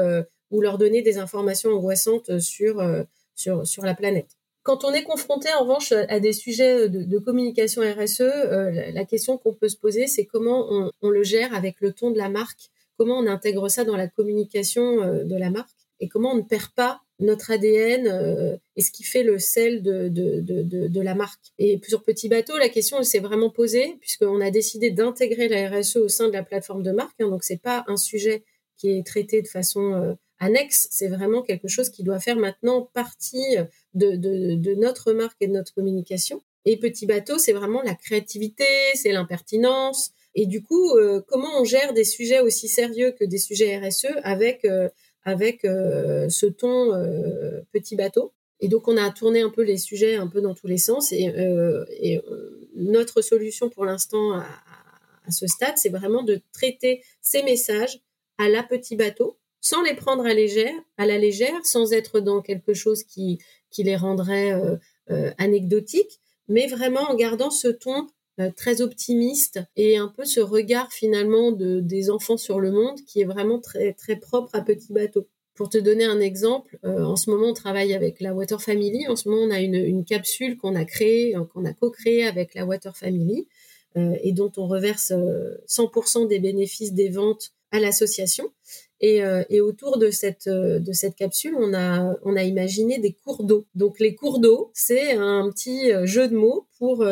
ou 0.51 0.61
leur 0.61 0.79
donner 0.79 1.03
des 1.03 1.19
informations 1.19 1.71
angoissantes 1.71 2.39
sur, 2.39 2.81
euh, 2.81 3.03
sur, 3.39 3.85
la 3.85 3.95
planète. 3.95 4.31
Quand 4.63 4.85
on 4.85 4.93
est 4.93 5.05
confronté 5.05 5.49
en 5.59 5.63
revanche 5.63 5.93
à 5.93 6.21
des 6.21 6.33
sujets 6.33 6.89
de, 6.89 7.19
communication 7.19 7.83
RSE, 7.83 8.21
euh, 8.21 8.91
la 8.93 9.05
question 9.05 9.39
qu'on 9.39 9.55
peut 9.55 9.69
se 9.69 9.77
poser, 9.77 10.07
c'est 10.07 10.27
comment 10.27 10.93
on, 11.01 11.11
le 11.11 11.23
gère 11.23 11.55
avec 11.55 11.81
le 11.81 11.93
ton 11.93 12.11
de 12.11 12.19
la 12.19 12.29
marque, 12.29 12.71
comment 12.99 13.19
on 13.19 13.27
intègre 13.27 13.69
ça 13.71 13.85
dans 13.85 13.97
la 13.97 14.09
communication 14.09 15.03
euh, 15.03 15.25
de 15.25 15.37
la 15.37 15.51
marque 15.51 15.71
et 16.01 16.09
comment 16.09 16.33
on 16.33 16.37
ne 16.37 16.43
perd 16.43 16.71
pas 16.77 17.01
notre 17.19 17.51
ADN 17.51 18.61
et 18.77 18.81
ce 18.81 18.93
qui 18.93 19.03
fait 19.03 19.25
le 19.25 19.41
sel 19.41 19.83
de, 19.83 21.01
la 21.01 21.15
marque. 21.17 21.47
Et 21.59 21.81
sur 21.89 22.05
Petit 22.05 22.29
Bateau, 22.29 22.57
la 22.57 22.69
question 22.69 23.03
s'est 23.03 23.19
vraiment 23.19 23.51
posée 23.51 23.97
puisqu'on 24.01 24.41
a 24.41 24.53
décidé 24.53 24.93
d'intégrer 24.93 25.49
la 25.49 25.69
RSE 25.69 25.97
au 25.97 26.09
sein 26.09 26.29
de 26.29 26.33
la 26.33 26.45
plateforme 26.45 26.85
de 26.85 26.93
marque. 26.93 27.21
Hein, 27.21 27.31
donc 27.31 27.43
c'est 27.43 27.61
pas 27.61 27.85
un 27.89 27.97
sujet 27.97 28.45
qui 28.77 28.91
est 28.91 29.05
traité 29.05 29.43
de 29.43 29.49
façon 29.49 30.17
annexe, 30.41 30.89
c'est 30.91 31.09
vraiment 31.09 31.43
quelque 31.43 31.69
chose 31.69 31.91
qui 31.91 32.03
doit 32.03 32.21
faire 32.21 32.37
maintenant 32.37 32.83
partie 32.95 33.57
de, 33.95 34.17
de, 34.17 34.75
notre 34.75 35.13
marque 35.13 35.37
et 35.41 35.47
de 35.47 35.53
notre 35.53 35.75
communication. 35.75 36.43
Et 36.65 36.77
Petit 36.77 37.07
Bateau, 37.07 37.39
c'est 37.39 37.53
vraiment 37.53 37.83
la 37.83 37.95
créativité, 37.95 38.65
c'est 38.95 39.13
l'impertinence. 39.13 40.13
Et 40.35 40.47
du 40.47 40.63
coup, 40.63 40.97
euh, 40.97 41.21
comment 41.27 41.49
on 41.61 41.65
gère 41.65 41.93
des 41.95 42.05
sujets 42.05 42.41
aussi 42.41 42.69
sérieux 42.69 43.13
que 43.19 43.25
des 43.25 43.39
sujets 43.39 43.79
RSE 43.79 44.07
avec, 44.23 44.65
euh, 44.65 44.89
avec 45.25 45.65
euh, 45.65 46.29
ce 46.29 46.47
ton 46.47 46.93
Petit 47.73 47.97
Bateau? 47.97 48.33
Et 48.61 48.69
donc, 48.69 48.89
on 48.89 48.97
a 48.97 49.11
tourné 49.11 49.41
un 49.41 49.51
peu 49.51 49.63
les 49.63 49.79
sujets 49.79 50.17
un 50.17 50.27
peu 50.27 50.41
dans 50.41 50.55
tous 50.55 50.67
les 50.67 50.79
sens. 50.79 51.13
Et, 51.13 51.33
et 52.01 52.21
notre 52.75 53.23
solution 53.23 53.69
pour 53.69 53.85
l'instant 53.85 54.33
à, 54.33 54.47
à 55.27 55.31
ce 55.31 55.47
stade, 55.47 55.75
c'est 55.77 55.91
vraiment 55.91 56.23
de 56.23 56.41
traiter 56.53 57.03
ces 57.21 57.43
messages 57.45 58.01
à 58.37 58.49
la 58.49 58.63
Petit 58.63 58.97
Bateau 58.97 59.39
sans 59.61 59.83
les 59.83 59.95
prendre 59.95 60.25
à, 60.25 60.35
la 61.07 61.19
légère, 61.19 61.65
sans 61.65 61.93
être 61.93 62.21
dans 62.21 62.41
quelque 62.41 62.75
chose 62.75 63.03
qui, 63.03 63.39
qui 63.71 63.83
les 63.83 63.97
rendrait 63.97 64.53
euh, 64.53 64.77
euh, 65.11 65.31
anecdotiques, 65.39 66.21
mais 66.49 66.67
vraiment 66.67 67.03
en 67.11 67.15
gardant 67.15 67.51
ce 67.51 67.69
ton 67.69 68.07
euh, 68.41 68.51
très 68.57 68.81
optimiste 68.81 69.61
et 69.77 69.97
un 69.97 70.09
peu 70.09 70.25
ce 70.25 70.41
regard 70.41 70.93
finalement 70.93 71.53
de, 71.53 71.81
des 71.81 72.11
enfants 72.11 72.37
sur 72.37 72.61
le 72.61 72.71
monde 72.71 73.01
qui 73.07 73.21
est 73.21 73.25
vraiment 73.25 73.59
très, 73.59 73.93
très 73.93 74.17
propre 74.17 74.55
à 74.55 74.61
Petit 74.63 74.93
Bateau. 74.93 75.27
Pour 75.55 75.69
te 75.69 75.79
donner 75.79 76.05
un 76.05 76.21
exemple, 76.21 76.79
en 76.85 77.17
ce 77.17 77.31
moment, 77.31 77.49
on 77.49 77.53
travaille 77.53 77.93
avec 77.93 78.21
la 78.21 78.33
Water 78.33 78.63
Family. 78.63 79.09
En 79.09 79.17
ce 79.17 79.29
moment, 79.29 79.43
on 79.43 79.51
a 79.51 79.59
une, 79.59 79.75
une 79.75 80.05
capsule 80.05 80.57
qu'on 80.57 80.77
a 80.77 80.85
créée, 80.85 81.35
qu'on 81.53 81.65
a 81.65 81.73
co-créée 81.73 82.25
avec 82.25 82.55
la 82.55 82.65
Water 82.65 82.97
Family 82.97 83.49
et 83.97 84.31
dont 84.31 84.53
on 84.57 84.69
reverse 84.69 85.13
100% 85.67 86.29
des 86.29 86.39
bénéfices 86.39 86.93
des 86.93 87.09
ventes 87.09 87.51
à 87.73 87.81
l'association. 87.81 88.53
Et, 89.01 89.23
euh, 89.23 89.45
et, 89.49 89.61
autour 89.61 89.99
de 89.99 90.11
cette 90.11 90.49
euh, 90.49 90.81
de 90.81 90.93
cette 90.93 91.15
capsule, 91.15 91.55
on 91.57 91.73
a 91.73 92.17
on 92.23 92.35
a 92.35 92.43
imaginé 92.43 92.99
des 92.99 93.13
cours 93.13 93.45
d'eau. 93.45 93.67
Donc 93.75 94.01
les 94.01 94.17
cours 94.17 94.41
d'eau, 94.41 94.71
c'est 94.75 95.13
un 95.13 95.49
petit 95.51 95.93
euh, 95.93 96.05
jeu 96.05 96.29
de 96.29 96.37
mots 96.37 96.67
pour 96.79 97.07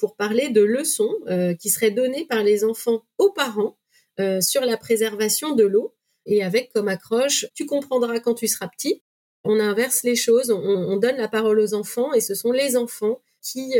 pour 0.00 0.16
parler 0.16 0.48
de 0.48 0.60
leçons 0.60 1.14
qui 1.60 1.70
seraient 1.70 1.92
données 1.92 2.26
par 2.26 2.42
les 2.42 2.64
enfants 2.64 3.04
aux 3.16 3.30
parents 3.30 3.78
sur 4.40 4.64
la 4.64 4.76
préservation 4.76 5.54
de 5.54 5.62
l'eau 5.62 5.94
et 6.26 6.42
avec 6.42 6.72
comme 6.72 6.88
accroche 6.88 7.46
tu 7.54 7.64
comprendras 7.64 8.18
quand 8.18 8.34
tu 8.34 8.48
seras 8.48 8.66
petit. 8.66 9.02
On 9.44 9.60
inverse 9.60 10.02
les 10.02 10.16
choses, 10.16 10.50
on, 10.50 10.60
on 10.60 10.96
donne 10.96 11.16
la 11.16 11.28
parole 11.28 11.60
aux 11.60 11.74
enfants 11.74 12.12
et 12.12 12.20
ce 12.20 12.34
sont 12.34 12.50
les 12.50 12.76
enfants 12.76 13.20
qui 13.40 13.74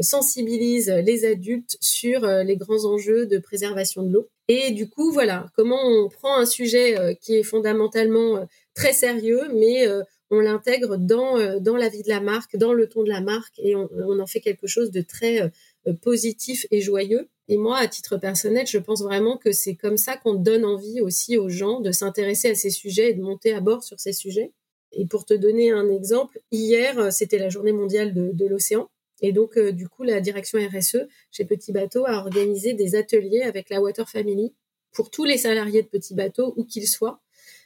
sensibilisent 0.00 0.88
les 1.04 1.26
adultes 1.26 1.76
sur 1.82 2.26
les 2.26 2.56
grands 2.56 2.86
enjeux 2.86 3.26
de 3.26 3.36
préservation 3.36 4.02
de 4.02 4.12
l'eau. 4.14 4.30
Et 4.48 4.70
du 4.70 4.88
coup, 4.88 5.10
voilà, 5.12 5.48
comment 5.56 5.80
on 5.84 6.08
prend 6.08 6.36
un 6.36 6.46
sujet 6.46 6.98
euh, 6.98 7.14
qui 7.14 7.34
est 7.34 7.42
fondamentalement 7.42 8.36
euh, 8.36 8.44
très 8.74 8.92
sérieux, 8.92 9.42
mais 9.52 9.88
euh, 9.88 10.02
on 10.30 10.38
l'intègre 10.40 10.96
dans, 10.96 11.60
dans 11.60 11.76
la 11.76 11.88
vie 11.88 12.02
de 12.02 12.08
la 12.08 12.20
marque, 12.20 12.56
dans 12.56 12.72
le 12.72 12.88
ton 12.88 13.02
de 13.02 13.08
la 13.08 13.20
marque, 13.20 13.58
et 13.58 13.76
on, 13.76 14.18
en 14.18 14.26
fait 14.26 14.40
quelque 14.40 14.66
chose 14.66 14.90
de 14.90 15.00
très 15.00 15.52
positif 16.02 16.66
et 16.72 16.80
joyeux. 16.80 17.28
Et 17.46 17.56
moi, 17.56 17.78
à 17.78 17.86
titre 17.86 18.16
personnel, 18.16 18.66
je 18.66 18.78
pense 18.78 19.04
vraiment 19.04 19.36
que 19.36 19.52
c'est 19.52 19.76
comme 19.76 19.96
ça 19.96 20.16
qu'on 20.16 20.34
donne 20.34 20.64
envie 20.64 21.00
aussi 21.00 21.38
aux 21.38 21.48
gens 21.48 21.78
de 21.78 21.92
s'intéresser 21.92 22.50
à 22.50 22.54
ces 22.56 22.70
sujets 22.70 23.10
et 23.10 23.14
de 23.14 23.22
monter 23.22 23.54
à 23.54 23.60
bord 23.60 23.84
sur 23.84 24.00
ces 24.00 24.12
sujets. 24.12 24.50
Et 24.90 25.06
pour 25.06 25.26
te 25.26 25.34
donner 25.34 25.70
un 25.70 25.88
exemple, 25.88 26.40
hier, 26.50 27.12
c'était 27.12 27.38
la 27.38 27.48
journée 27.48 27.72
mondiale 27.72 28.12
de 28.12 28.46
l'océan. 28.46 28.88
Et 29.22 29.32
donc, 29.32 29.56
euh, 29.56 29.72
du 29.72 29.88
coup, 29.88 30.02
la 30.02 30.20
direction 30.20 30.58
RSE 30.58 30.98
chez 31.30 31.44
Petit 31.44 31.72
Bateau 31.72 32.04
a 32.06 32.18
organisé 32.18 32.74
des 32.74 32.94
ateliers 32.94 33.42
avec 33.42 33.70
la 33.70 33.80
Water 33.80 34.08
Family 34.08 34.54
pour 34.92 35.10
tous 35.10 35.24
les 35.24 35.38
salariés 35.38 35.82
de 35.82 35.88
Petit 35.88 36.14
Bateau, 36.14 36.54
où 36.56 36.64
qu'ils 36.64 36.88
soient, 36.88 37.20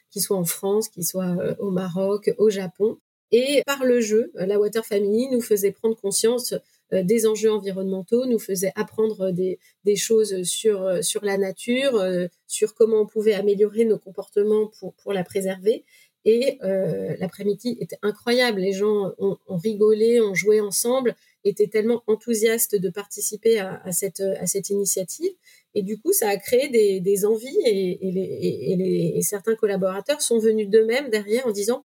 qu'ils 0.09 0.21
soient 0.21 0.37
en 0.37 0.45
France, 0.45 0.89
qu'ils 0.89 1.05
soient 1.05 1.35
euh, 1.39 1.55
au 1.59 1.71
Maroc, 1.71 2.33
au 2.37 2.49
Japon. 2.49 2.97
Et 3.31 3.63
par 3.65 3.85
le 3.85 4.01
jeu, 4.01 4.31
la 4.35 4.59
Water 4.59 4.85
Family 4.85 5.29
nous 5.29 5.41
faisait 5.41 5.71
prendre 5.71 5.95
conscience 5.95 6.53
euh, 6.93 7.03
des 7.03 7.25
enjeux 7.25 7.51
environnementaux, 7.51 8.25
nous 8.25 8.39
faisait 8.39 8.73
apprendre 8.75 9.31
des, 9.31 9.59
choses 9.95 10.43
sur, 10.43 11.03
sur 11.03 11.23
la 11.23 11.37
nature, 11.37 12.03
sur 12.47 12.75
comment 12.75 13.01
on 13.01 13.05
pouvait 13.05 13.33
améliorer 13.33 13.85
nos 13.85 13.97
comportements 13.97 14.67
pour, 14.67 14.93
pour 14.95 15.13
la 15.13 15.23
préserver. 15.23 15.85
Et 16.25 16.59
euh, 16.63 17.15
l'après-midi 17.19 17.77
était 17.79 17.97
incroyable. 18.01 18.59
Les 18.61 18.73
gens 18.73 19.11
ont, 19.17 19.37
rigolé, 19.47 20.21
ont 20.21 20.35
joué 20.35 20.61
ensemble, 20.61 21.15
étaient 21.43 21.67
tellement 21.67 22.03
enthousiastes 22.07 22.75
de 22.75 22.89
participer 22.89 23.59
à, 23.59 23.91
cette, 23.91 24.21
à 24.21 24.45
cette 24.45 24.69
initiative. 24.69 25.31
Et 25.73 25.83
du 25.83 25.99
coup, 25.99 26.13
ça 26.13 26.29
a 26.29 26.37
créé 26.37 26.69
des, 26.69 27.25
envies 27.25 27.57
et, 27.65 27.97
les, 28.01 29.21
certains 29.21 29.55
collaborateurs 29.55 30.21
sont 30.21 30.39
venus 30.39 30.69
d'eux-mêmes 30.69 31.09
derrière 31.09 31.47
en 31.47 31.51
disant 31.51 31.85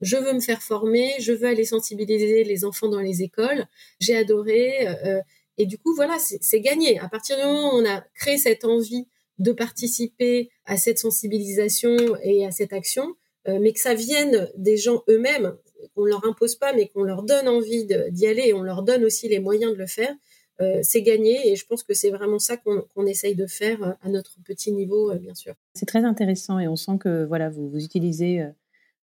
je 0.00 0.16
veux 0.16 0.32
me 0.32 0.40
faire 0.40 0.62
former, 0.62 1.14
je 1.18 1.32
veux 1.32 1.46
aller 1.46 1.64
sensibiliser 1.64 2.44
les 2.44 2.64
enfants 2.64 2.88
dans 2.88 3.00
les 3.00 3.22
écoles. 3.22 3.66
J'ai 4.00 4.16
adoré. 4.16 4.86
Euh, 4.86 5.20
et 5.56 5.66
du 5.66 5.76
coup, 5.76 5.94
voilà, 5.94 6.16
c'est 6.18 6.60
gagné. 6.60 7.00
À 7.00 7.08
partir 7.08 7.36
du 7.36 7.42
moment 7.42 7.74
où 7.74 7.78
on 7.78 7.84
a 7.84 8.04
créé 8.14 8.38
cette 8.38 8.64
envie 8.64 9.08
de 9.38 9.52
participer 9.52 10.50
à 10.66 10.76
cette 10.76 10.98
sensibilisation 10.98 11.96
et 12.22 12.46
à 12.46 12.52
cette 12.52 12.72
action, 12.72 13.16
euh, 13.48 13.58
mais 13.60 13.72
que 13.72 13.80
ça 13.80 13.94
vienne 13.94 14.48
des 14.56 14.76
gens 14.76 15.02
eux-mêmes, 15.08 15.56
qu'on 15.94 16.04
leur 16.04 16.24
impose 16.26 16.56
pas, 16.56 16.72
mais 16.72 16.88
qu'on 16.88 17.02
leur 17.02 17.22
donne 17.22 17.48
envie 17.48 17.86
d'y 18.10 18.26
aller 18.26 18.44
et 18.46 18.54
on 18.54 18.62
leur 18.62 18.82
donne 18.82 19.04
aussi 19.04 19.28
les 19.28 19.38
moyens 19.38 19.72
de 19.72 19.78
le 19.78 19.86
faire, 19.86 20.14
euh, 20.60 20.80
c'est 20.82 21.02
gagné. 21.02 21.48
Et 21.48 21.56
je 21.56 21.66
pense 21.66 21.82
que 21.82 21.94
c'est 21.94 22.10
vraiment 22.10 22.38
ça 22.38 22.56
qu'on 22.56 23.06
essaye 23.06 23.34
de 23.34 23.46
faire 23.46 23.82
euh, 23.82 23.92
à 24.02 24.08
notre 24.08 24.36
petit 24.44 24.72
niveau, 24.72 25.14
bien 25.14 25.34
sûr. 25.34 25.54
C'est 25.74 25.86
très 25.86 26.04
intéressant 26.04 26.58
et 26.58 26.68
on 26.68 26.76
sent 26.76 26.98
que 27.00 27.24
voilà, 27.24 27.48
vous, 27.48 27.68
vous 27.68 27.84
utilisez 27.84 28.44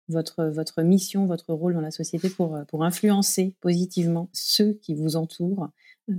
votre, 0.09 0.45
votre 0.45 0.81
mission, 0.81 1.25
votre 1.25 1.53
rôle 1.53 1.73
dans 1.73 1.81
la 1.81 1.91
société 1.91 2.29
pour, 2.29 2.57
pour 2.67 2.83
influencer 2.83 3.55
positivement 3.61 4.29
ceux 4.33 4.73
qui 4.73 4.95
vous 4.95 5.15
entourent, 5.15 5.69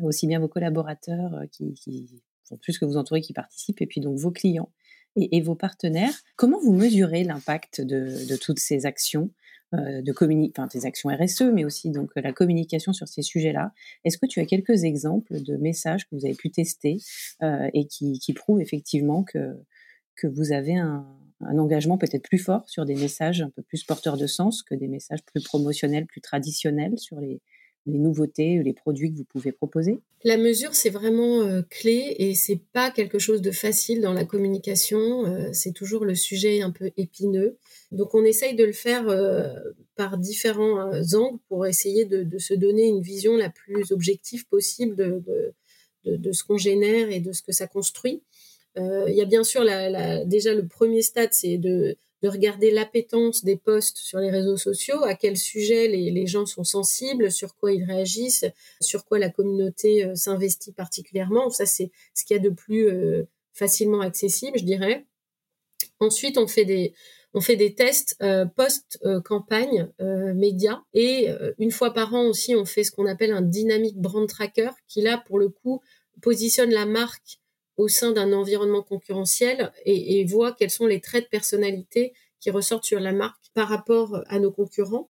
aussi 0.02 0.26
bien 0.26 0.40
vos 0.40 0.48
collaborateurs 0.48 1.42
qui, 1.52 1.74
qui 1.74 2.22
sont 2.44 2.56
plus 2.56 2.78
que 2.78 2.84
vous 2.84 2.96
entourez, 2.96 3.20
qui 3.20 3.32
participent, 3.32 3.82
et 3.82 3.86
puis 3.86 4.00
donc 4.00 4.16
vos 4.16 4.30
clients 4.30 4.70
et, 5.16 5.40
vos 5.40 5.54
partenaires. 5.54 6.14
Comment 6.36 6.58
vous 6.58 6.72
mesurez 6.72 7.24
l'impact 7.24 7.80
de, 7.80 8.36
toutes 8.36 8.58
ces 8.58 8.86
actions? 8.86 9.30
Euh, 9.74 10.02
de 10.02 10.50
enfin 10.50 10.66
des 10.66 10.86
actions 10.86 11.10
RSE, 11.10 11.50
mais 11.52 11.64
aussi 11.64 11.90
donc 11.90 12.10
la 12.16 12.32
communication 12.32 12.92
sur 12.92 13.08
ces 13.08 13.22
sujets-là. 13.22 13.72
Est-ce 14.04 14.18
que 14.18 14.26
tu 14.26 14.40
as 14.40 14.46
quelques 14.46 14.84
exemples 14.84 15.42
de 15.42 15.56
messages 15.56 16.04
que 16.04 16.14
vous 16.14 16.24
avez 16.26 16.34
pu 16.34 16.50
tester 16.50 16.98
euh, 17.42 17.68
et 17.72 17.86
qui, 17.86 18.32
prouvent 18.34 18.60
effectivement 18.60 19.24
que 19.24 19.56
que 20.16 20.28
vous 20.28 20.52
avez 20.52 20.76
un, 20.76 21.04
un 21.40 21.58
engagement 21.58 21.98
peut-être 21.98 22.22
plus 22.22 22.38
fort 22.38 22.68
sur 22.68 22.84
des 22.84 22.94
messages 22.94 23.42
un 23.42 23.50
peu 23.50 23.62
plus 23.62 23.82
porteurs 23.84 24.16
de 24.16 24.26
sens 24.26 24.62
que 24.62 24.74
des 24.74 24.88
messages 24.88 25.24
plus 25.24 25.42
promotionnels, 25.42 26.06
plus 26.06 26.20
traditionnels 26.20 26.98
sur 26.98 27.18
les, 27.20 27.40
les 27.86 27.98
nouveautés, 27.98 28.62
les 28.62 28.72
produits 28.72 29.12
que 29.12 29.18
vous 29.18 29.24
pouvez 29.24 29.52
proposer? 29.52 29.98
La 30.24 30.38
mesure, 30.38 30.74
c'est 30.74 30.90
vraiment 30.90 31.42
euh, 31.42 31.62
clé 31.68 32.16
et 32.18 32.34
c'est 32.34 32.60
pas 32.72 32.90
quelque 32.90 33.18
chose 33.18 33.42
de 33.42 33.50
facile 33.50 34.00
dans 34.00 34.14
la 34.14 34.24
communication. 34.24 35.26
Euh, 35.26 35.50
c'est 35.52 35.72
toujours 35.72 36.04
le 36.04 36.14
sujet 36.14 36.62
un 36.62 36.70
peu 36.70 36.90
épineux. 36.96 37.58
Donc, 37.92 38.14
on 38.14 38.24
essaye 38.24 38.54
de 38.54 38.64
le 38.64 38.72
faire 38.72 39.08
euh, 39.08 39.52
par 39.96 40.16
différents 40.16 40.92
angles 41.14 41.38
pour 41.48 41.66
essayer 41.66 42.06
de, 42.06 42.38
se 42.38 42.54
donner 42.54 42.88
une 42.88 43.02
vision 43.02 43.36
la 43.36 43.50
plus 43.50 43.92
objective 43.92 44.46
possible 44.48 44.96
de, 44.96 45.22
de, 46.04 46.32
ce 46.32 46.42
qu'on 46.42 46.58
génère 46.58 47.10
et 47.10 47.20
de 47.20 47.32
ce 47.32 47.42
que 47.42 47.52
ça 47.52 47.66
construit. 47.66 48.22
Il 48.76 49.14
y 49.14 49.22
a 49.22 49.24
bien 49.24 49.44
sûr 49.44 49.62
déjà 50.26 50.52
le 50.52 50.66
premier 50.66 51.02
stade, 51.02 51.28
c'est 51.32 51.58
de, 51.58 51.96
de 52.24 52.30
regarder 52.30 52.70
l'appétence 52.70 53.44
des 53.44 53.56
posts 53.56 53.98
sur 53.98 54.18
les 54.18 54.30
réseaux 54.30 54.56
sociaux, 54.56 55.04
à 55.04 55.14
quel 55.14 55.36
sujet 55.36 55.88
les, 55.88 56.26
gens 56.26 56.46
sont 56.46 56.64
sensibles, 56.64 57.30
sur 57.30 57.54
quoi 57.54 57.70
ils 57.70 57.84
réagissent, 57.84 58.46
sur 58.80 59.04
quoi 59.04 59.18
la 59.18 59.28
communauté 59.28 60.06
euh, 60.06 60.14
s'investit 60.14 60.72
particulièrement. 60.72 61.50
Ça, 61.50 61.66
c'est 61.66 61.90
ce 62.14 62.24
qu'il 62.24 62.34
y 62.34 62.40
a 62.40 62.42
de 62.42 62.48
plus 62.48 62.88
euh, 62.88 63.24
facilement 63.52 64.00
accessible, 64.00 64.58
je 64.58 64.64
dirais. 64.64 65.04
Ensuite, 66.00 66.38
on 66.38 66.46
fait 66.46 66.64
des, 66.64 66.94
on 67.34 67.42
fait 67.42 67.56
des 67.56 67.74
tests 67.74 68.16
euh, 68.22 68.46
post-campagne 68.46 69.90
média 70.34 70.82
et 70.94 71.28
une 71.58 71.72
fois 71.72 71.92
par 71.92 72.14
an 72.14 72.26
aussi, 72.26 72.56
on 72.56 72.64
fait 72.64 72.84
ce 72.84 72.90
qu'on 72.90 73.04
appelle 73.04 73.32
un 73.32 73.42
dynamic 73.42 73.98
brand 73.98 74.26
tracker 74.26 74.70
qui 74.88 75.02
là, 75.02 75.22
pour 75.26 75.38
le 75.38 75.50
coup, 75.50 75.82
positionne 76.22 76.70
la 76.70 76.86
marque 76.86 77.40
au 77.76 77.88
sein 77.88 78.12
d'un 78.12 78.32
environnement 78.32 78.82
concurrentiel 78.82 79.72
et, 79.84 80.24
voit 80.24 80.52
quels 80.52 80.70
sont 80.70 80.86
les 80.86 81.00
traits 81.00 81.24
de 81.24 81.28
personnalité 81.28 82.12
qui 82.40 82.50
ressortent 82.50 82.84
sur 82.84 83.00
la 83.00 83.12
marque 83.12 83.44
par 83.54 83.68
rapport 83.68 84.22
à 84.26 84.38
nos 84.38 84.50
concurrents. 84.50 85.08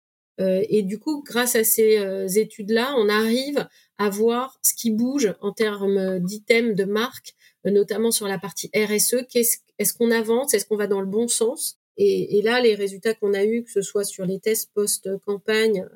Euh, 0.41 0.63
et 0.69 0.83
du 0.83 0.99
coup, 0.99 1.23
grâce 1.27 1.57
à 1.57 1.65
ces 1.65 1.99
euh, 1.99 2.29
études-là, 2.29 2.95
on 2.99 3.09
arrive 3.09 3.67
à 3.99 4.11
voir 4.11 4.59
ce 4.63 4.75
qui 4.75 4.91
bouge 4.91 5.35
en 5.41 5.53
termes 5.53 6.19
d'items 6.19 6.75
de 6.75 6.85
marque, 6.85 7.35
euh, 7.67 7.71
notamment 7.71 8.11
sur 8.11 8.29
la 8.29 8.39
partie 8.39 8.71
RSE. 8.75 9.27
Qu'est-ce, 9.31 9.59
est-ce 9.79 9.95
qu'on 9.95 10.11
avance? 10.11 10.53
Est-ce 10.53 10.67
qu'on 10.67 10.77
va 10.77 10.87
dans 10.87 11.01
le 11.01 11.07
bon 11.07 11.29
sens? 11.29 11.79
Et, 11.99 12.37
et, 12.37 12.43
là, 12.43 12.61
les 12.61 12.75
résultats 12.75 13.15
qu'on 13.15 13.33
a 13.33 13.45
eus, 13.45 13.65
que 13.65 13.71
ce 13.71 13.81
soit 13.81 14.05
sur 14.05 14.27
les 14.27 14.39
tests 14.39 14.71
post-campagne 14.75 15.87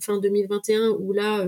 fin 0.00 0.18
2021 0.18 0.88
ou 0.88 1.12
là, 1.12 1.46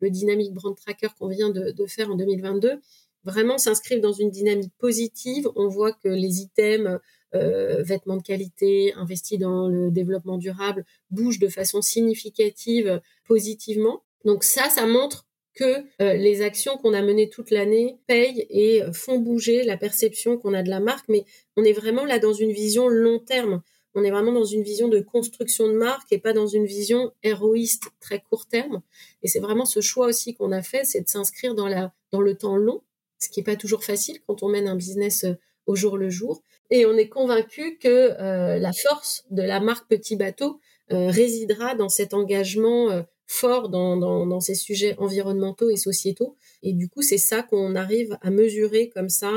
le 0.00 0.10
Dynamic 0.10 0.52
Brand 0.52 0.76
Tracker 0.76 1.08
qu'on 1.18 1.28
vient 1.28 1.48
de, 1.48 1.70
de 1.70 1.86
faire 1.86 2.10
en 2.10 2.16
2022, 2.16 2.78
vraiment 3.24 3.58
s'inscrivent 3.58 4.00
dans 4.00 4.12
une 4.12 4.30
dynamique 4.30 4.72
positive. 4.78 5.48
On 5.56 5.68
voit 5.68 5.92
que 5.92 6.08
les 6.08 6.40
items 6.40 6.98
euh, 7.34 7.82
vêtements 7.82 8.16
de 8.16 8.22
qualité, 8.22 8.92
investis 8.94 9.38
dans 9.38 9.68
le 9.68 9.90
développement 9.90 10.38
durable, 10.38 10.84
bougent 11.10 11.38
de 11.38 11.48
façon 11.48 11.82
significative 11.82 13.00
positivement. 13.26 14.02
Donc 14.24 14.44
ça, 14.44 14.68
ça 14.68 14.86
montre 14.86 15.26
que 15.54 15.84
euh, 16.00 16.14
les 16.14 16.42
actions 16.42 16.76
qu'on 16.76 16.94
a 16.94 17.02
menées 17.02 17.28
toute 17.28 17.50
l'année 17.50 17.98
payent 18.06 18.46
et 18.50 18.82
font 18.92 19.18
bouger 19.18 19.64
la 19.64 19.76
perception 19.76 20.38
qu'on 20.38 20.54
a 20.54 20.62
de 20.62 20.70
la 20.70 20.80
marque, 20.80 21.08
mais 21.08 21.24
on 21.56 21.64
est 21.64 21.72
vraiment 21.72 22.04
là 22.04 22.18
dans 22.18 22.32
une 22.32 22.52
vision 22.52 22.88
long 22.88 23.18
terme. 23.18 23.62
On 23.94 24.04
est 24.04 24.10
vraiment 24.10 24.32
dans 24.32 24.44
une 24.44 24.62
vision 24.62 24.88
de 24.88 25.00
construction 25.00 25.66
de 25.66 25.72
marque 25.72 26.12
et 26.12 26.18
pas 26.18 26.32
dans 26.32 26.46
une 26.46 26.64
vision 26.64 27.12
héroïste 27.24 27.90
très 27.98 28.20
court 28.20 28.46
terme. 28.46 28.82
Et 29.22 29.28
c'est 29.28 29.40
vraiment 29.40 29.64
ce 29.64 29.80
choix 29.80 30.06
aussi 30.06 30.34
qu'on 30.34 30.52
a 30.52 30.62
fait, 30.62 30.84
c'est 30.84 31.00
de 31.00 31.08
s'inscrire 31.08 31.54
dans 31.54 31.66
la 31.66 31.92
dans 32.12 32.20
le 32.20 32.36
temps 32.36 32.56
long 32.56 32.82
ce 33.20 33.28
qui 33.28 33.40
n'est 33.40 33.44
pas 33.44 33.56
toujours 33.56 33.84
facile 33.84 34.18
quand 34.26 34.42
on 34.42 34.48
mène 34.48 34.66
un 34.66 34.76
business 34.76 35.24
euh, 35.24 35.34
au 35.66 35.76
jour 35.76 35.96
le 35.96 36.10
jour. 36.10 36.42
Et 36.70 36.86
on 36.86 36.96
est 36.96 37.08
convaincu 37.08 37.78
que 37.78 37.88
euh, 37.88 38.58
la 38.58 38.72
force 38.72 39.24
de 39.30 39.42
la 39.42 39.60
marque 39.60 39.88
Petit 39.88 40.16
Bateau 40.16 40.58
euh, 40.90 41.10
résidera 41.10 41.74
dans 41.74 41.88
cet 41.88 42.14
engagement 42.14 43.04
fort 43.26 43.68
dans, 43.68 43.96
dans, 43.96 44.40
ces 44.40 44.56
sujets 44.56 44.96
environnementaux 44.98 45.70
et 45.70 45.76
sociétaux. 45.76 46.34
Et 46.62 46.72
du 46.72 46.88
coup, 46.88 47.02
c'est 47.02 47.18
ça 47.18 47.42
qu'on 47.42 47.76
arrive 47.76 48.18
à 48.22 48.30
mesurer 48.30 48.88
comme 48.88 49.08
ça 49.08 49.30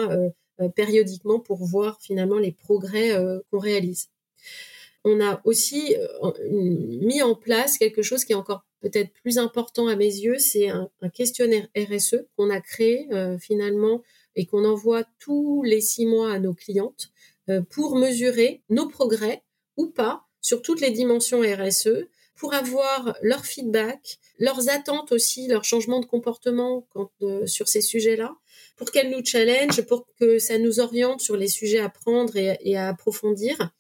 périodiquement 0.75 1.39
pour 1.39 1.63
voir 1.63 1.99
finalement 2.01 2.39
les 2.39 2.51
progrès 2.51 3.11
qu'on 3.51 3.59
réalise. 3.59 4.09
On 5.03 5.21
a 5.21 5.41
aussi 5.45 5.95
mis 6.49 7.21
en 7.21 7.35
place 7.35 7.77
quelque 7.77 8.01
chose 8.01 8.25
qui 8.25 8.31
est 8.31 8.35
encore 8.35 8.65
peut-être 8.83 9.13
plus 9.13 9.37
important 9.37 9.87
à 9.87 9.95
mes 9.95 10.13
yeux, 10.13 10.37
c'est 10.39 10.67
un, 10.67 10.89
questionnaire 11.13 11.67
RSE 11.75 12.25
qu'on 12.35 12.49
a 12.49 12.59
créé 12.59 13.07
euh, 13.13 13.37
finalement 13.39 14.03
et 14.35 14.45
qu'on 14.45 14.65
envoie 14.65 15.05
tous 15.19 15.63
les 15.63 15.79
six 15.79 16.05
mois 16.05 16.33
à 16.33 16.39
nos 16.39 16.53
clientes 16.53 17.09
euh, 17.49 17.61
pour 17.61 17.95
mesurer 17.95 18.61
nos 18.69 18.89
progrès 18.89 19.41
ou 19.77 19.87
pas 19.87 20.25
sur 20.41 20.61
toutes 20.61 20.81
les 20.81 20.91
dimensions 20.91 21.39
RSE, 21.41 22.07
pour 22.35 22.53
avoir 22.53 23.15
leur 23.21 23.45
feedback, 23.45 24.19
leurs 24.37 24.69
attentes 24.69 25.13
aussi, 25.13 25.47
leur 25.47 25.63
changement 25.63 26.01
de 26.01 26.05
comportement 26.05 26.85
euh, 27.21 27.47
sur 27.47 27.69
ces 27.69 27.79
sujets-là, 27.79 28.35
pour 28.75 28.91
qu'elles 28.91 29.11
nous 29.11 29.23
challenge, 29.23 29.81
pour 29.83 30.05
que 30.19 30.39
ça 30.39 30.57
nous 30.57 30.81
oriente 30.81 31.21
sur 31.21 31.37
les 31.37 31.47
sujets 31.47 31.79
à 31.79 31.87
prendre 31.87 32.35
et 32.35 32.75
à 32.75 32.89
approfondir. 32.89 33.71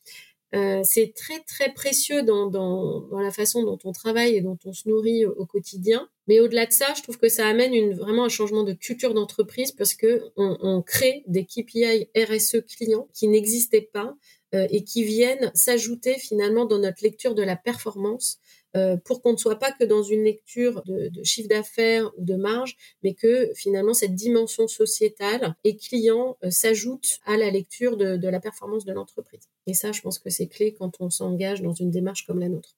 Euh, 0.53 0.81
c'est 0.83 1.13
très 1.15 1.39
très 1.39 1.73
précieux 1.73 2.21
dans, 2.21 2.45
dans, 2.45 3.01
dans, 3.01 3.19
la 3.19 3.31
façon 3.31 3.63
dont 3.63 3.79
on 3.83 3.91
travaille 3.91 4.35
et 4.35 4.41
dont 4.41 4.57
on 4.65 4.73
se 4.73 4.87
nourrit 4.87 5.25
au, 5.25 5.45
quotidien. 5.45 6.07
Mais 6.27 6.39
au-delà 6.39 6.67
de 6.67 6.71
ça, 6.71 6.93
je 6.95 7.01
trouve 7.01 7.17
que 7.17 7.29
ça 7.29 7.47
amène 7.47 7.73
une, 7.73 7.93
vraiment 7.93 8.25
un 8.25 8.29
changement 8.29 8.63
de 8.63 8.73
culture 8.73 9.15
d'entreprise 9.15 9.71
parce 9.71 9.95
que 9.95 10.21
on, 10.35 10.57
on, 10.61 10.81
crée 10.83 11.23
des 11.27 11.45
KPI 11.45 12.09
RSE 12.15 12.61
clients 12.67 13.07
qui 13.13 13.27
n'existaient 13.27 13.89
pas 13.91 14.15
euh, 14.53 14.67
et 14.69 14.83
qui 14.83 15.03
viennent 15.03 15.51
s'ajouter 15.55 16.19
finalement 16.19 16.65
dans 16.65 16.77
notre 16.77 17.03
lecture 17.03 17.33
de 17.33 17.41
la 17.41 17.55
performance 17.55 18.37
euh, 18.75 18.97
pour 18.97 19.21
qu'on 19.21 19.33
ne 19.33 19.37
soit 19.37 19.57
pas 19.57 19.71
que 19.71 19.83
dans 19.83 20.03
une 20.03 20.23
lecture 20.23 20.83
de, 20.83 21.09
de 21.09 21.23
chiffre 21.23 21.49
d'affaires 21.49 22.11
ou 22.17 22.23
de 22.23 22.35
marge, 22.35 22.75
mais 23.01 23.15
que 23.15 23.51
finalement 23.55 23.95
cette 23.95 24.13
dimension 24.13 24.67
sociétale 24.67 25.55
et 25.63 25.75
client 25.77 26.37
euh, 26.43 26.51
s'ajoute 26.51 27.19
à 27.25 27.37
la 27.37 27.49
lecture 27.49 27.97
de, 27.97 28.17
de 28.17 28.27
la 28.27 28.39
performance 28.39 28.85
de 28.85 28.93
l'entreprise. 28.93 29.47
Et 29.67 29.73
ça, 29.73 29.91
je 29.91 30.01
pense 30.01 30.19
que 30.19 30.29
c'est 30.29 30.47
clé 30.47 30.73
quand 30.73 30.97
on 30.99 31.09
s'engage 31.09 31.61
dans 31.61 31.73
une 31.73 31.91
démarche 31.91 32.25
comme 32.25 32.39
la 32.39 32.49
nôtre. 32.49 32.77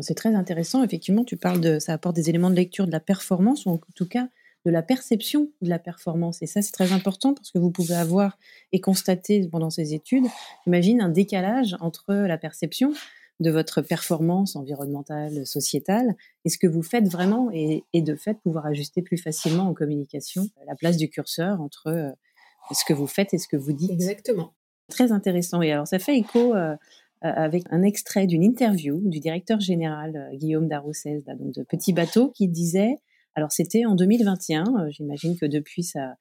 C'est 0.00 0.14
très 0.14 0.34
intéressant. 0.34 0.84
Effectivement, 0.84 1.24
tu 1.24 1.36
parles 1.36 1.60
de, 1.60 1.78
ça 1.80 1.92
apporte 1.92 2.14
des 2.14 2.30
éléments 2.30 2.50
de 2.50 2.54
lecture 2.54 2.86
de 2.86 2.92
la 2.92 3.00
performance, 3.00 3.66
ou 3.66 3.70
en 3.70 3.80
tout 3.96 4.06
cas 4.06 4.28
de 4.64 4.70
la 4.70 4.82
perception 4.82 5.50
de 5.62 5.68
la 5.68 5.78
performance. 5.78 6.42
Et 6.42 6.46
ça, 6.46 6.62
c'est 6.62 6.72
très 6.72 6.92
important 6.92 7.34
parce 7.34 7.50
que 7.50 7.58
vous 7.58 7.70
pouvez 7.70 7.94
avoir 7.94 8.38
et 8.72 8.80
constater 8.80 9.48
pendant 9.48 9.70
ces 9.70 9.94
études, 9.94 10.26
j'imagine, 10.64 11.00
un 11.00 11.08
décalage 11.08 11.76
entre 11.80 12.14
la 12.14 12.38
perception 12.38 12.92
de 13.40 13.50
votre 13.50 13.80
performance 13.80 14.54
environnementale, 14.54 15.46
sociétale, 15.46 16.14
et 16.44 16.50
ce 16.50 16.58
que 16.58 16.66
vous 16.66 16.82
faites 16.82 17.08
vraiment, 17.08 17.50
et, 17.52 17.82
de 17.94 18.14
fait 18.14 18.38
pouvoir 18.42 18.66
ajuster 18.66 19.00
plus 19.00 19.16
facilement 19.16 19.64
en 19.64 19.74
communication 19.74 20.46
la 20.66 20.74
place 20.74 20.98
du 20.98 21.08
curseur 21.08 21.60
entre 21.62 21.86
euh, 21.86 22.10
ce 22.72 22.84
que 22.84 22.92
vous 22.92 23.06
faites 23.06 23.32
et 23.32 23.38
ce 23.38 23.48
que 23.48 23.56
vous 23.56 23.72
dites. 23.72 23.90
Exactement. 23.90 24.52
Très 24.90 25.12
intéressant. 25.12 25.62
Et 25.62 25.72
alors, 25.72 25.86
ça 25.86 25.98
fait 25.98 26.16
écho 26.16 26.54
euh, 26.54 26.76
avec 27.22 27.64
un 27.70 27.82
extrait 27.82 28.26
d'une 28.26 28.42
interview 28.42 29.00
du 29.04 29.20
directeur 29.20 29.60
général 29.60 30.16
euh, 30.16 30.36
Guillaume 30.36 30.68
Daroussès, 30.68 31.22
donc 31.38 31.54
de 31.54 31.62
Petit 31.62 31.92
Bateau, 31.92 32.30
qui 32.30 32.48
disait, 32.48 32.96
alors 33.34 33.52
c'était 33.52 33.84
en 33.84 33.94
2021, 33.94 34.88
j'imagine 34.90 35.36
que 35.36 35.46
depuis 35.46 35.82
ça, 35.82 36.16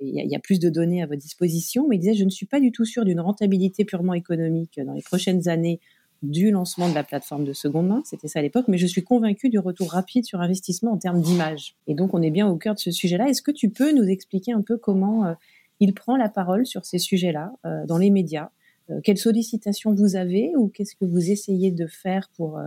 il 0.00 0.30
y, 0.30 0.34
a 0.34 0.38
plus 0.38 0.58
de 0.58 0.70
données 0.70 1.02
à 1.02 1.06
votre 1.06 1.20
disposition, 1.20 1.86
mais 1.86 1.96
il 1.96 1.98
disait, 1.98 2.14
je 2.14 2.24
ne 2.24 2.30
suis 2.30 2.46
pas 2.46 2.60
du 2.60 2.72
tout 2.72 2.86
sûr 2.86 3.04
d'une 3.04 3.20
rentabilité 3.20 3.84
purement 3.84 4.14
économique 4.14 4.80
dans 4.82 4.94
les 4.94 5.02
prochaines 5.02 5.48
années 5.48 5.80
du 6.22 6.50
lancement 6.50 6.88
de 6.88 6.94
la 6.94 7.04
plateforme 7.04 7.44
de 7.44 7.52
seconde 7.52 7.88
main, 7.88 8.02
c'était 8.04 8.28
ça 8.28 8.38
à 8.38 8.42
l'époque, 8.42 8.66
mais 8.68 8.78
je 8.78 8.86
suis 8.86 9.04
convaincue 9.04 9.48
du 9.48 9.58
retour 9.58 9.90
rapide 9.90 10.24
sur 10.24 10.40
investissement 10.40 10.92
en 10.92 10.98
termes 10.98 11.20
d'image. 11.20 11.76
Et 11.86 11.94
donc 11.94 12.14
on 12.14 12.22
est 12.22 12.30
bien 12.30 12.48
au 12.48 12.56
cœur 12.56 12.74
de 12.74 12.80
ce 12.80 12.90
sujet-là. 12.90 13.28
Est-ce 13.28 13.42
que 13.42 13.50
tu 13.50 13.70
peux 13.70 13.92
nous 13.92 14.04
expliquer 14.04 14.52
un 14.52 14.62
peu 14.62 14.76
comment 14.78 15.26
euh, 15.26 15.34
il 15.80 15.94
prend 15.94 16.16
la 16.16 16.28
parole 16.28 16.66
sur 16.66 16.84
ces 16.84 16.98
sujets-là 16.98 17.52
euh, 17.64 17.86
dans 17.86 17.98
les 17.98 18.10
médias 18.10 18.50
euh, 18.90 19.00
Quelles 19.02 19.18
sollicitations 19.18 19.94
vous 19.94 20.16
avez 20.16 20.54
ou 20.56 20.68
qu'est-ce 20.68 20.94
que 20.96 21.04
vous 21.04 21.30
essayez 21.30 21.70
de 21.70 21.86
faire 21.86 22.28
pour 22.36 22.60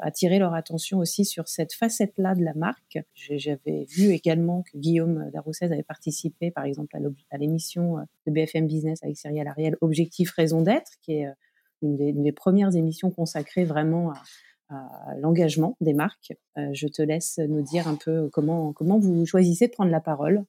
attirer 0.00 0.38
leur 0.38 0.52
attention 0.52 0.98
aussi 0.98 1.24
sur 1.24 1.48
cette 1.48 1.72
facette-là 1.72 2.34
de 2.34 2.44
la 2.44 2.54
marque? 2.54 2.98
J'avais 3.14 3.86
vu 3.88 4.10
également 4.10 4.62
que 4.62 4.76
Guillaume 4.76 5.30
Daroussez 5.32 5.64
avait 5.64 5.82
participé, 5.82 6.50
par 6.50 6.64
exemple, 6.64 6.96
à 7.30 7.38
l'émission 7.38 7.96
de 8.26 8.32
BFM 8.32 8.66
Business 8.66 9.02
avec 9.02 9.16
Cyril 9.16 9.46
Ariel, 9.48 9.76
Objectif 9.80 10.32
Raison 10.32 10.60
d'être, 10.60 10.92
qui 11.00 11.14
est 11.14 11.28
une 11.82 11.96
des, 11.96 12.32
premières 12.32 12.74
émissions 12.74 13.10
consacrées 13.10 13.64
vraiment 13.64 14.12
à, 14.68 15.14
l'engagement 15.18 15.76
des 15.80 15.94
marques. 15.94 16.32
Euh, 16.58 16.70
je 16.72 16.88
te 16.88 17.02
laisse 17.02 17.38
nous 17.38 17.62
dire 17.62 17.86
un 17.86 17.94
peu 17.94 18.28
comment, 18.32 18.72
comment 18.72 18.98
vous 18.98 19.24
choisissez 19.24 19.68
de 19.68 19.72
prendre 19.72 19.92
la 19.92 20.00
parole 20.00 20.38
euh, 20.38 20.42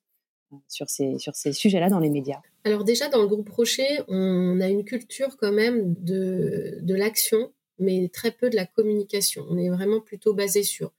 sur 0.68 0.90
ces, 0.90 1.18
sur 1.18 1.36
ces 1.36 1.54
sujets-là 1.54 1.90
dans 1.90 2.00
les 2.00 2.10
médias. 2.10 2.40
Alors 2.64 2.84
déjà, 2.84 3.10
dans 3.10 3.22
le 3.22 3.28
groupe 3.28 3.50
Rocher, 3.50 4.02
on 4.08 4.60
a 4.60 4.68
une 4.68 4.84
culture 4.84 5.38
quand 5.38 5.52
même 5.52 5.94
de, 6.00 6.80
de 6.82 6.96
l'action, 6.96 7.52
mais 7.80 8.10
très 8.12 8.32
peu 8.32 8.50
de 8.50 8.56
la 8.56 8.66
communication. 8.66 9.46
On 9.50 9.58
est 9.58 9.70
vraiment 9.70 10.02
plutôt 10.02 10.34
basé 10.34 10.64
sur 10.64 10.92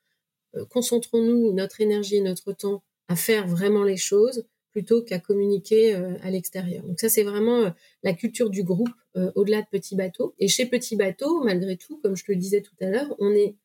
euh, 0.57 0.65
concentrons-nous 0.67 1.53
notre 1.53 1.81
énergie 1.81 2.17
et 2.17 2.21
notre 2.21 2.53
temps 2.53 2.83
à 3.09 3.17
faire 3.17 3.47
vraiment 3.47 3.85
les 3.85 3.97
choses 3.97 4.47
plutôt 4.71 5.03
qu'à 5.03 5.19
communiquer 5.19 5.95
euh, 5.95 6.15
à 6.23 6.31
l'extérieur. 6.31 6.85
Donc 6.85 7.01
ça, 7.01 7.09
c'est 7.09 7.23
vraiment 7.23 7.61
euh, 7.61 7.71
la 8.03 8.13
culture 8.13 8.51
du 8.51 8.63
groupe 8.63 8.89
au-delà 9.35 9.63
de 9.63 9.67
Petit 9.69 9.97
Bateau. 9.97 10.37
Et 10.39 10.47
chez 10.47 10.65
Petit 10.65 10.95
Bateau, 10.95 11.43
malgré 11.43 11.77
tout, 11.77 11.99
comme 12.05 12.15
je 12.15 12.25
te 12.25 12.31
le 12.31 12.39
disais 12.39 12.61
tout 12.61 12.77
à 12.81 12.87
l'heure, 12.87 13.17
on 13.19 13.33
est, 13.33 13.57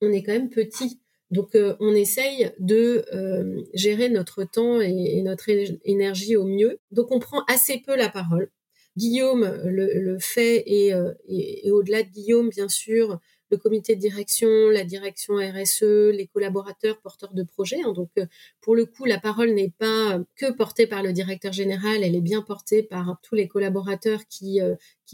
on 0.00 0.10
est 0.10 0.22
quand 0.22 0.32
même 0.32 0.48
petit. 0.48 1.00
Donc 1.32 1.56
on 1.80 1.94
essaye 1.94 2.52
de 2.60 3.04
gérer 3.74 4.08
notre 4.08 4.44
temps 4.44 4.80
et, 4.80 5.20
notre 5.22 5.50
énergie 5.84 6.36
au 6.36 6.44
mieux. 6.44 6.78
Donc 6.92 7.10
on 7.10 7.18
prend 7.18 7.42
assez 7.48 7.82
peu 7.84 7.96
la 7.96 8.08
parole. 8.08 8.50
Guillaume 8.96 9.60
le, 9.64 10.18
fait 10.20 10.62
et, 10.66 10.92
et, 11.26 11.66
et 11.66 11.70
au-delà 11.70 12.02
de 12.02 12.10
Guillaume, 12.10 12.50
bien 12.50 12.68
sûr, 12.68 13.18
le 13.52 13.58
comité 13.58 13.94
de 13.94 14.00
direction, 14.00 14.48
la 14.70 14.82
direction 14.82 15.34
RSE, 15.34 16.10
les 16.10 16.26
collaborateurs 16.32 16.98
porteurs 17.00 17.34
de 17.34 17.42
projets. 17.42 17.80
Hein. 17.84 17.92
donc, 17.92 18.10
pour 18.62 18.74
le 18.74 18.86
coup, 18.86 19.04
la 19.04 19.20
parole 19.20 19.50
n'est 19.50 19.72
pas 19.78 20.18
que 20.36 20.50
portée 20.50 20.86
par 20.86 21.02
le 21.02 21.12
directeur 21.12 21.52
général, 21.52 22.02
elle 22.02 22.16
est 22.16 22.22
bien 22.22 22.40
portée 22.40 22.82
par 22.82 23.18
tous 23.22 23.34
les 23.34 23.46
collaborateurs 23.46 24.20
qui, 24.28 24.60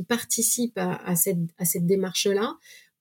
participent 0.06 0.78
à, 0.78 0.94
à 1.04 1.16
cette, 1.16 1.38
à 1.58 1.64
cette 1.64 1.84
démarche-là. 1.84 2.56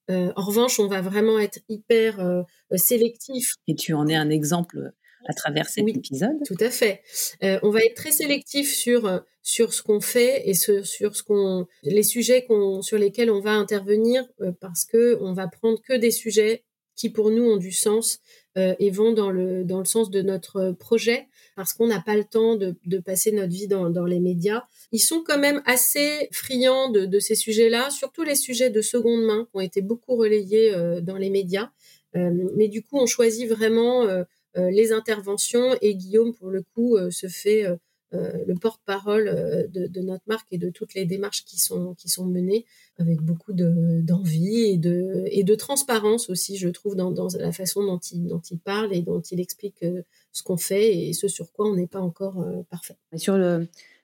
Euh, 0.09 0.31
en 0.35 0.43
revanche, 0.43 0.79
on 0.79 0.87
va 0.87 1.01
vraiment 1.01 1.39
être 1.39 1.59
hyper 1.69 2.19
euh, 2.19 2.43
sélectif. 2.75 3.55
Et 3.67 3.75
tu 3.75 3.93
en 3.93 4.07
es 4.07 4.15
un 4.15 4.29
exemple 4.29 4.91
à 5.27 5.33
travers 5.33 5.67
cet 5.67 5.87
épisode. 5.87 6.37
Tout 6.45 6.57
à 6.59 6.69
fait. 6.69 7.01
Euh, 7.43 7.59
on 7.63 7.69
va 7.69 7.81
être 7.81 7.95
très 7.95 8.11
sélectif 8.11 8.73
sur 8.73 9.21
sur 9.43 9.73
ce 9.73 9.81
qu'on 9.81 10.01
fait 10.01 10.47
et 10.47 10.53
ce, 10.53 10.83
sur 10.83 11.15
ce 11.15 11.23
qu'on 11.23 11.67
les 11.83 12.03
sujets 12.03 12.45
qu'on 12.45 12.81
sur 12.81 12.97
lesquels 12.97 13.29
on 13.29 13.39
va 13.39 13.51
intervenir 13.51 14.25
parce 14.61 14.85
que 14.85 15.17
on 15.21 15.33
va 15.33 15.47
prendre 15.47 15.81
que 15.81 15.93
des 15.93 16.11
sujets 16.11 16.63
qui 16.95 17.09
pour 17.09 17.31
nous 17.31 17.43
ont 17.43 17.57
du 17.57 17.71
sens 17.71 18.19
et 18.57 18.89
vont 18.89 19.13
dans 19.13 19.29
le 19.29 19.63
dans 19.63 19.79
le 19.79 19.85
sens 19.85 20.09
de 20.09 20.21
notre 20.21 20.71
projet 20.71 21.27
parce 21.57 21.73
qu'on 21.73 21.87
n'a 21.87 21.99
pas 21.99 22.15
le 22.15 22.23
temps 22.23 22.55
de, 22.55 22.75
de, 22.85 22.99
passer 22.99 23.31
notre 23.31 23.51
vie 23.51 23.67
dans, 23.67 23.89
dans, 23.89 24.05
les 24.05 24.19
médias. 24.19 24.63
Ils 24.91 24.99
sont 24.99 25.23
quand 25.25 25.39
même 25.39 25.63
assez 25.65 26.29
friands 26.31 26.89
de, 26.91 27.19
ces 27.19 27.33
sujets-là, 27.33 27.89
surtout 27.89 28.21
les 28.21 28.35
sujets 28.35 28.69
de 28.69 28.81
seconde 28.81 29.23
main 29.23 29.45
qui 29.45 29.57
ont 29.57 29.61
été 29.61 29.81
beaucoup 29.81 30.15
relayés 30.15 30.73
euh, 30.75 31.01
dans 31.01 31.17
les 31.17 31.31
médias. 31.31 31.71
Euh, 32.15 32.31
mais 32.55 32.67
du 32.67 32.83
coup, 32.83 32.99
on 32.99 33.07
choisit 33.07 33.49
vraiment 33.49 34.03
euh, 34.03 34.23
euh 34.57 34.69
les 34.69 34.91
interventions 34.91 35.75
et 35.81 35.95
Guillaume, 35.95 36.33
pour 36.33 36.49
le 36.49 36.61
coup, 36.61 36.95
euh, 36.95 37.09
se 37.09 37.27
fait 37.27 37.65
euh, 37.65 37.75
le 38.13 38.55
porte-parole 38.55 39.27
euh, 39.27 39.67
de, 39.67 40.01
notre 40.01 40.23
marque 40.27 40.47
et 40.51 40.57
de 40.57 40.69
toutes 40.69 40.93
les 40.93 41.05
démarches 41.05 41.43
qui 41.43 41.59
sont 41.59 41.93
qui 41.95 42.07
sont 42.07 42.25
menées 42.25 42.65
avec 42.97 43.21
beaucoup 43.21 43.51
de 43.51 43.99
d'envie 44.01 44.65
et 44.65 44.77
de 44.77 45.25
et 45.25 45.43
de 45.43 45.55
transparence 45.55 46.29
aussi 46.29 46.57
je 46.57 46.69
trouve 46.69 46.95
dans, 46.95 47.11
dans 47.11 47.27
la 47.37 47.51
façon 47.51 47.83
dont 47.83 47.99
il 48.11 48.27
dont 48.27 48.41
il 48.49 48.59
parle 48.59 48.93
et 48.93 49.01
dont 49.01 49.19
il 49.19 49.41
explique 49.41 49.83
euh, 49.83 50.03
ce 50.31 50.41
qu'on 50.43 50.57
fait 50.57 51.09
et 51.09 51.13
ce 51.13 51.27
sur 51.27 51.51
quoi 51.51 51.67
on 51.69 51.75
n'est 51.75 51.87
pas 51.87 51.99
encore 51.99 52.45
parfait. 52.69 52.95
Sur 53.15 53.37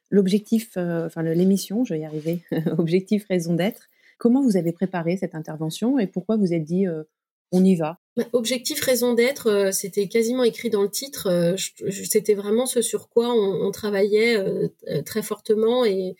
l'objectif 0.09 0.77
enfin 0.77 1.23
l'émission 1.23 1.85
je 1.85 1.93
vais 1.93 2.01
y 2.01 2.05
arriver 2.05 2.41
objectif 2.77 3.25
raison 3.27 3.53
d'être 3.53 3.87
comment 4.17 4.41
vous 4.41 4.57
avez 4.57 4.73
préparé 4.73 5.15
cette 5.15 5.35
intervention 5.35 5.97
et 5.97 6.07
pourquoi 6.07 6.35
vous 6.35 6.53
êtes 6.53 6.65
dit 6.65 6.85
on 7.51 7.63
y 7.63 7.75
va? 7.75 8.02
Objectif, 8.31 8.79
raison 8.81 9.15
d'être, 9.15 9.47
euh, 9.47 9.71
c'était 9.71 10.07
quasiment 10.07 10.43
écrit 10.43 10.69
dans 10.69 10.83
le 10.83 10.89
titre. 10.89 11.27
Euh, 11.31 11.55
c'était 11.89 12.35
vraiment 12.35 12.67
ce 12.67 12.83
sur 12.83 13.09
quoi 13.09 13.33
on, 13.33 13.71
travaillait 13.71 14.37
euh, 14.37 14.67
très 15.03 15.23
fortement 15.23 15.83
et, 15.83 16.15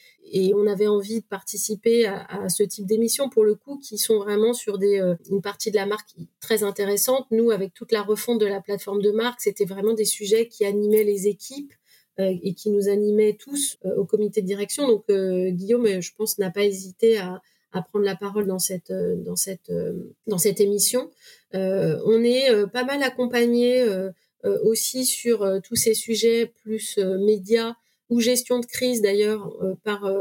on 0.55 0.65
avait 0.65 0.87
envie 0.87 1.21
de 1.21 1.25
participer 1.25 2.07
à, 2.07 2.49
ce 2.49 2.63
type 2.63 2.87
d'émissions 2.87 3.29
pour 3.29 3.43
le 3.43 3.53
coup 3.53 3.77
qui 3.77 3.99
sont 3.99 4.17
vraiment 4.17 4.53
sur 4.53 4.79
une 4.81 5.41
partie 5.43 5.69
de 5.69 5.75
la 5.75 5.85
marque 5.85 6.09
très 6.39 6.63
intéressante. 6.63 7.27
Nous, 7.29 7.51
avec 7.51 7.75
toute 7.75 7.91
la 7.91 8.01
refonte 8.01 8.41
de 8.41 8.47
la 8.47 8.59
plateforme 8.59 9.03
de 9.03 9.11
marque, 9.11 9.41
c'était 9.41 9.65
vraiment 9.65 9.93
des 9.93 10.05
sujets 10.05 10.47
qui 10.47 10.65
animaient 10.65 11.03
les 11.03 11.27
équipes 11.27 11.71
et 12.17 12.55
qui 12.55 12.71
nous 12.71 12.89
animaient 12.89 13.37
tous 13.39 13.77
au 13.95 14.05
comité 14.05 14.41
de 14.41 14.47
direction. 14.47 14.87
Donc 14.87 15.05
Guillaume, 15.07 16.01
je 16.01 16.11
pense, 16.17 16.39
n'a 16.39 16.49
pas 16.49 16.63
hésité 16.63 17.19
à 17.19 17.39
à 17.73 17.81
prendre 17.81 18.05
la 18.05 18.15
parole 18.15 18.45
dans 18.45 18.59
cette 18.59 18.91
euh, 18.91 19.15
dans 19.15 19.35
cette 19.35 19.69
euh, 19.71 19.93
dans 20.27 20.37
cette 20.37 20.61
émission. 20.61 21.09
Euh, 21.55 21.99
on 22.05 22.23
est 22.23 22.49
pas 22.71 22.83
mal 22.83 23.03
accompagné 23.03 23.85
aussi 24.63 25.05
sur 25.05 25.61
tous 25.63 25.75
ces 25.75 25.93
sujets 25.93 26.51
plus 26.63 26.97
médias 26.97 27.75
ou 28.09 28.19
gestion 28.19 28.59
de 28.59 28.65
crise 28.65 29.01
d'ailleurs 29.01 29.55
par 29.83 30.11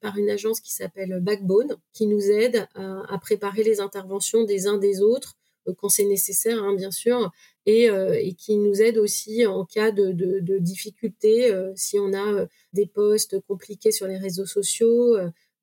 par 0.00 0.16
une 0.16 0.30
agence 0.30 0.60
qui 0.60 0.72
s'appelle 0.72 1.18
Backbone, 1.20 1.76
qui 1.92 2.06
nous 2.06 2.30
aide 2.30 2.68
à, 2.76 3.18
préparer 3.20 3.64
les 3.64 3.80
interventions 3.80 4.44
des 4.44 4.68
uns 4.68 4.78
des 4.78 5.02
autres 5.02 5.36
quand 5.78 5.88
c'est 5.88 6.04
nécessaire, 6.04 6.62
hein, 6.62 6.74
bien 6.74 6.92
sûr, 6.92 7.32
et, 7.66 7.86
et, 7.86 8.34
qui 8.34 8.56
nous 8.56 8.80
aide 8.80 8.96
aussi 8.96 9.44
en 9.44 9.64
cas 9.64 9.90
de, 9.90 10.12
de, 10.12 10.38
de 10.38 10.58
difficultés, 10.58 11.52
si 11.74 11.98
on 11.98 12.14
a 12.14 12.46
des 12.72 12.86
postes 12.86 13.40
compliqués 13.40 13.90
sur 13.90 14.06
les 14.06 14.18
réseaux 14.18 14.46
sociaux, 14.46 15.16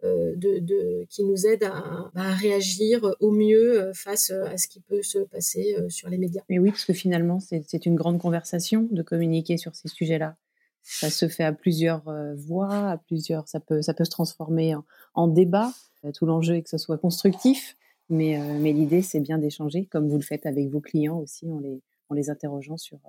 euh, 0.05 0.33
de, 0.35 1.05
qui 1.09 1.23
nous 1.23 1.45
aide 1.45 1.63
à, 1.63 2.33
réagir 2.35 3.01
au 3.19 3.31
mieux 3.31 3.81
euh, 3.81 3.93
face 3.93 4.29
à 4.31 4.57
ce 4.57 4.67
qui 4.67 4.79
peut 4.79 5.01
se 5.01 5.19
passer 5.19 5.75
euh, 5.77 5.89
sur 5.89 6.09
les 6.09 6.17
médias. 6.17 6.43
Mais 6.49 6.59
oui, 6.59 6.69
parce 6.69 6.85
que 6.85 6.93
finalement, 6.93 7.39
c'est 7.39 7.85
une 7.85 7.95
grande 7.95 8.19
conversation 8.19 8.87
de 8.91 9.01
communiquer 9.01 9.57
sur 9.57 9.75
ces 9.75 9.87
sujets-là. 9.87 10.35
Ça 10.83 11.09
se 11.09 11.27
fait 11.27 11.43
à 11.43 11.51
plusieurs 11.51 12.03
voix, 12.35 12.91
à 12.91 12.97
plusieurs, 12.97 13.47
ça 13.47 13.59
peut, 13.59 13.81
ça 13.81 13.95
peut 13.95 14.05
se 14.05 14.11
transformer 14.11 14.75
en, 15.15 15.27
débat. 15.27 15.71
Tout 16.13 16.27
l'enjeu 16.27 16.57
est 16.57 16.61
que 16.61 16.69
ce 16.69 16.77
soit 16.77 16.99
constructif, 16.99 17.75
mais, 18.07 18.39
mais 18.59 18.71
l'idée, 18.71 19.01
c'est 19.01 19.19
bien 19.19 19.39
d'échanger, 19.39 19.87
comme 19.87 20.07
vous 20.07 20.17
le 20.17 20.23
faites 20.23 20.45
avec 20.45 20.69
vos 20.69 20.81
clients 20.81 21.17
aussi, 21.17 21.49
en 21.51 21.57
les, 21.57 21.81
en 22.09 22.13
les 22.13 22.29
interrogeant 22.29 22.77
sur, 22.77 22.99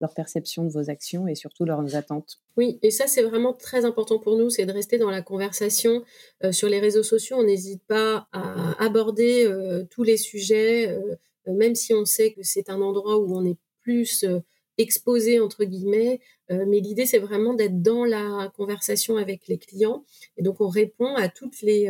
leur 0.00 0.14
perception 0.14 0.64
de 0.64 0.70
vos 0.70 0.90
actions 0.90 1.26
et 1.28 1.34
surtout 1.34 1.64
leurs 1.64 1.94
attentes. 1.96 2.40
Oui, 2.56 2.78
et 2.82 2.90
ça 2.90 3.06
c'est 3.06 3.22
vraiment 3.22 3.52
très 3.52 3.84
important 3.84 4.18
pour 4.18 4.36
nous, 4.36 4.50
c'est 4.50 4.66
de 4.66 4.72
rester 4.72 4.98
dans 4.98 5.10
la 5.10 5.22
conversation 5.22 6.04
euh, 6.44 6.52
sur 6.52 6.68
les 6.68 6.80
réseaux 6.80 7.02
sociaux. 7.02 7.36
On 7.38 7.44
n'hésite 7.44 7.82
pas 7.86 8.28
à 8.32 8.82
aborder 8.82 9.44
euh, 9.44 9.84
tous 9.90 10.02
les 10.02 10.16
sujets, 10.16 10.88
euh, 10.88 11.16
même 11.52 11.74
si 11.74 11.94
on 11.94 12.04
sait 12.04 12.32
que 12.32 12.42
c'est 12.42 12.70
un 12.70 12.80
endroit 12.80 13.18
où 13.18 13.36
on 13.36 13.44
est 13.44 13.58
plus 13.82 14.24
exposé 14.78 15.38
entre 15.38 15.64
guillemets. 15.64 16.18
mais 16.48 16.80
l'idée 16.80 17.06
c'est 17.06 17.18
vraiment 17.18 17.54
d'être 17.54 17.80
dans 17.80 18.04
la 18.04 18.50
conversation 18.56 19.18
avec 19.18 19.46
les 19.46 19.58
clients 19.58 20.04
et 20.36 20.42
donc 20.42 20.60
on 20.60 20.68
répond 20.68 21.14
à 21.14 21.28
toutes 21.28 21.60
les 21.60 21.88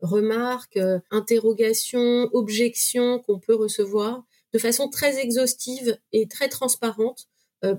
remarques, 0.00 0.78
interrogations, 1.10 2.30
objections 2.32 3.18
qu'on 3.18 3.38
peut 3.40 3.56
recevoir 3.56 4.24
de 4.52 4.58
façon 4.58 4.88
très 4.88 5.18
exhaustive 5.18 5.98
et 6.12 6.28
très 6.28 6.48
transparente 6.48 7.26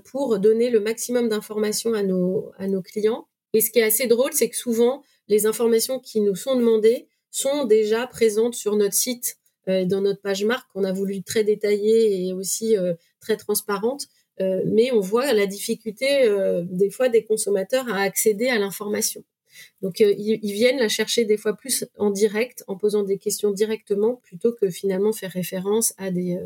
pour 0.04 0.38
donner 0.38 0.70
le 0.70 0.80
maximum 0.80 1.28
d'informations 1.28 1.94
à 1.94 2.02
nos, 2.02 2.82
clients. 2.82 3.26
Et 3.52 3.60
ce 3.60 3.70
qui 3.70 3.78
est 3.78 3.84
assez 3.84 4.06
drôle, 4.06 4.32
c'est 4.32 4.48
que 4.48 4.56
souvent, 4.56 5.02
les 5.28 5.46
informations 5.46 6.00
qui 6.00 6.20
nous 6.20 6.34
sont 6.34 6.56
demandées 6.56 7.06
sont 7.30 7.64
déjà 7.64 8.06
présentes 8.06 8.54
sur 8.54 8.76
notre 8.76 8.94
site, 8.94 9.36
euh, 9.68 9.84
dans 9.84 10.00
notre 10.00 10.20
page 10.20 10.44
marque, 10.44 10.70
qu'on 10.72 10.84
a 10.84 10.92
voulu 10.92 11.22
très 11.22 11.44
détaillée 11.44 12.26
et 12.26 12.32
aussi 12.32 12.76
euh, 12.76 12.94
très 13.20 13.36
transparente. 13.36 14.06
Euh, 14.40 14.62
mais 14.66 14.90
on 14.92 15.00
voit 15.00 15.32
la 15.32 15.46
difficulté 15.46 16.28
des 16.68 16.90
fois 16.90 17.08
des 17.08 17.24
consommateurs 17.24 17.88
à 17.88 18.00
accéder 18.00 18.48
à 18.48 18.58
l'information. 18.58 19.22
Donc 19.82 20.00
ils, 20.00 20.40
viennent 20.52 20.78
la 20.78 20.88
chercher 20.88 21.24
des 21.24 21.36
fois 21.36 21.54
plus 21.54 21.84
en 21.96 22.10
direct, 22.10 22.64
en 22.66 22.76
posant 22.76 23.04
des 23.04 23.18
questions 23.18 23.52
directement, 23.52 24.16
plutôt 24.16 24.52
que 24.52 24.68
finalement 24.70 25.12
faire 25.12 25.30
référence 25.30 25.94
à 25.96 26.10
des 26.10 26.36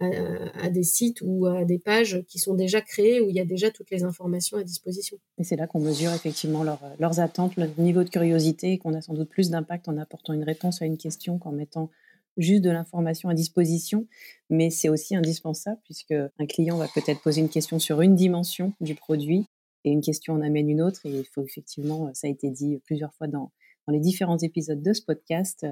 à, 0.00 0.70
des 0.70 0.82
sites 0.82 1.18
ou 1.22 1.46
à 1.46 1.64
des 1.64 1.78
pages 1.78 2.22
qui 2.26 2.38
sont 2.38 2.54
déjà 2.54 2.80
créées 2.80 3.20
où 3.20 3.28
il 3.28 3.36
y 3.36 3.40
a 3.40 3.44
déjà 3.44 3.70
toutes 3.70 3.90
les 3.90 4.02
informations 4.02 4.56
à 4.56 4.64
disposition. 4.64 5.18
Et 5.38 5.44
c'est 5.44 5.56
là 5.56 5.66
qu'on 5.66 5.80
mesure 5.80 6.12
effectivement 6.12 6.64
leurs 6.64 7.20
attentes, 7.20 7.56
leur 7.56 7.68
niveau 7.78 8.02
de 8.02 8.08
curiosité, 8.08 8.78
qu'on 8.78 8.94
a 8.94 9.02
sans 9.02 9.14
doute 9.14 9.28
plus 9.28 9.50
d'impact 9.50 9.88
en 9.88 9.98
apportant 9.98 10.32
une 10.32 10.44
réponse 10.44 10.80
à 10.82 10.86
une 10.86 10.96
question 10.96 11.38
qu'en 11.38 11.52
mettant 11.52 11.90
juste 12.36 12.62
de 12.62 12.70
l'information 12.70 13.28
à 13.28 13.34
disposition, 13.34 14.06
mais 14.48 14.70
c'est 14.70 14.88
aussi 14.88 15.14
indispensable 15.14 15.80
puisque 15.84 16.12
un 16.12 16.46
client 16.46 16.78
va 16.78 16.88
peut-être 16.88 17.20
poser 17.20 17.40
une 17.40 17.48
question 17.48 17.78
sur 17.78 18.00
une 18.00 18.14
dimension 18.14 18.72
du 18.80 18.94
produit 18.94 19.46
et 19.84 19.90
une 19.90 20.00
question 20.00 20.34
en 20.34 20.40
amène 20.40 20.70
une 20.70 20.80
autre 20.80 21.00
et 21.04 21.10
il 21.10 21.24
faut 21.24 21.44
effectivement, 21.44 22.10
ça 22.14 22.26
a 22.26 22.30
été 22.30 22.50
dit 22.50 22.78
plusieurs 22.84 23.12
fois 23.14 23.26
dans, 23.26 23.50
dans 23.86 23.92
les 23.92 24.00
différents 24.00 24.38
épisodes 24.38 24.82
de 24.82 24.92
ce 24.92 25.02
podcast, 25.02 25.66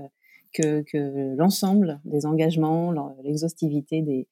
que, 0.53 1.35
l'ensemble 1.37 2.01
des 2.05 2.27
engagements, 2.27 2.93
l'exhaustivité 3.23 4.03
des, 4.03 4.27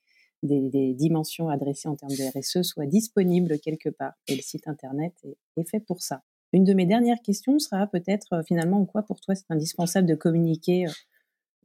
dimensions 0.94 1.48
adressées 1.48 1.88
en 1.88 1.96
termes 1.96 2.12
de 2.12 2.38
RSE 2.38 2.62
soit 2.62 2.86
disponible 2.86 3.58
quelque 3.58 3.88
part. 3.88 4.12
Et 4.28 4.36
le 4.36 4.42
site 4.42 4.68
Internet 4.68 5.12
est, 5.56 5.68
fait 5.68 5.80
pour 5.80 6.02
ça. 6.02 6.22
Une 6.52 6.64
de 6.64 6.74
mes 6.74 6.86
dernières 6.86 7.20
questions 7.22 7.58
sera 7.58 7.86
peut-être 7.86 8.34
euh, 8.34 8.42
finalement 8.44 8.80
en 8.80 8.86
quoi 8.86 9.02
pour 9.02 9.20
toi 9.20 9.34
c'est 9.34 9.50
indispensable 9.50 10.06
de 10.06 10.14
communiquer, 10.14 10.86
euh, 10.86 10.90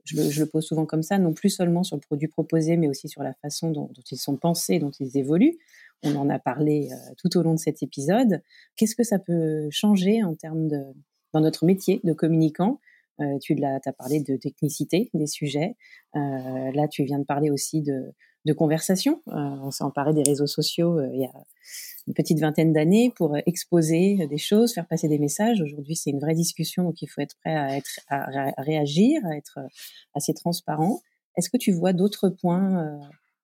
je 0.05 0.39
le, 0.39 0.45
pose 0.47 0.65
souvent 0.65 0.87
comme 0.87 1.03
ça, 1.03 1.19
non 1.19 1.33
plus 1.33 1.51
seulement 1.51 1.83
sur 1.83 1.95
le 1.95 2.01
produit 2.01 2.27
proposé, 2.27 2.77
mais 2.77 2.87
aussi 2.87 3.07
sur 3.07 3.21
la 3.21 3.33
façon 3.35 3.69
dont, 3.69 3.91
ils 4.09 4.17
sont 4.17 4.37
pensés, 4.37 4.79
dont 4.79 4.89
ils 4.99 5.17
évoluent. 5.17 5.59
On 6.03 6.15
en 6.15 6.29
a 6.29 6.39
parlé 6.39 6.89
euh, 6.91 7.13
tout 7.17 7.37
au 7.37 7.43
long 7.43 7.53
de 7.53 7.59
cet 7.59 7.83
épisode. 7.83 8.41
Qu'est-ce 8.75 8.95
que 8.95 9.03
ça 9.03 9.19
peut 9.19 9.69
changer 9.69 10.23
en 10.23 10.33
termes 10.33 10.67
dans 10.67 11.39
notre 11.39 11.65
métier 11.65 12.01
de 12.03 12.13
communicant 12.13 12.79
euh, 13.19 13.37
tu 13.39 13.55
as, 13.63 13.93
parlé 13.93 14.21
de 14.21 14.35
technicité 14.37 15.09
des 15.13 15.27
sujets. 15.27 15.75
Euh, 16.15 16.71
là, 16.73 16.87
tu 16.87 17.03
viens 17.03 17.19
de 17.19 17.25
parler 17.25 17.51
aussi 17.51 17.81
de, 17.81 18.13
de 18.45 18.53
conversation. 18.53 19.21
Euh, 19.27 19.33
on 19.33 19.71
s'est 19.71 19.83
emparé 19.83 20.13
des 20.13 20.23
réseaux 20.23 20.47
sociaux 20.47 21.01
il 21.13 21.21
y 21.21 21.25
a 21.25 21.33
une 22.07 22.13
petite 22.13 22.39
vingtaine 22.39 22.73
d'années 22.73 23.13
pour 23.15 23.37
exposer 23.45 24.27
des 24.27 24.37
choses, 24.37 24.73
faire 24.73 24.87
passer 24.87 25.07
des 25.07 25.19
messages. 25.19 25.61
Aujourd'hui, 25.61 25.95
c'est 25.95 26.09
une 26.09 26.19
vraie 26.19 26.33
discussion, 26.33 26.83
donc 26.83 27.01
il 27.01 27.07
faut 27.07 27.21
être 27.21 27.35
prêt 27.41 27.55
à, 27.55 27.77
être, 27.77 27.99
à 28.07 28.61
réagir, 28.61 29.21
à 29.25 29.37
être 29.37 29.59
assez 30.15 30.33
transparent. 30.33 31.01
Est-ce 31.37 31.49
que 31.49 31.57
tu 31.57 31.71
vois 31.71 31.93
d'autres 31.93 32.29
points 32.29 32.99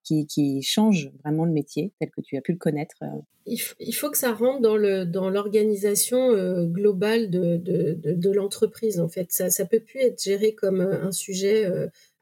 qui, 0.07 0.61
change 0.61 1.11
vraiment 1.23 1.45
le 1.45 1.51
métier 1.51 1.91
tel 1.99 2.09
que 2.09 2.21
tu 2.21 2.37
as 2.37 2.41
pu 2.41 2.53
le 2.53 2.57
connaître 2.57 2.95
euh. 3.01 3.19
il, 3.45 3.93
faut 3.93 4.09
que 4.09 4.17
ça 4.17 4.33
rentre 4.33 4.61
dans 4.61 5.29
l'organisation 5.29 6.31
euh, 6.31 6.65
globale 6.65 7.29
de, 7.29 8.31
l'entreprise 8.31 8.99
en 8.99 9.07
fait 9.07 9.31
ça 9.31 9.49
ça 9.49 9.65
peut 9.65 9.79
plus 9.79 10.01
être 10.01 10.21
géré 10.21 10.53
comme 10.53 10.81
euh, 10.81 11.03
un 11.03 11.11
sujet 11.11 11.65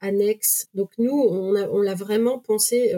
annexes. 0.00 0.66
Donc 0.74 0.90
nous, 0.98 1.18
on 1.18 1.80
l'a 1.80 1.94
vraiment 1.94 2.38
pensé, 2.38 2.92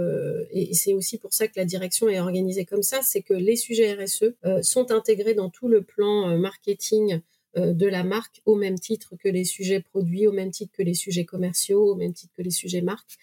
et 0.50 0.74
c'est 0.74 0.92
aussi 0.92 1.16
pour 1.16 1.32
ça 1.32 1.46
que 1.46 1.54
la 1.56 1.64
direction 1.64 2.08
est 2.08 2.20
organisée 2.20 2.64
comme 2.64 2.82
ça, 2.82 3.00
c'est 3.02 3.22
que 3.22 3.34
les 3.34 3.56
sujets 3.56 3.94
RSE 3.94 4.34
sont 4.62 4.90
intégrés 4.90 5.34
dans 5.34 5.48
tout 5.48 5.68
le 5.68 5.82
plan 5.82 6.36
marketing 6.36 7.20
de 7.56 7.86
la 7.86 8.04
marque 8.04 8.40
au 8.46 8.54
même 8.54 8.78
titre 8.78 9.14
que 9.18 9.28
les 9.28 9.44
sujets 9.44 9.80
produits, 9.80 10.26
au 10.26 10.32
même 10.32 10.50
titre 10.50 10.72
que 10.76 10.82
les 10.82 10.94
sujets 10.94 11.24
commerciaux, 11.24 11.92
au 11.92 11.94
même 11.94 12.12
titre 12.12 12.32
que 12.36 12.42
les 12.42 12.50
sujets 12.50 12.82
marques. 12.82 13.18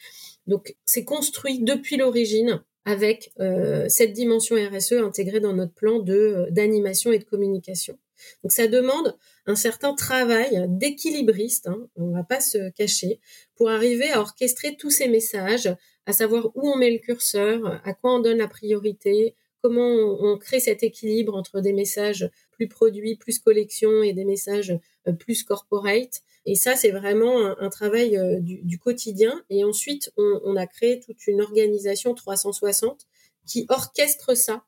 Donc 0.47 0.75
c'est 0.85 1.05
construit 1.05 1.59
depuis 1.59 1.97
l'origine 1.97 2.61
avec 2.85 3.31
euh, 3.39 3.89
cette 3.89 4.13
dimension 4.13 4.55
RSE 4.55 4.93
intégrée 4.93 5.39
dans 5.39 5.53
notre 5.53 5.73
plan 5.73 6.03
euh, 6.07 6.49
d'animation 6.51 7.11
et 7.11 7.19
de 7.19 7.23
communication. 7.23 7.97
Donc 8.43 8.51
ça 8.51 8.67
demande 8.67 9.17
un 9.47 9.55
certain 9.55 9.93
travail 9.93 10.65
d'équilibriste, 10.69 11.67
hein, 11.67 11.87
on 11.95 12.11
va 12.11 12.23
pas 12.23 12.39
se 12.39 12.69
cacher, 12.71 13.19
pour 13.55 13.69
arriver 13.69 14.09
à 14.11 14.21
orchestrer 14.21 14.75
tous 14.77 14.91
ces 14.91 15.07
messages, 15.07 15.75
à 16.05 16.13
savoir 16.13 16.51
où 16.55 16.69
on 16.69 16.77
met 16.77 16.91
le 16.91 16.99
curseur, 16.99 17.81
à 17.83 17.93
quoi 17.93 18.15
on 18.15 18.19
donne 18.19 18.37
la 18.37 18.47
priorité, 18.47 19.35
comment 19.65 19.95
on, 20.21 20.37
crée 20.37 20.59
cet 20.59 20.83
équilibre 20.83 21.33
entre 21.33 21.59
des 21.59 21.73
messages 21.73 22.29
plus 22.51 22.67
produits, 22.67 23.15
plus 23.15 23.39
collection 23.39 24.03
et 24.03 24.13
des 24.13 24.23
messages 24.23 24.77
euh, 25.07 25.11
plus 25.11 25.41
corporate. 25.41 26.21
Et 26.45 26.53
ça, 26.53 26.75
c'est 26.75 26.91
vraiment 26.91 27.47
un, 27.59 27.69
travail 27.69 28.15
euh, 28.15 28.37
du, 28.39 28.77
quotidien. 28.77 29.43
Et 29.49 29.63
ensuite, 29.63 30.11
on, 30.17 30.55
a 30.55 30.67
créé 30.67 30.99
toute 30.99 31.25
une 31.25 31.41
organisation 31.41 32.13
360 32.13 33.07
qui 33.47 33.65
orchestre 33.69 34.35
ça 34.35 34.63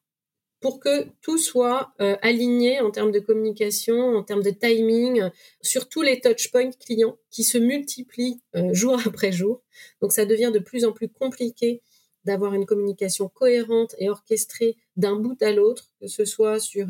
pour 0.61 0.79
que 0.79 1.05
tout 1.21 1.37
soit 1.37 1.93
euh, 2.01 2.17
aligné 2.23 2.79
en 2.79 2.89
termes 2.89 3.11
de 3.11 3.19
communication, 3.19 4.15
en 4.15 4.23
termes 4.23 4.41
de 4.41 4.49
timing, 4.49 5.29
sur 5.61 5.87
tous 5.89 6.01
les 6.01 6.19
touchpoints 6.21 6.71
clients 6.71 7.19
qui 7.29 7.43
se 7.43 7.59
multiplient 7.59 8.41
jour 8.71 8.99
après 9.05 9.31
jour. 9.31 9.61
Donc 10.01 10.11
ça 10.11 10.25
devient 10.25 10.49
de 10.51 10.57
plus 10.57 10.85
en 10.85 10.91
plus 10.91 11.09
compliqué 11.09 11.83
d'avoir 12.27 12.53
une 12.53 12.65
communication 12.65 13.29
cohérente 13.29 13.95
et 13.97 14.09
orchestrée 14.09 14.75
d'un 14.97 15.15
bout 15.15 15.41
à 15.41 15.51
l'autre, 15.51 15.91
que 15.99 16.07
ce 16.07 16.25
soit 16.25 16.59
sur 16.59 16.87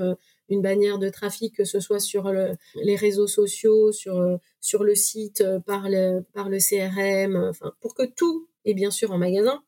une 0.49 0.61
bannière 0.61 0.99
de 0.99 1.09
trafic, 1.09 1.55
que 1.55 1.65
ce 1.65 1.79
soit 1.79 1.99
sur 1.99 2.31
les 2.75 2.95
réseaux 2.95 3.27
sociaux, 3.27 3.91
sur, 3.91 4.17
euh, 4.17 4.37
sur 4.61 4.83
le 4.83 4.95
site, 4.95 5.41
euh, 5.41 5.59
par 5.59 5.89
le, 5.89 6.21
par 6.33 6.49
le 6.49 6.57
CRM, 6.57 7.35
enfin, 7.35 7.73
pour 7.81 7.93
que 7.93 8.03
tout, 8.03 8.47
et 8.65 8.73
bien 8.73 8.91
sûr 8.91 9.11
en 9.11 9.17
magasin, 9.17 9.61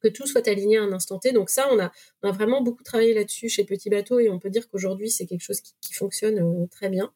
que 0.00 0.08
tout 0.08 0.26
soit 0.26 0.46
aligné 0.48 0.78
à 0.78 0.82
un 0.82 0.92
instant 0.92 1.18
T. 1.18 1.32
Donc 1.32 1.48
ça, 1.48 1.68
on 1.72 1.78
a, 1.78 1.92
on 2.22 2.28
a 2.28 2.32
vraiment 2.32 2.60
beaucoup 2.60 2.82
travaillé 2.82 3.14
là-dessus 3.14 3.48
chez 3.48 3.64
Petit 3.64 3.88
Bateau 3.88 4.18
et 4.18 4.30
on 4.30 4.40
peut 4.40 4.50
dire 4.50 4.68
qu'aujourd'hui, 4.68 5.10
c'est 5.10 5.26
quelque 5.26 5.42
chose 5.42 5.60
qui, 5.60 5.94
fonctionne 5.94 6.38
euh, 6.38 6.66
très 6.66 6.88
bien. 6.88 7.12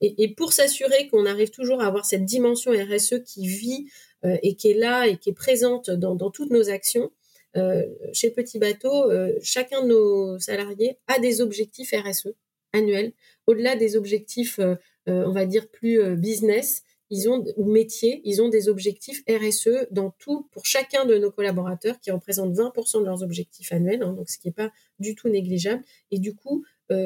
Et, 0.00 0.34
pour 0.34 0.52
s'assurer 0.52 1.08
qu'on 1.08 1.26
arrive 1.26 1.50
toujours 1.50 1.80
à 1.80 1.86
avoir 1.86 2.04
cette 2.04 2.24
dimension 2.24 2.72
RSE 2.72 3.22
qui 3.24 3.46
vit 3.46 3.86
et 4.42 4.54
qui 4.56 4.70
est 4.70 4.74
là 4.74 5.06
et 5.06 5.18
qui 5.18 5.30
est 5.30 5.34
présente 5.34 5.90
dans, 5.90 6.14
dans 6.14 6.30
toutes 6.30 6.50
nos 6.50 6.68
actions, 6.68 7.04
euh, 7.04 7.10
chez 8.12 8.30
Petit 8.30 8.58
Bateau, 8.58 9.10
chacun 9.42 9.82
de 9.82 9.88
nos 9.88 10.38
salariés 10.38 10.98
a 11.06 11.18
des 11.18 11.40
objectifs 11.40 11.92
RSE 11.92 12.34
annuel, 12.74 13.12
au-delà 13.46 13.76
des 13.76 13.96
objectifs, 13.96 14.58
euh, 14.58 14.74
euh, 15.08 15.24
on 15.26 15.32
va 15.32 15.46
dire, 15.46 15.68
plus 15.68 16.00
euh, 16.00 16.16
business, 16.16 16.82
ils 17.10 17.28
ont, 17.28 17.44
ou 17.56 17.70
métier, 17.70 18.20
ils 18.24 18.42
ont 18.42 18.48
des 18.48 18.68
objectifs 18.68 19.22
RSE 19.28 19.86
dans 19.90 20.10
tout, 20.18 20.48
pour 20.52 20.66
chacun 20.66 21.04
de 21.04 21.16
nos 21.16 21.30
collaborateurs, 21.30 22.00
qui 22.00 22.10
représentent 22.10 22.54
20% 22.54 23.00
de 23.00 23.04
leurs 23.04 23.22
objectifs 23.22 23.72
annuels, 23.72 24.02
hein, 24.02 24.12
donc 24.12 24.28
ce 24.28 24.38
qui 24.38 24.48
n'est 24.48 24.54
pas 24.54 24.72
du 24.98 25.14
tout 25.14 25.28
négligeable. 25.28 25.82
Et 26.10 26.18
du 26.18 26.34
coup, 26.34 26.64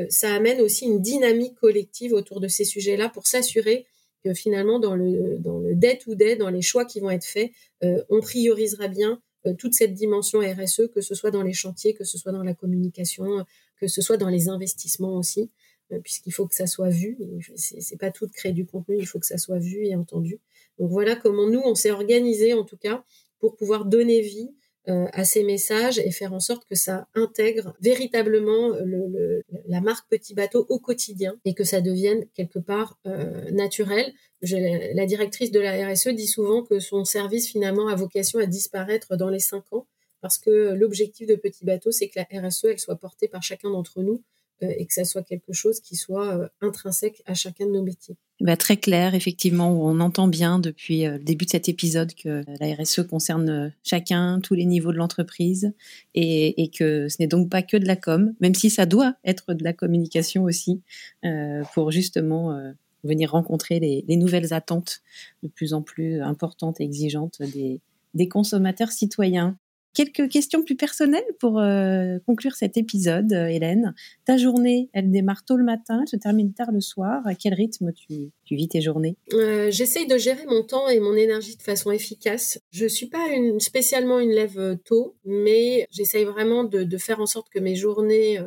ça 0.08 0.34
amène 0.34 0.60
aussi 0.60 0.86
une 0.86 1.00
dynamique 1.00 1.54
collective 1.54 2.12
autour 2.12 2.40
de 2.40 2.48
ces 2.48 2.64
sujets-là 2.64 3.08
pour 3.08 3.26
s'assurer 3.26 3.86
que 4.24 4.34
finalement, 4.34 4.80
dans 4.80 4.96
le, 4.96 5.38
dans 5.38 5.60
le 5.60 5.74
day 5.76 5.98
to 5.98 6.16
day, 6.16 6.34
dans 6.34 6.50
les 6.50 6.62
choix 6.62 6.84
qui 6.84 6.98
vont 6.98 7.10
être 7.10 7.24
faits, 7.24 7.52
on 7.82 8.20
priorisera 8.20 8.88
bien 8.88 9.22
toute 9.52 9.74
cette 9.74 9.94
dimension 9.94 10.40
RSE, 10.40 10.88
que 10.94 11.00
ce 11.00 11.14
soit 11.14 11.30
dans 11.30 11.42
les 11.42 11.52
chantiers, 11.52 11.94
que 11.94 12.04
ce 12.04 12.18
soit 12.18 12.32
dans 12.32 12.42
la 12.42 12.54
communication, 12.54 13.44
que 13.80 13.88
ce 13.88 14.00
soit 14.02 14.16
dans 14.16 14.28
les 14.28 14.48
investissements 14.48 15.16
aussi, 15.16 15.50
euh, 15.92 15.98
puisqu'il 16.00 16.32
faut 16.32 16.46
que 16.46 16.54
ça 16.54 16.66
soit 16.66 16.90
vu. 16.90 17.18
C'est 17.56 17.98
pas 17.98 18.10
tout 18.10 18.26
de 18.26 18.32
créer 18.32 18.52
du 18.52 18.66
contenu, 18.66 18.96
il 18.98 19.06
faut 19.06 19.18
que 19.18 19.26
ça 19.26 19.38
soit 19.38 19.58
vu 19.58 19.86
et 19.86 19.96
entendu. 19.96 20.40
Donc 20.78 20.90
voilà 20.90 21.16
comment 21.16 21.48
nous 21.48 21.62
on 21.64 21.74
s'est 21.74 21.90
organisé 21.90 22.54
en 22.54 22.64
tout 22.64 22.76
cas 22.76 23.04
pour 23.38 23.56
pouvoir 23.56 23.84
donner 23.84 24.20
vie 24.20 24.50
euh, 24.50 24.57
à 24.88 25.24
ces 25.24 25.44
messages 25.44 25.98
et 25.98 26.10
faire 26.10 26.32
en 26.32 26.40
sorte 26.40 26.64
que 26.66 26.74
ça 26.74 27.08
intègre 27.14 27.74
véritablement 27.80 28.70
le, 28.84 29.42
la 29.66 29.80
marque 29.80 30.08
Petit 30.08 30.34
Bateau 30.34 30.66
au 30.68 30.78
quotidien 30.78 31.36
et 31.44 31.54
que 31.54 31.64
ça 31.64 31.80
devienne 31.80 32.26
quelque 32.34 32.58
part 32.58 32.98
euh, 33.06 33.50
naturel. 33.50 34.12
la 34.42 35.06
directrice 35.06 35.50
de 35.50 35.60
la 35.60 35.92
RSE 35.92 36.08
dit 36.08 36.26
souvent 36.26 36.62
que 36.62 36.78
son 36.78 37.04
service 37.04 37.50
finalement 37.50 37.88
a 37.88 37.94
vocation 37.94 38.38
à 38.38 38.46
disparaître 38.46 39.16
dans 39.16 39.28
les 39.28 39.40
cinq 39.40 39.72
ans 39.72 39.86
parce 40.20 40.38
que 40.38 40.74
l'objectif 40.74 41.26
de 41.26 41.36
Petit 41.36 41.64
Bateau, 41.64 41.92
c'est 41.92 42.08
que 42.08 42.18
la 42.18 42.48
RSE, 42.48 42.64
elle 42.64 42.78
soit 42.78 42.96
portée 42.96 43.28
par 43.28 43.42
chacun 43.42 43.70
d'entre 43.70 44.02
nous 44.02 44.22
euh, 44.62 44.68
et 44.76 44.86
que 44.86 44.92
ça 44.92 45.04
soit 45.04 45.22
quelque 45.22 45.52
chose 45.52 45.80
qui 45.80 45.96
soit 45.96 46.36
euh, 46.36 46.48
intrinsèque 46.60 47.22
à 47.26 47.34
chacun 47.34 47.66
de 47.66 47.72
nos 47.72 47.82
métiers. 47.82 48.16
Bah, 48.40 48.56
très 48.56 48.76
clair, 48.76 49.16
effectivement, 49.16 49.72
on 49.72 49.98
entend 49.98 50.28
bien 50.28 50.60
depuis 50.60 51.04
euh, 51.04 51.18
le 51.18 51.24
début 51.24 51.44
de 51.44 51.50
cet 51.50 51.68
épisode 51.68 52.14
que 52.14 52.44
la 52.60 52.74
RSE 52.76 53.02
concerne 53.02 53.74
chacun, 53.82 54.38
tous 54.40 54.54
les 54.54 54.64
niveaux 54.64 54.92
de 54.92 54.96
l'entreprise, 54.96 55.72
et, 56.14 56.62
et, 56.62 56.68
que 56.68 57.08
ce 57.08 57.16
n'est 57.18 57.26
donc 57.26 57.50
pas 57.50 57.62
que 57.62 57.76
de 57.76 57.84
la 57.84 57.96
com, 57.96 58.34
même 58.40 58.54
si 58.54 58.70
ça 58.70 58.86
doit 58.86 59.14
être 59.24 59.54
de 59.54 59.64
la 59.64 59.72
communication 59.72 60.44
aussi, 60.44 60.82
euh, 61.24 61.64
pour 61.74 61.90
justement 61.90 62.52
euh, 62.52 62.70
venir 63.02 63.32
rencontrer 63.32 63.80
les, 63.80 64.04
les, 64.06 64.16
nouvelles 64.16 64.54
attentes 64.54 65.02
de 65.42 65.48
plus 65.48 65.74
en 65.74 65.82
plus 65.82 66.20
importantes 66.22 66.80
et 66.80 66.84
exigeantes 66.84 67.42
des, 67.42 67.80
des 68.14 68.28
consommateurs 68.28 68.92
citoyens. 68.92 69.56
Quelques 69.94 70.28
questions 70.28 70.62
plus 70.62 70.76
personnelles 70.76 71.24
pour 71.40 71.58
euh, 71.58 72.18
conclure 72.26 72.54
cet 72.54 72.76
épisode, 72.76 73.32
euh, 73.32 73.48
Hélène. 73.48 73.94
Ta 74.24 74.36
journée, 74.36 74.90
elle 74.92 75.10
démarre 75.10 75.44
tôt 75.44 75.56
le 75.56 75.64
matin, 75.64 76.04
se 76.06 76.16
termine 76.16 76.52
tard 76.52 76.70
le 76.70 76.80
soir. 76.80 77.26
À 77.26 77.34
quel 77.34 77.54
rythme 77.54 77.92
tu, 77.92 78.30
vis 78.50 78.68
tes 78.68 78.80
journées? 78.80 79.16
Euh, 79.32 79.70
J'essaye 79.70 80.06
de 80.06 80.16
gérer 80.16 80.46
mon 80.46 80.62
temps 80.62 80.88
et 80.88 81.00
mon 81.00 81.14
énergie 81.14 81.56
de 81.56 81.62
façon 81.62 81.90
efficace. 81.90 82.60
Je 82.70 82.86
suis 82.86 83.06
pas 83.06 83.26
spécialement 83.58 84.20
une 84.20 84.30
lève 84.30 84.78
tôt, 84.84 85.16
mais 85.24 85.86
j'essaye 85.90 86.24
vraiment 86.24 86.64
de, 86.64 86.98
faire 86.98 87.20
en 87.20 87.26
sorte 87.26 87.48
que 87.48 87.58
mes 87.58 87.74
journées 87.74 88.38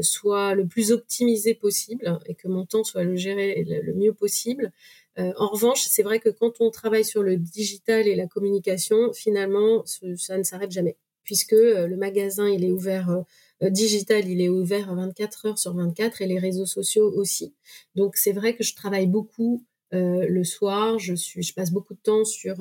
soient 0.00 0.54
le 0.54 0.66
plus 0.66 0.92
optimisées 0.92 1.54
possible 1.54 2.18
et 2.26 2.34
que 2.34 2.48
mon 2.48 2.64
temps 2.64 2.84
soit 2.84 3.04
géré 3.16 3.64
le 3.66 3.92
mieux 3.94 4.12
possible. 4.12 4.72
Euh, 5.18 5.32
en 5.36 5.48
revanche, 5.48 5.86
c'est 5.88 6.02
vrai 6.02 6.20
que 6.20 6.28
quand 6.28 6.60
on 6.60 6.70
travaille 6.70 7.04
sur 7.04 7.22
le 7.22 7.36
digital 7.36 8.06
et 8.06 8.14
la 8.14 8.26
communication, 8.26 9.12
finalement, 9.12 9.84
ça 9.86 10.36
ne 10.36 10.42
s'arrête 10.42 10.70
jamais, 10.70 10.96
puisque 11.24 11.54
euh, 11.54 11.86
le 11.86 11.96
magasin, 11.96 12.48
il 12.48 12.64
est 12.64 12.70
ouvert 12.70 13.24
euh, 13.62 13.70
digital, 13.70 14.28
il 14.28 14.42
est 14.42 14.50
ouvert 14.50 14.94
24 14.94 15.46
heures 15.46 15.58
sur 15.58 15.74
24 15.74 16.20
et 16.20 16.26
les 16.26 16.38
réseaux 16.38 16.66
sociaux 16.66 17.10
aussi. 17.16 17.54
Donc 17.94 18.16
c'est 18.16 18.32
vrai 18.32 18.54
que 18.54 18.62
je 18.64 18.74
travaille 18.74 19.06
beaucoup 19.06 19.64
le 19.92 20.44
soir, 20.44 20.98
je 20.98 21.14
suis, 21.14 21.42
je 21.42 21.54
passe 21.54 21.70
beaucoup 21.70 21.94
de 21.94 22.00
temps 22.00 22.24
sur 22.24 22.56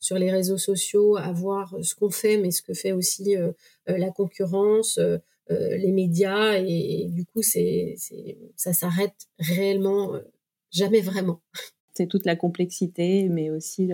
sur 0.00 0.18
les 0.18 0.32
réseaux 0.32 0.58
sociaux 0.58 1.16
à 1.16 1.30
voir 1.30 1.76
ce 1.82 1.94
qu'on 1.94 2.10
fait, 2.10 2.38
mais 2.38 2.50
ce 2.50 2.60
que 2.62 2.74
fait 2.74 2.90
aussi 2.90 3.36
la 3.86 4.10
concurrence, 4.10 4.98
les 5.48 5.92
médias 5.92 6.58
et, 6.58 7.02
et 7.04 7.08
du 7.08 7.24
coup 7.24 7.42
c'est 7.42 7.94
ça 8.56 8.72
s'arrête 8.72 9.28
réellement 9.38 10.18
jamais 10.72 11.02
vraiment. 11.02 11.40
c'est 11.94 12.06
toute 12.06 12.26
la 12.26 12.36
complexité, 12.36 13.28
mais 13.28 13.50
aussi 13.50 13.90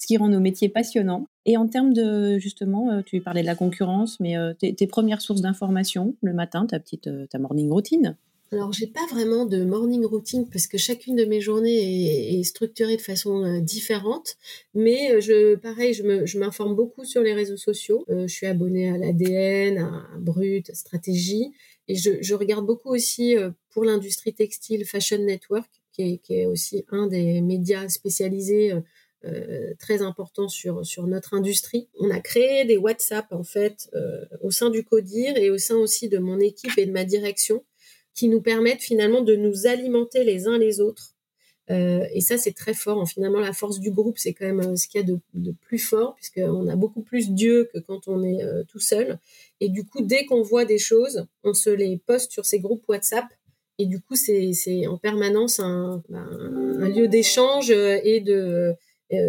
ce 0.00 0.06
qui 0.06 0.16
rend 0.16 0.28
nos 0.28 0.40
métiers 0.40 0.70
passionnants. 0.70 1.26
Et 1.44 1.56
en 1.56 1.68
termes 1.68 1.92
de, 1.92 2.38
justement, 2.38 2.90
euh, 2.90 3.02
tu 3.04 3.20
parlais 3.20 3.42
de 3.42 3.46
la 3.46 3.54
concurrence, 3.54 4.18
mais 4.18 4.36
euh, 4.36 4.54
tes, 4.54 4.86
premières 4.86 5.20
sources 5.20 5.42
d'information 5.42 6.16
le 6.22 6.32
matin, 6.32 6.66
ta 6.66 6.80
petite, 6.80 7.06
euh, 7.06 7.26
ta 7.26 7.38
morning 7.38 7.70
routine? 7.70 8.16
Alors, 8.52 8.72
j'ai 8.72 8.86
pas 8.88 9.06
vraiment 9.10 9.44
de 9.44 9.62
morning 9.62 10.04
routine 10.04 10.48
parce 10.50 10.66
que 10.66 10.76
chacune 10.76 11.14
de 11.14 11.24
mes 11.24 11.40
journées 11.40 12.38
est, 12.38 12.42
structurée 12.42 12.96
de 12.96 13.02
façon 13.02 13.60
différente. 13.60 14.36
Mais 14.74 15.20
je, 15.20 15.54
pareil, 15.54 15.94
je 15.94 16.38
m'informe 16.38 16.74
beaucoup 16.74 17.04
sur 17.04 17.22
les 17.22 17.32
réseaux 17.32 17.56
sociaux. 17.56 18.04
je 18.08 18.26
suis 18.26 18.48
abonnée 18.48 18.90
à 18.90 18.98
l'ADN, 18.98 19.78
à 19.78 20.18
Brut, 20.18 20.74
Stratégie. 20.74 21.52
Et 21.86 21.94
je, 21.94 22.10
je 22.22 22.34
regarde 22.34 22.66
beaucoup 22.66 22.92
aussi 22.92 23.36
pour 23.72 23.84
l'industrie 23.84 24.34
textile 24.34 24.84
Fashion 24.84 25.18
Network 25.18 25.79
qui 25.92 26.20
est, 26.28 26.46
aussi 26.46 26.84
un 26.90 27.06
des 27.06 27.40
médias 27.40 27.88
spécialisés 27.88 28.72
euh, 28.72 28.80
euh, 29.26 29.74
très 29.78 30.00
importants 30.00 30.48
sur, 30.48 30.82
notre 31.06 31.34
industrie. 31.34 31.88
On 31.98 32.10
a 32.10 32.20
créé 32.20 32.64
des 32.64 32.78
WhatsApp 32.78 33.26
en 33.32 33.42
fait 33.42 33.90
euh, 33.94 34.24
au 34.40 34.50
sein 34.50 34.70
du 34.70 34.82
CODIR 34.82 35.36
et 35.36 35.50
au 35.50 35.58
sein 35.58 35.76
aussi 35.76 36.08
de 36.08 36.18
mon 36.18 36.40
équipe 36.40 36.78
et 36.78 36.86
de 36.86 36.92
ma 36.92 37.04
direction 37.04 37.62
qui 38.14 38.28
nous 38.28 38.40
permettent 38.40 38.82
finalement 38.82 39.20
de 39.20 39.36
nous 39.36 39.66
alimenter 39.66 40.24
les 40.24 40.46
uns 40.46 40.58
les 40.58 40.80
autres. 40.80 41.14
et 41.68 42.20
ça, 42.20 42.36
c'est 42.36 42.52
très 42.52 42.74
fort. 42.74 43.08
Finalement, 43.08 43.38
la 43.38 43.52
force 43.52 43.78
du 43.78 43.92
groupe, 43.92 44.18
c'est 44.18 44.32
quand 44.32 44.52
même 44.52 44.76
ce 44.76 44.88
qu'il 44.88 45.00
y 45.00 45.04
a 45.04 45.06
de, 45.06 45.20
de 45.34 45.52
plus 45.52 45.78
fort, 45.78 46.16
puisqu'on 46.16 46.66
a 46.66 46.74
beaucoup 46.74 47.02
plus 47.02 47.30
Dieu 47.30 47.70
que 47.72 47.78
quand 47.78 48.08
on 48.08 48.24
est 48.24 48.42
tout 48.66 48.80
seul. 48.80 49.20
Et 49.60 49.68
du 49.68 49.84
coup, 49.84 50.02
dès 50.02 50.24
qu'on 50.26 50.42
voit 50.42 50.64
des 50.64 50.78
choses, 50.78 51.26
on 51.44 51.54
se 51.54 51.70
les 51.70 51.98
poste 51.98 52.32
sur 52.32 52.44
ces 52.44 52.58
groupes 52.58 52.82
WhatsApp 52.88 53.26
et 53.80 53.86
du 53.86 54.00
coup, 54.00 54.14
c'est 54.14 54.86
en 54.86 54.98
permanence 54.98 55.60
un, 55.60 56.02
un 56.12 56.88
lieu 56.88 57.08
d'échange 57.08 57.70
et 57.70 58.20
de, 58.20 58.74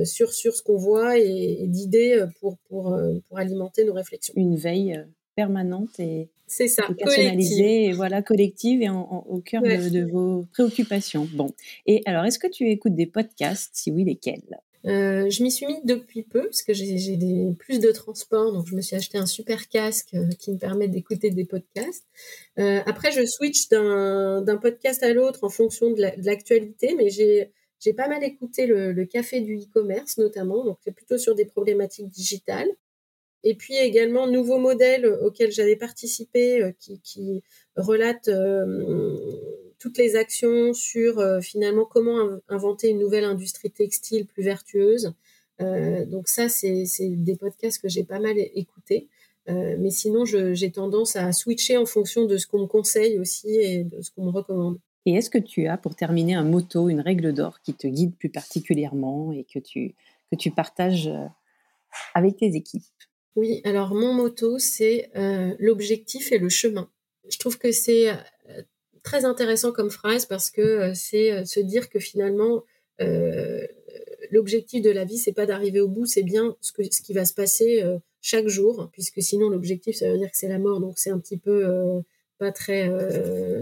sur, 0.05 0.33
sur 0.33 0.53
ce 0.53 0.61
qu'on 0.61 0.77
voit 0.77 1.17
et, 1.17 1.65
d'idées 1.67 2.25
pour, 2.39 2.57
pour, 2.69 2.97
pour 3.27 3.37
alimenter 3.37 3.83
nos 3.85 3.93
réflexions. 3.93 4.33
Une 4.35 4.55
veille 4.55 4.99
permanente 5.35 5.99
et 5.99 6.29
c'est 6.47 6.67
ça, 6.67 6.83
collective. 7.01 7.65
et 7.65 7.93
voilà 7.93 8.21
collective 8.21 8.81
et 8.81 8.89
au 8.89 9.41
cœur 9.45 9.61
de, 9.61 9.89
de, 9.89 10.03
vos 10.03 10.45
préoccupations. 10.51 11.25
Bon, 11.33 11.53
et 11.85 12.01
alors 12.05 12.25
est-ce 12.25 12.39
que 12.39 12.47
tu 12.47 12.69
écoutes 12.69 12.95
des 12.95 13.05
podcasts? 13.05 13.71
Si 13.73 13.89
oui, 13.89 14.03
lesquels? 14.03 14.59
Euh, 14.85 15.29
je 15.29 15.43
m'y 15.43 15.51
suis 15.51 15.67
mis 15.67 15.79
depuis 15.83 16.23
peu 16.23 16.43
parce 16.43 16.63
que 16.63 16.73
j'ai 16.73 17.55
plus 17.59 17.79
de 17.79 17.91
transport, 17.91 18.51
donc 18.51 18.65
je 18.67 18.75
me 18.75 18.81
suis 18.81 18.95
acheté 18.95 19.17
un 19.17 19.27
super 19.27 19.69
casque 19.69 20.13
euh, 20.15 20.29
qui 20.39 20.51
me 20.51 20.57
permet 20.57 20.87
d'écouter 20.87 21.29
des 21.29 21.45
podcasts. 21.45 22.05
Euh, 22.57 22.79
après, 22.85 23.11
je 23.11 23.25
switch 23.25 23.69
d'un 23.69 24.57
podcast 24.61 25.03
à 25.03 25.13
l'autre 25.13 25.43
en 25.43 25.49
fonction 25.49 25.91
de 25.91 26.01
l'actualité, 26.17 26.95
mais 26.95 27.09
j'ai 27.09 27.93
pas 27.93 28.07
mal 28.07 28.23
écouté 28.23 28.65
le, 28.65 29.05
café 29.05 29.41
du 29.41 29.57
e-commerce 29.57 30.17
notamment, 30.17 30.65
donc 30.65 30.77
c'est 30.83 30.93
plutôt 30.93 31.17
sur 31.17 31.35
des 31.35 31.45
problématiques 31.45 32.07
digitales. 32.07 32.69
Et 33.43 33.55
puis 33.55 33.75
également 33.75 34.27
nouveaux 34.27 34.59
modèles 34.59 35.07
auxquels 35.07 35.51
j'avais 35.51 35.75
participé 35.75 36.75
qui, 36.79 36.99
qui 37.01 37.41
relatent 37.75 38.29
toutes 39.81 39.97
les 39.97 40.15
actions 40.15 40.73
sur 40.73 41.17
euh, 41.19 41.41
finalement 41.41 41.85
comment 41.85 42.29
inventer 42.47 42.89
une 42.89 42.99
nouvelle 42.99 43.23
industrie 43.23 43.71
textile 43.71 44.27
plus 44.27 44.43
vertueuse. 44.43 45.13
Euh, 45.59 46.05
donc 46.05 46.27
ça, 46.27 46.49
c'est 46.49 46.85
des 47.01 47.35
podcasts 47.35 47.81
que 47.81 47.89
j'ai 47.89 48.03
pas 48.03 48.19
mal 48.19 48.35
écoutés. 48.37 49.09
Euh, 49.49 49.75
mais 49.79 49.89
sinon, 49.89 50.23
j'ai 50.23 50.71
tendance 50.71 51.15
à 51.15 51.33
switcher 51.33 51.77
en 51.77 51.87
fonction 51.87 52.25
de 52.25 52.37
ce 52.37 52.45
qu'on 52.45 52.59
me 52.59 52.67
conseille 52.67 53.17
aussi 53.17 53.49
et 53.49 53.83
de 53.83 54.01
ce 54.01 54.11
qu'on 54.11 54.25
me 54.25 54.29
recommande. 54.29 54.77
Et 55.07 55.15
est-ce 55.15 55.31
que 55.31 55.39
tu 55.39 55.65
as, 55.65 55.77
pour 55.77 55.95
terminer, 55.95 56.35
un 56.35 56.43
motto, 56.43 56.87
une 56.87 57.01
règle 57.01 57.33
d'or 57.33 57.59
qui 57.61 57.73
te 57.73 57.87
guide 57.87 58.15
plus 58.15 58.29
particulièrement 58.29 59.31
et 59.31 59.47
que 59.51 59.57
tu, 59.57 59.95
que 60.31 60.35
tu 60.35 60.51
partages 60.51 61.09
avec 62.13 62.37
tes 62.37 62.55
équipes? 62.55 62.83
Oui, 63.35 63.61
alors 63.63 63.95
mon 63.95 64.13
motto, 64.13 64.59
c'est 64.59 65.09
l'objectif 65.57 66.31
et 66.31 66.37
le 66.37 66.49
chemin. 66.49 66.87
Je 67.27 67.39
trouve 67.39 67.57
que 67.57 67.71
c'est 67.71 68.11
très 69.03 69.25
intéressant 69.25 69.71
comme 69.71 69.89
phrase 69.89 70.25
parce 70.25 70.51
que 70.51 70.61
euh, 70.61 70.91
c'est 70.93 71.31
euh, 71.31 71.45
se 71.45 71.59
dire 71.59 71.89
que 71.89 71.99
finalement 71.99 72.63
euh, 73.01 73.65
l'objectif 74.31 74.81
de 74.81 74.91
la 74.91 75.05
vie 75.05 75.17
c'est 75.17 75.33
pas 75.33 75.45
d'arriver 75.45 75.79
au 75.79 75.87
bout, 75.87 76.05
c'est 76.05 76.23
bien 76.23 76.55
ce 76.61 76.71
que 76.71 76.83
ce 76.83 77.01
qui 77.01 77.13
va 77.13 77.25
se 77.25 77.33
passer 77.33 77.83
chaque 78.21 78.47
jour 78.47 78.89
puisque 78.91 79.21
sinon 79.21 79.49
l'objectif 79.49 79.97
ça 79.97 80.11
veut 80.11 80.17
dire 80.17 80.31
que 80.31 80.37
c'est 80.37 80.47
la 80.47 80.59
mort. 80.59 80.79
Donc 80.79 80.93
c'est 80.97 81.09
un 81.09 81.19
petit 81.19 81.37
peu 81.37 81.65
pas 82.37 82.51
très 82.51 82.89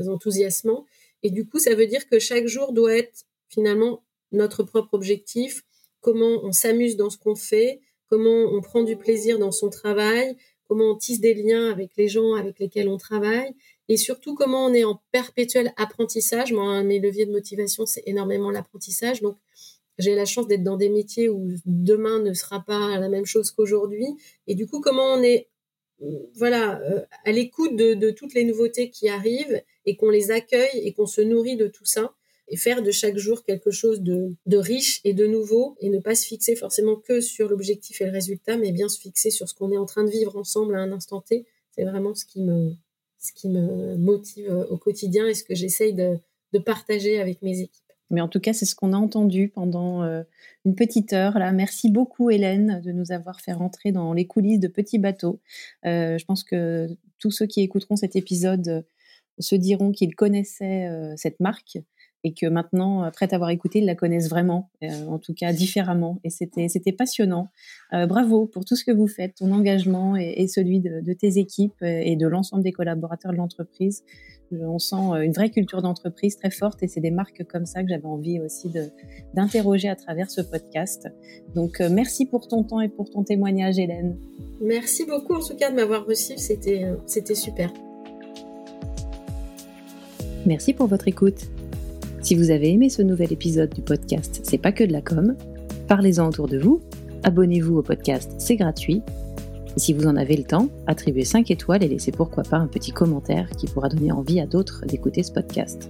enthousiasmant. 0.08 0.86
Et 1.24 1.32
du 1.32 1.48
coup 1.48 1.58
ça 1.58 1.74
veut 1.74 1.88
dire 1.88 2.08
que 2.08 2.20
chaque 2.20 2.48
jour 2.48 2.74
doit 2.74 2.96
être 2.96 3.24
finalement 3.48 4.04
notre 4.32 4.62
propre 4.62 4.94
objectif, 4.94 5.64
comment 6.02 6.44
on 6.44 6.52
s'amuse 6.52 6.98
dans 6.98 7.10
ce 7.10 7.18
qu'on 7.18 7.36
fait, 7.36 7.80
comment 8.08 8.54
on 8.54 8.62
prend 8.62 8.84
du 8.84 8.96
plaisir 8.96 9.40
dans 9.40 9.52
son 9.52 9.70
travail, 9.70 10.36
comment 10.68 10.92
on 10.92 10.96
tisse 10.98 11.22
des 11.22 11.34
liens 11.34 11.72
avec 11.72 11.92
les 11.98 12.10
gens 12.10 12.34
avec 12.36 12.60
lesquels 12.60 12.90
on 12.90 12.98
travaille 12.98 13.56
et 13.90 13.98
surtout 13.98 14.36
comment 14.36 14.66
on 14.66 14.74
est 14.74 14.84
en 14.84 15.02
perpétuel 15.12 15.74
apprentissage. 15.76 16.54
Moi, 16.54 16.84
mes 16.84 17.00
leviers 17.00 17.26
de 17.26 17.32
motivation, 17.32 17.88
c'est 17.88 18.04
énormément 18.06 18.52
l'apprentissage. 18.52 19.22
Donc, 19.22 19.38
j'ai 19.98 20.16
la 20.16 20.26
chance 20.26 20.48
d'être 20.48 20.64
dans 20.64 20.78
des 20.78 20.90
métiers 20.90 21.28
où 21.28 21.50
demain 21.66 22.20
ne 22.20 22.34
sera 22.34 22.64
pas 22.64 22.98
la 23.00 23.10
même 23.10 23.26
chose 23.26 23.52
qu'aujourd'hui. 23.52 24.06
Et 24.48 24.56
du 24.56 24.68
coup, 24.68 24.80
comment 24.80 25.14
on 25.14 25.22
est 25.22 25.50
voilà, 26.36 26.80
euh, 26.82 27.02
à 27.26 27.32
l'écoute 27.32 27.76
de, 27.76 28.12
toutes 28.12 28.34
les 28.34 28.46
nouveautés 28.46 28.90
qui 28.90 29.10
arrivent 29.10 29.62
et 29.86 29.98
qu'on 29.98 30.10
les 30.10 30.32
accueille 30.32 30.80
et 30.82 30.94
qu'on 30.94 31.08
se 31.08 31.20
nourrit 31.20 31.58
de 31.58 31.68
tout 31.68 31.84
ça 31.84 32.14
et 32.48 32.56
faire 32.56 32.82
de 32.82 32.92
chaque 32.92 33.18
jour 33.18 33.44
quelque 33.44 33.70
chose 33.70 34.02
de, 34.02 34.34
de 34.46 34.58
riche 34.58 35.02
et 35.04 35.14
de 35.14 35.28
nouveau 35.28 35.76
et 35.82 35.90
ne 35.90 36.00
pas 36.00 36.16
se 36.16 36.26
fixer 36.26 36.56
forcément 36.56 36.96
que 36.96 37.20
sur 37.20 37.50
l'objectif 37.50 38.00
et 38.00 38.06
le 38.06 38.12
résultat, 38.12 38.56
mais 38.56 38.72
bien 38.72 38.88
se 38.88 39.00
fixer 39.00 39.30
sur 39.30 39.50
ce 39.50 39.54
qu'on 39.54 39.72
est 39.72 39.78
en 39.78 39.86
train 39.86 40.04
de 40.04 40.10
vivre 40.10 40.38
ensemble 40.38 40.76
à 40.76 40.80
un 40.80 40.92
instant 40.94 41.22
T. 41.22 41.46
C'est 41.72 41.84
vraiment 41.84 42.16
ce 42.16 42.26
qui 42.26 42.42
me, 42.42 42.72
ce 43.20 43.34
qui 43.34 43.50
me 43.50 43.96
motive 43.98 44.52
au 44.70 44.78
quotidien 44.78 45.28
et 45.28 45.34
ce 45.34 45.44
que 45.44 45.56
j'essaye 45.56 45.94
de, 45.94 46.20
partager 46.66 47.20
avec 47.20 47.42
mes 47.42 47.62
équipes. 47.62 47.84
Mais 48.10 48.22
en 48.22 48.28
tout 48.28 48.40
cas, 48.40 48.54
c'est 48.54 48.66
ce 48.66 48.76
qu'on 48.76 48.94
a 48.94 48.98
entendu 48.98 49.50
pendant 49.50 50.02
euh, 50.02 50.24
une 50.66 50.74
petite 50.74 51.14
heure. 51.14 51.38
Là. 51.38 51.52
Merci 51.52 51.92
beaucoup, 51.92 52.32
Hélène, 52.32 52.82
de 52.84 52.92
nous 52.92 53.12
avoir 53.12 53.40
fait 53.40 53.54
rentrer 53.54 53.92
dans 53.92 54.14
les 54.14 54.26
coulisses 54.26 54.60
de 54.60 54.68
Petit 54.68 54.98
Bateau. 54.98 55.40
Euh, 55.86 56.18
je 56.18 56.26
pense 56.26 56.44
que 56.44 56.88
tous 57.20 57.30
ceux 57.30 57.46
qui 57.46 57.62
écouteront 57.62 57.96
cet 57.96 58.16
épisode 58.16 58.68
euh, 58.68 58.82
se 59.38 59.56
diront 59.56 59.92
qu'ils 59.92 60.16
connaissaient 60.16 60.90
cette 61.16 61.40
marque 61.40 61.78
et 62.24 62.34
que 62.34 62.46
maintenant, 62.48 63.04
après 63.04 63.34
avoir 63.34 63.50
écouté, 63.50 63.80
ils 63.80 63.86
la 63.86 63.96
connaissent 63.96 64.30
vraiment, 64.30 64.70
euh, 64.84 64.88
en 65.08 65.20
tout 65.20 65.34
cas 65.34 65.54
différemment. 65.54 66.20
Et 66.24 66.30
c'était, 66.30 66.68
c'était 66.68 66.92
passionnant. 66.92 67.50
Euh, 67.94 68.08
bravo 68.08 68.46
pour 68.46 68.66
tout 68.66 68.76
ce 68.76 68.84
que 68.84 68.92
vous 68.92 69.08
faites, 69.08 69.36
ton 69.36 69.52
engagement 69.52 70.16
et, 70.18 70.48
celui 70.48 70.80
de, 70.80 71.14
tes 71.14 71.38
équipes 71.38 71.82
et 71.82 72.16
de 72.16 72.28
l'ensemble 72.28 72.64
des 72.64 72.72
collaborateurs 72.72 73.32
de 73.32 73.38
l'entreprise. 73.38 74.04
On 74.52 74.80
sent 74.80 74.96
euh, 74.96 75.22
une 75.22 75.32
vraie 75.32 75.50
culture 75.50 75.82
d'entreprise 75.82 76.36
très 76.36 76.50
forte 76.50 76.82
et 76.82 76.88
c'est 76.88 77.02
des 77.02 77.12
marques 77.12 77.44
comme 77.46 77.66
ça 77.66 77.84
que 77.84 77.90
j'avais 77.90 78.06
envie 78.06 78.40
aussi 78.40 78.70
de, 78.70 78.90
d'interroger 79.36 79.88
à 79.90 79.96
travers 79.96 80.30
ce 80.30 80.42
podcast. 80.42 81.08
Donc, 81.56 81.80
merci 81.80 82.26
pour 82.26 82.48
ton 82.48 82.64
temps 82.64 82.82
et 82.82 82.90
pour 82.90 83.10
ton 83.10 83.24
témoignage, 83.24 83.80
Hélène. 83.80 84.18
Merci 84.60 85.06
beaucoup 85.06 85.36
en 85.36 85.40
tout 85.40 85.56
cas 85.56 85.70
de 85.70 85.76
m'avoir 85.76 86.06
reçu. 86.06 86.38
C'était, 86.38 86.86
c'était 87.06 87.36
super. 87.36 87.72
Merci 90.46 90.74
pour 90.74 90.88
votre 90.88 91.08
écoute. 91.08 91.50
Si 92.22 92.36
vous 92.36 92.52
avez 92.52 92.74
aimé 92.74 92.90
ce 92.90 93.02
nouvel 93.02 93.32
épisode 93.32 93.74
du 93.74 93.82
podcast 93.82 94.42
C'est 94.44 94.58
pas 94.58 94.74
que 94.74 94.84
de 94.84 94.92
la 94.92 95.02
com, 95.02 95.36
parlez-en 95.88 96.28
autour 96.28 96.50
de 96.50 96.58
vous, 96.58 96.82
abonnez-vous 97.24 97.78
au 97.78 97.82
podcast, 97.82 98.34
c'est 98.40 98.58
gratuit. 98.58 99.02
Et 99.78 99.80
si 99.80 99.94
vous 99.94 100.06
en 100.06 100.18
avez 100.18 100.36
le 100.36 100.44
temps, 100.44 100.68
attribuez 100.86 101.24
5 101.24 101.50
étoiles 101.50 101.82
et 101.82 101.88
laissez 101.88 102.12
pourquoi 102.12 102.44
pas 102.44 102.58
un 102.58 102.68
petit 102.68 102.92
commentaire 102.92 103.50
qui 103.52 103.68
pourra 103.68 103.88
donner 103.88 104.12
envie 104.12 104.42
à 104.42 104.46
d'autres 104.46 104.84
d'écouter 104.86 105.24
ce 105.24 105.32
podcast. 105.32 105.90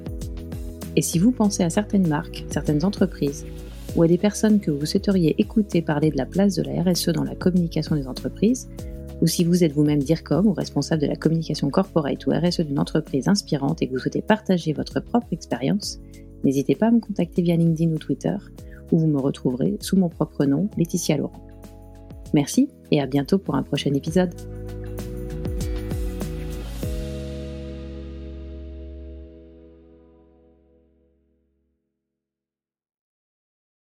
Et 0.95 1.01
si 1.01 1.17
vous 1.17 1.31
pensez 1.31 1.63
à 1.63 1.71
certaines 1.71 2.07
marques, 2.07 2.45
certaines 2.51 2.85
entreprises, 2.85 3.45
ou 3.95 4.03
à 4.03 4.07
des 4.07 4.19
personnes 4.19 4.59
que 4.59 4.69
vous 4.69 4.85
souhaiteriez 4.85 5.33
écouter 5.39 5.81
parler 5.81 6.11
de 6.11 6.17
la 6.17 6.27
place 6.27 6.55
de 6.55 6.61
la 6.61 6.83
RSE 6.83 7.09
dans 7.09 7.23
la 7.23 7.35
communication 7.35 7.95
des 7.95 8.07
entreprises, 8.07 8.69
ou 9.21 9.27
si 9.27 9.43
vous 9.43 9.63
êtes 9.63 9.73
vous-même 9.73 10.01
DIRCOM 10.01 10.47
ou 10.47 10.53
responsable 10.53 11.01
de 11.01 11.07
la 11.07 11.15
communication 11.15 11.69
corporate 11.69 12.25
ou 12.25 12.31
RSE 12.31 12.61
d'une 12.61 12.79
entreprise 12.79 13.27
inspirante 13.27 13.81
et 13.81 13.87
que 13.87 13.93
vous 13.93 13.99
souhaitez 13.99 14.21
partager 14.21 14.73
votre 14.73 14.99
propre 14.99 15.27
expérience, 15.31 15.99
n'hésitez 16.43 16.75
pas 16.75 16.87
à 16.87 16.91
me 16.91 16.99
contacter 16.99 17.41
via 17.41 17.55
LinkedIn 17.55 17.91
ou 17.91 17.97
Twitter, 17.97 18.35
où 18.91 18.97
vous 18.97 19.07
me 19.07 19.19
retrouverez 19.19 19.77
sous 19.81 19.97
mon 19.97 20.09
propre 20.09 20.45
nom, 20.45 20.69
Laetitia 20.77 21.17
Laurent. 21.17 21.45
Merci 22.33 22.69
et 22.91 23.01
à 23.01 23.07
bientôt 23.07 23.37
pour 23.37 23.55
un 23.55 23.63
prochain 23.63 23.93
épisode. 23.93 24.33